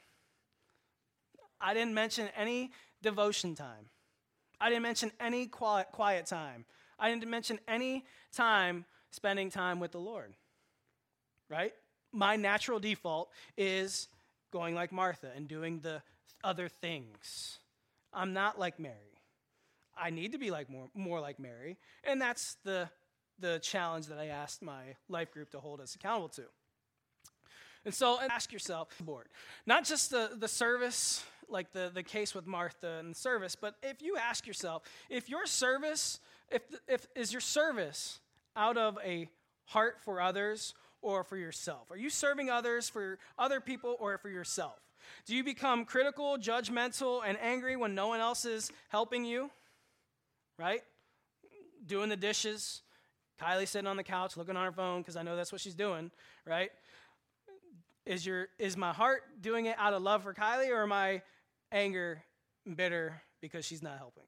I 1.59 1.73
didn't 1.73 1.93
mention 1.93 2.29
any 2.35 2.71
devotion 3.01 3.55
time. 3.55 3.89
I 4.59 4.69
didn't 4.69 4.83
mention 4.83 5.11
any 5.19 5.47
quiet, 5.47 5.87
quiet 5.91 6.25
time. 6.25 6.65
I 6.99 7.09
didn't 7.09 7.29
mention 7.29 7.59
any 7.67 8.05
time 8.33 8.85
spending 9.11 9.49
time 9.49 9.79
with 9.79 9.91
the 9.91 9.99
Lord. 9.99 10.33
Right? 11.49 11.73
My 12.11 12.35
natural 12.35 12.79
default 12.79 13.29
is 13.57 14.07
going 14.51 14.75
like 14.75 14.91
Martha 14.91 15.31
and 15.35 15.47
doing 15.47 15.79
the 15.79 16.01
other 16.43 16.67
things. 16.67 17.59
I'm 18.13 18.33
not 18.33 18.57
like 18.59 18.79
Mary. 18.79 18.95
I 19.95 20.09
need 20.09 20.31
to 20.31 20.37
be 20.37 20.51
like 20.51 20.69
more, 20.69 20.89
more 20.93 21.19
like 21.19 21.39
Mary, 21.39 21.77
and 22.03 22.21
that's 22.21 22.57
the 22.63 22.89
the 23.39 23.59
challenge 23.59 24.07
that 24.07 24.17
I 24.17 24.27
asked 24.27 24.61
my 24.61 24.95
life 25.09 25.31
group 25.31 25.51
to 25.51 25.59
hold 25.59 25.79
us 25.79 25.95
accountable 25.95 26.29
to. 26.29 26.43
And 27.85 27.93
so 27.93 28.19
ask 28.19 28.51
yourself, 28.51 28.89
board, 28.99 29.27
not 29.65 29.85
just 29.85 30.09
the, 30.09 30.31
the 30.35 30.47
service 30.47 31.23
like 31.49 31.71
the, 31.71 31.91
the 31.93 32.03
case 32.03 32.35
with 32.35 32.45
Martha 32.45 32.97
and 32.99 33.15
service, 33.15 33.55
but 33.55 33.75
if 33.81 34.01
you 34.01 34.17
ask 34.17 34.45
yourself, 34.45 34.83
if 35.09 35.29
your 35.29 35.45
service, 35.45 36.19
if, 36.51 36.61
if 36.87 37.07
is 37.15 37.31
your 37.31 37.41
service 37.41 38.19
out 38.55 38.77
of 38.77 38.97
a 39.03 39.29
heart 39.65 39.97
for 40.01 40.19
others 40.19 40.73
or 41.01 41.23
for 41.23 41.37
yourself? 41.37 41.91
Are 41.91 41.97
you 41.97 42.09
serving 42.09 42.49
others 42.49 42.89
for 42.89 43.19
other 43.37 43.61
people 43.61 43.95
or 43.99 44.17
for 44.17 44.29
yourself? 44.29 44.79
Do 45.25 45.35
you 45.35 45.43
become 45.43 45.85
critical, 45.85 46.37
judgmental, 46.37 47.21
and 47.25 47.37
angry 47.41 47.75
when 47.75 47.95
no 47.95 48.07
one 48.07 48.19
else 48.19 48.45
is 48.45 48.71
helping 48.89 49.23
you? 49.23 49.49
Right? 50.57 50.81
Doing 51.85 52.09
the 52.09 52.17
dishes. 52.17 52.81
Kylie 53.41 53.67
sitting 53.67 53.87
on 53.87 53.97
the 53.97 54.03
couch 54.03 54.35
looking 54.35 54.57
on 54.57 54.65
her 54.65 54.71
phone 54.71 55.01
because 55.01 55.15
I 55.15 55.21
know 55.21 55.35
that's 55.35 55.51
what 55.51 55.61
she's 55.61 55.75
doing, 55.75 56.11
right? 56.45 56.71
Is, 58.05 58.25
your, 58.25 58.47
is 58.57 58.75
my 58.75 58.93
heart 58.93 59.21
doing 59.41 59.67
it 59.67 59.75
out 59.77 59.93
of 59.93 60.01
love 60.01 60.23
for 60.23 60.33
Kylie 60.33 60.69
or 60.69 60.81
am 60.83 60.91
I 60.91 61.21
anger, 61.71 62.23
bitter 62.75 63.21
because 63.41 63.65
she's 63.65 63.83
not 63.83 63.97
helping? 63.97 64.23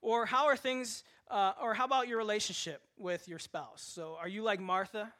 Or 0.00 0.26
how 0.26 0.46
are 0.46 0.56
things, 0.56 1.04
uh, 1.30 1.52
or 1.62 1.74
how 1.74 1.84
about 1.84 2.08
your 2.08 2.18
relationship 2.18 2.82
with 2.98 3.28
your 3.28 3.38
spouse? 3.38 3.82
So 3.82 4.16
are 4.20 4.28
you 4.28 4.42
like 4.42 4.60
Martha? 4.60 5.12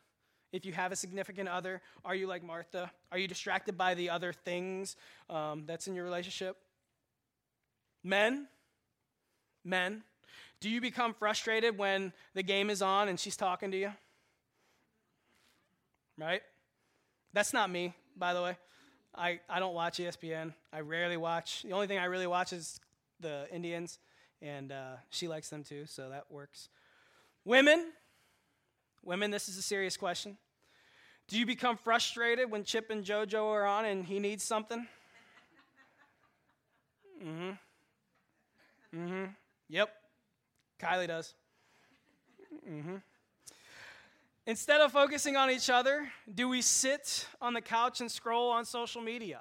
If 0.52 0.66
you 0.66 0.72
have 0.72 0.92
a 0.92 0.96
significant 0.96 1.48
other, 1.48 1.80
are 2.04 2.14
you 2.14 2.26
like 2.26 2.42
Martha? 2.42 2.90
Are 3.10 3.18
you 3.18 3.26
distracted 3.26 3.78
by 3.78 3.94
the 3.94 4.10
other 4.10 4.32
things 4.32 4.96
um, 5.30 5.64
that's 5.66 5.86
in 5.86 5.94
your 5.94 6.04
relationship? 6.04 6.56
Men, 8.04 8.48
men, 9.64 10.02
do 10.60 10.68
you 10.68 10.80
become 10.80 11.14
frustrated 11.14 11.78
when 11.78 12.12
the 12.34 12.42
game 12.42 12.68
is 12.68 12.82
on 12.82 13.08
and 13.08 13.18
she's 13.18 13.36
talking 13.36 13.70
to 13.70 13.76
you? 13.76 13.92
Right? 16.18 16.42
That's 17.32 17.54
not 17.54 17.70
me, 17.70 17.94
by 18.16 18.34
the 18.34 18.42
way. 18.42 18.56
I, 19.14 19.40
I 19.48 19.60
don't 19.60 19.74
watch 19.74 19.98
ESPN. 19.98 20.54
I 20.72 20.80
rarely 20.80 21.16
watch. 21.16 21.62
The 21.62 21.72
only 21.72 21.86
thing 21.86 21.98
I 21.98 22.06
really 22.06 22.26
watch 22.26 22.52
is 22.52 22.80
the 23.20 23.46
Indians, 23.52 23.98
and 24.40 24.72
uh, 24.72 24.94
she 25.10 25.28
likes 25.28 25.50
them 25.50 25.62
too, 25.62 25.84
so 25.86 26.08
that 26.08 26.24
works. 26.30 26.68
Women, 27.44 27.92
women, 29.04 29.30
this 29.30 29.48
is 29.48 29.58
a 29.58 29.62
serious 29.62 29.96
question. 29.96 30.38
Do 31.28 31.38
you 31.38 31.46
become 31.46 31.76
frustrated 31.76 32.50
when 32.50 32.64
Chip 32.64 32.90
and 32.90 33.04
JoJo 33.04 33.44
are 33.44 33.66
on 33.66 33.84
and 33.84 34.04
he 34.04 34.18
needs 34.18 34.42
something? 34.44 34.86
Mm 37.24 37.56
hmm. 38.92 38.98
Mm 38.98 39.08
hmm. 39.08 39.24
Yep. 39.68 39.90
Kylie 40.80 41.06
does. 41.06 41.34
Mm 42.68 42.82
hmm. 42.82 42.96
Instead 44.46 44.80
of 44.80 44.90
focusing 44.90 45.36
on 45.36 45.50
each 45.50 45.70
other, 45.70 46.10
do 46.34 46.48
we 46.48 46.62
sit 46.62 47.26
on 47.40 47.54
the 47.54 47.60
couch 47.60 48.00
and 48.00 48.10
scroll 48.10 48.50
on 48.50 48.64
social 48.64 49.00
media? 49.00 49.40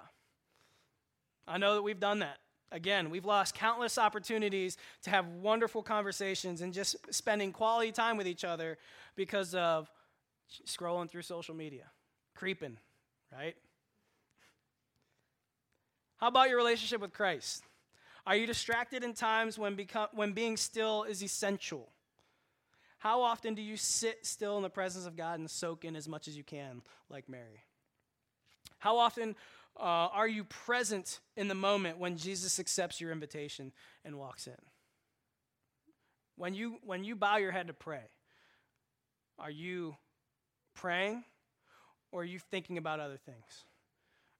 I 1.48 1.58
know 1.58 1.74
that 1.76 1.82
we've 1.82 2.00
done 2.00 2.20
that. 2.20 2.38
Again, 2.72 3.10
we've 3.10 3.26
lost 3.26 3.56
countless 3.56 3.98
opportunities 3.98 4.78
to 5.04 5.10
have 5.10 5.28
wonderful 5.28 5.82
conversations 5.82 6.62
and 6.62 6.72
just 6.72 6.96
spending 7.14 7.52
quality 7.52 7.92
time 7.92 8.16
with 8.16 8.28
each 8.28 8.46
other 8.46 8.78
because 9.16 9.56
of 9.56 9.90
scrolling 10.66 11.10
through 11.10 11.24
social 11.24 11.56
media, 11.56 11.86
creeping, 12.36 12.78
right? 13.34 13.56
How 16.18 16.28
about 16.28 16.50
your 16.50 16.58
relationship 16.58 17.02
with 17.02 17.12
Christ? 17.12 17.64
Are 18.26 18.36
you 18.36 18.46
distracted 18.46 19.04
in 19.04 19.14
times 19.14 19.58
when, 19.58 19.78
when 20.14 20.34
being 20.34 20.56
still 20.56 21.04
is 21.04 21.24
essential? 21.24 21.90
How 23.02 23.24
often 23.24 23.56
do 23.56 23.64
you 23.64 23.78
sit 23.78 24.28
still 24.28 24.58
in 24.58 24.64
the 24.64 24.70
presence 24.70 25.08
of 25.08 25.16
God 25.16 25.40
and 25.40 25.50
soak 25.50 25.86
in 25.86 25.96
as 25.96 26.08
much 26.08 26.28
as 26.28 26.38
you 26.38 26.44
can, 26.44 26.84
like 27.10 27.28
Mary? 27.28 27.64
How 28.78 29.00
often 29.00 29.36
uh, 29.76 29.82
are 30.14 30.28
you 30.28 30.44
present 30.44 31.20
in 31.36 31.48
the 31.48 31.56
moment 31.56 31.98
when 31.98 32.16
Jesus 32.16 32.60
accepts 32.60 33.02
your 33.02 33.12
invitation 33.12 33.72
and 34.06 34.20
walks 34.20 34.46
in? 34.46 34.54
When 36.36 36.54
you, 36.54 36.78
when 36.86 37.04
you 37.04 37.16
bow 37.16 37.38
your 37.38 37.50
head 37.50 37.66
to 37.68 37.74
pray, 37.74 38.04
are 39.40 39.50
you 39.50 39.96
praying 40.76 41.24
or 42.12 42.22
are 42.22 42.26
you 42.26 42.38
thinking 42.38 42.78
about 42.78 43.00
other 43.00 43.18
things? 43.18 43.66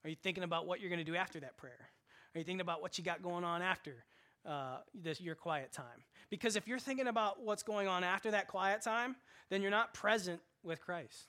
Are 0.04 0.10
you 0.12 0.16
thinking 0.16 0.44
about 0.44 0.68
what 0.68 0.80
you're 0.80 0.92
going 0.92 1.04
to 1.04 1.12
do 1.12 1.18
after 1.18 1.40
that 1.40 1.58
prayer? 1.58 1.90
Are 2.36 2.38
you 2.38 2.46
thinking 2.46 2.62
about 2.62 2.80
what 2.80 3.00
you 3.00 3.04
got 3.04 3.24
going 3.24 3.44
on 3.44 3.64
after 3.64 4.04
uh, 4.46 4.78
this, 4.94 5.22
your 5.22 5.36
quiet 5.36 5.72
time? 5.72 5.86
Because 6.30 6.56
if 6.56 6.68
you're 6.68 6.80
thinking 6.80 7.08
about 7.08 7.44
what's 7.44 7.64
going 7.64 7.88
on 7.88 8.04
after 8.04 8.32
that 8.32 8.48
quiet 8.48 8.82
time, 8.82 9.16
then 9.50 9.62
you're 9.62 9.72
not 9.72 9.94
present 9.94 10.40
with 10.64 10.82
Christ. 10.82 11.28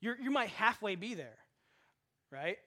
You're, 0.00 0.18
you 0.20 0.30
might 0.30 0.50
halfway 0.50 0.96
be 0.96 1.14
there, 1.14 1.38
right? 2.30 2.58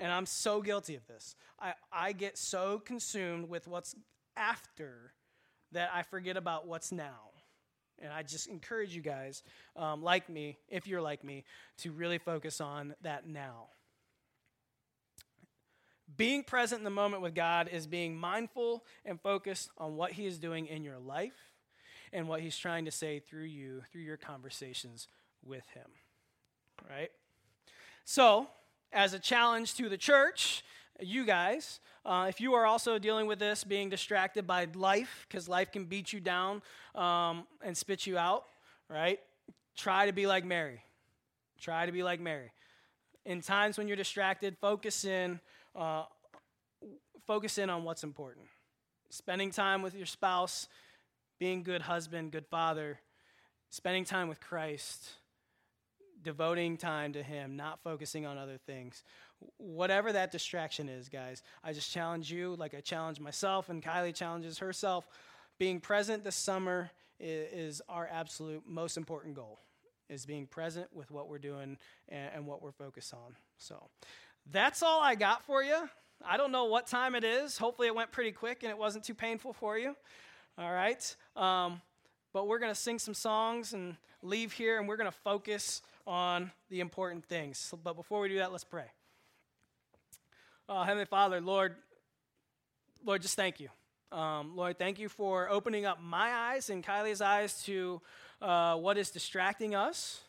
And 0.00 0.10
I'm 0.10 0.26
so 0.26 0.62
guilty 0.62 0.94
of 0.96 1.06
this. 1.06 1.36
I, 1.60 1.74
I 1.92 2.12
get 2.12 2.36
so 2.38 2.78
consumed 2.78 3.48
with 3.48 3.68
what's 3.68 3.94
after 4.36 5.12
that 5.72 5.90
I 5.92 6.02
forget 6.02 6.36
about 6.36 6.66
what's 6.66 6.92
now. 6.92 7.30
And 8.00 8.12
I 8.12 8.22
just 8.22 8.48
encourage 8.48 8.94
you 8.94 9.02
guys, 9.02 9.42
um, 9.76 10.02
like 10.02 10.28
me, 10.28 10.58
if 10.68 10.88
you're 10.88 11.00
like 11.00 11.22
me, 11.22 11.44
to 11.78 11.92
really 11.92 12.18
focus 12.18 12.60
on 12.60 12.94
that 13.02 13.28
now. 13.28 13.68
Being 16.16 16.42
present 16.42 16.80
in 16.80 16.84
the 16.84 16.90
moment 16.90 17.22
with 17.22 17.34
God 17.34 17.68
is 17.68 17.86
being 17.86 18.16
mindful 18.16 18.84
and 19.04 19.20
focused 19.20 19.70
on 19.78 19.96
what 19.96 20.12
He 20.12 20.26
is 20.26 20.38
doing 20.38 20.66
in 20.66 20.84
your 20.84 20.98
life 20.98 21.52
and 22.12 22.28
what 22.28 22.40
He's 22.40 22.56
trying 22.56 22.84
to 22.84 22.90
say 22.90 23.20
through 23.20 23.44
you, 23.44 23.82
through 23.90 24.02
your 24.02 24.16
conversations 24.16 25.08
with 25.44 25.66
Him. 25.74 25.88
Right? 26.88 27.10
So, 28.04 28.48
as 28.92 29.14
a 29.14 29.18
challenge 29.18 29.74
to 29.74 29.88
the 29.88 29.96
church, 29.96 30.64
you 31.00 31.24
guys, 31.24 31.80
uh, 32.04 32.26
if 32.28 32.40
you 32.40 32.54
are 32.54 32.66
also 32.66 32.98
dealing 32.98 33.26
with 33.26 33.38
this, 33.38 33.64
being 33.64 33.88
distracted 33.88 34.46
by 34.46 34.66
life, 34.74 35.26
because 35.28 35.48
life 35.48 35.72
can 35.72 35.84
beat 35.84 36.12
you 36.12 36.20
down 36.20 36.62
um, 36.94 37.46
and 37.62 37.76
spit 37.76 38.06
you 38.06 38.18
out, 38.18 38.44
right? 38.88 39.20
Try 39.76 40.06
to 40.06 40.12
be 40.12 40.26
like 40.26 40.44
Mary. 40.44 40.82
Try 41.60 41.86
to 41.86 41.92
be 41.92 42.02
like 42.02 42.20
Mary. 42.20 42.50
In 43.24 43.40
times 43.40 43.78
when 43.78 43.86
you're 43.86 43.96
distracted, 43.96 44.56
focus 44.60 45.04
in, 45.04 45.40
uh, 45.74 46.04
focus 47.26 47.58
in 47.58 47.70
on 47.70 47.84
what's 47.84 48.04
important. 48.04 48.46
Spending 49.10 49.50
time 49.50 49.82
with 49.82 49.94
your 49.94 50.06
spouse, 50.06 50.68
being 51.38 51.62
good 51.62 51.82
husband, 51.82 52.32
good 52.32 52.46
father, 52.46 53.00
spending 53.68 54.04
time 54.04 54.28
with 54.28 54.40
Christ, 54.40 55.10
devoting 56.22 56.76
time 56.76 57.12
to 57.14 57.22
Him, 57.22 57.56
not 57.56 57.82
focusing 57.82 58.26
on 58.26 58.38
other 58.38 58.58
things. 58.58 59.02
Whatever 59.56 60.12
that 60.12 60.30
distraction 60.30 60.88
is, 60.88 61.08
guys, 61.08 61.42
I 61.64 61.72
just 61.72 61.90
challenge 61.90 62.30
you, 62.30 62.54
like 62.56 62.74
I 62.74 62.80
challenge 62.80 63.18
myself, 63.18 63.68
and 63.68 63.82
Kylie 63.82 64.14
challenges 64.14 64.58
herself. 64.58 65.06
Being 65.58 65.80
present 65.80 66.24
this 66.24 66.36
summer 66.36 66.90
is, 67.18 67.82
our 67.88 68.08
absolute 68.10 68.62
most 68.66 68.96
important 68.96 69.34
goal, 69.34 69.58
is 70.08 70.26
being 70.26 70.46
present 70.46 70.88
with 70.92 71.10
what 71.10 71.28
we're 71.28 71.38
doing 71.38 71.78
and, 72.08 72.30
and 72.34 72.46
what 72.46 72.62
we're 72.62 72.72
focused 72.72 73.14
on. 73.14 73.36
So 73.58 73.88
that's 74.50 74.82
all 74.82 75.00
I 75.00 75.14
got 75.14 75.44
for 75.44 75.62
you. 75.62 75.88
I 76.24 76.36
don't 76.36 76.52
know 76.52 76.66
what 76.66 76.86
time 76.86 77.14
it 77.14 77.24
is. 77.24 77.58
Hopefully, 77.58 77.88
it 77.88 77.94
went 77.94 78.12
pretty 78.12 78.32
quick 78.32 78.62
and 78.62 78.70
it 78.70 78.78
wasn't 78.78 79.04
too 79.04 79.14
painful 79.14 79.52
for 79.52 79.78
you. 79.78 79.96
All 80.58 80.72
right. 80.72 81.16
Um, 81.36 81.80
but 82.32 82.46
we're 82.46 82.58
going 82.58 82.72
to 82.72 82.80
sing 82.80 82.98
some 82.98 83.14
songs 83.14 83.72
and 83.72 83.96
leave 84.22 84.52
here, 84.52 84.78
and 84.78 84.88
we're 84.88 84.96
going 84.96 85.10
to 85.10 85.16
focus 85.18 85.82
on 86.06 86.50
the 86.70 86.80
important 86.80 87.24
things. 87.24 87.72
But 87.82 87.94
before 87.94 88.20
we 88.20 88.28
do 88.28 88.38
that, 88.38 88.52
let's 88.52 88.64
pray. 88.64 88.86
Uh, 90.68 90.84
Heavenly 90.84 91.06
Father, 91.06 91.40
Lord, 91.40 91.74
Lord, 93.04 93.20
just 93.20 93.36
thank 93.36 93.60
you. 93.60 93.68
Um, 94.16 94.56
Lord, 94.56 94.78
thank 94.78 94.98
you 94.98 95.08
for 95.08 95.50
opening 95.50 95.86
up 95.86 96.00
my 96.00 96.30
eyes 96.32 96.70
and 96.70 96.84
Kylie's 96.84 97.20
eyes 97.20 97.62
to 97.64 98.00
uh, 98.40 98.76
what 98.76 98.98
is 98.98 99.10
distracting 99.10 99.74
us. 99.74 100.20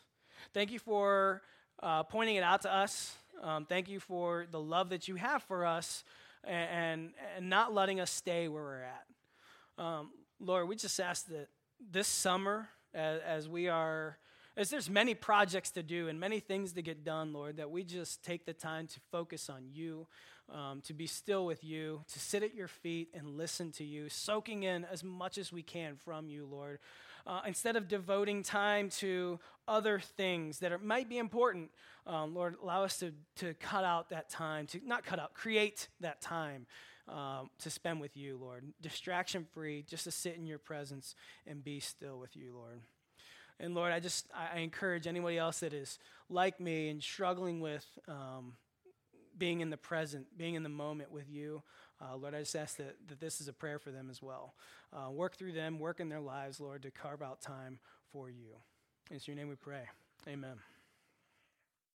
Thank 0.52 0.72
you 0.72 0.78
for 0.78 1.42
uh, 1.82 2.02
pointing 2.02 2.36
it 2.36 2.42
out 2.42 2.62
to 2.62 2.74
us. 2.74 3.14
Um, 3.42 3.66
thank 3.66 3.88
you 3.88 4.00
for 4.00 4.46
the 4.50 4.60
love 4.60 4.90
that 4.90 5.08
you 5.08 5.16
have 5.16 5.42
for 5.42 5.66
us 5.66 6.04
and, 6.44 7.12
and, 7.36 7.48
not 7.50 7.74
letting 7.74 8.00
us 8.00 8.10
stay 8.10 8.48
where 8.48 8.62
we're 8.62 8.82
at. 8.82 9.84
Um, 9.84 10.10
Lord, 10.40 10.68
we 10.68 10.76
just 10.76 11.00
ask 11.00 11.26
that 11.28 11.48
this 11.90 12.06
summer, 12.06 12.68
as, 12.94 13.20
as 13.26 13.48
we 13.48 13.68
are 13.68 14.18
as 14.56 14.70
there's 14.70 14.88
many 14.88 15.14
projects 15.14 15.72
to 15.72 15.82
do 15.82 16.08
and 16.08 16.20
many 16.20 16.38
things 16.38 16.72
to 16.72 16.82
get 16.82 17.04
done, 17.04 17.32
Lord, 17.32 17.56
that 17.56 17.70
we 17.70 17.82
just 17.82 18.22
take 18.22 18.46
the 18.46 18.52
time 18.52 18.86
to 18.86 19.00
focus 19.10 19.50
on 19.50 19.64
you, 19.72 20.06
um, 20.52 20.80
to 20.82 20.94
be 20.94 21.08
still 21.08 21.44
with 21.44 21.64
you, 21.64 22.02
to 22.12 22.20
sit 22.20 22.44
at 22.44 22.54
your 22.54 22.68
feet 22.68 23.08
and 23.14 23.36
listen 23.36 23.72
to 23.72 23.84
you, 23.84 24.08
soaking 24.08 24.62
in 24.62 24.84
as 24.84 25.02
much 25.02 25.38
as 25.38 25.52
we 25.52 25.62
can 25.62 25.96
from 25.96 26.28
you, 26.28 26.46
Lord. 26.46 26.78
Uh, 27.26 27.40
instead 27.46 27.76
of 27.76 27.88
devoting 27.88 28.42
time 28.42 28.90
to 28.90 29.40
other 29.66 29.98
things 29.98 30.58
that 30.58 30.72
are, 30.72 30.78
might 30.78 31.08
be 31.08 31.16
important, 31.16 31.70
um, 32.06 32.34
Lord, 32.34 32.56
allow 32.62 32.84
us 32.84 32.98
to, 32.98 33.12
to 33.36 33.54
cut 33.54 33.84
out 33.84 34.10
that 34.10 34.28
time, 34.28 34.66
to 34.68 34.80
not 34.84 35.04
cut 35.04 35.18
out, 35.18 35.32
create 35.32 35.88
that 36.00 36.20
time 36.20 36.66
um, 37.08 37.50
to 37.60 37.70
spend 37.70 38.00
with 38.00 38.16
you, 38.16 38.38
Lord. 38.40 38.64
Distraction 38.80 39.46
free, 39.52 39.84
just 39.88 40.04
to 40.04 40.10
sit 40.10 40.36
in 40.36 40.46
your 40.46 40.58
presence 40.58 41.14
and 41.46 41.64
be 41.64 41.80
still 41.80 42.18
with 42.18 42.36
you, 42.36 42.54
Lord. 42.54 42.80
And 43.60 43.74
Lord, 43.74 43.92
I 43.92 44.00
just 44.00 44.26
I 44.34 44.58
encourage 44.58 45.06
anybody 45.06 45.38
else 45.38 45.60
that 45.60 45.72
is 45.72 45.98
like 46.28 46.60
me 46.60 46.88
and 46.88 47.02
struggling 47.02 47.60
with 47.60 47.86
um, 48.08 48.54
being 49.38 49.60
in 49.60 49.70
the 49.70 49.76
present, 49.76 50.26
being 50.36 50.54
in 50.54 50.62
the 50.62 50.68
moment 50.68 51.10
with 51.10 51.30
you. 51.30 51.62
Uh, 52.00 52.16
Lord, 52.16 52.34
I 52.34 52.40
just 52.40 52.56
ask 52.56 52.76
that, 52.76 52.96
that 53.08 53.20
this 53.20 53.40
is 53.40 53.48
a 53.48 53.52
prayer 53.52 53.78
for 53.78 53.90
them 53.90 54.08
as 54.10 54.22
well. 54.22 54.54
Uh, 54.92 55.10
work 55.10 55.36
through 55.36 55.52
them, 55.52 55.78
work 55.78 56.00
in 56.00 56.08
their 56.08 56.20
lives, 56.20 56.60
Lord, 56.60 56.82
to 56.82 56.90
carve 56.90 57.22
out 57.22 57.40
time 57.40 57.78
for 58.10 58.28
you. 58.28 58.56
In 59.10 59.20
your 59.24 59.36
name 59.36 59.48
we 59.48 59.56
pray. 59.56 59.84
Amen. 60.28 60.56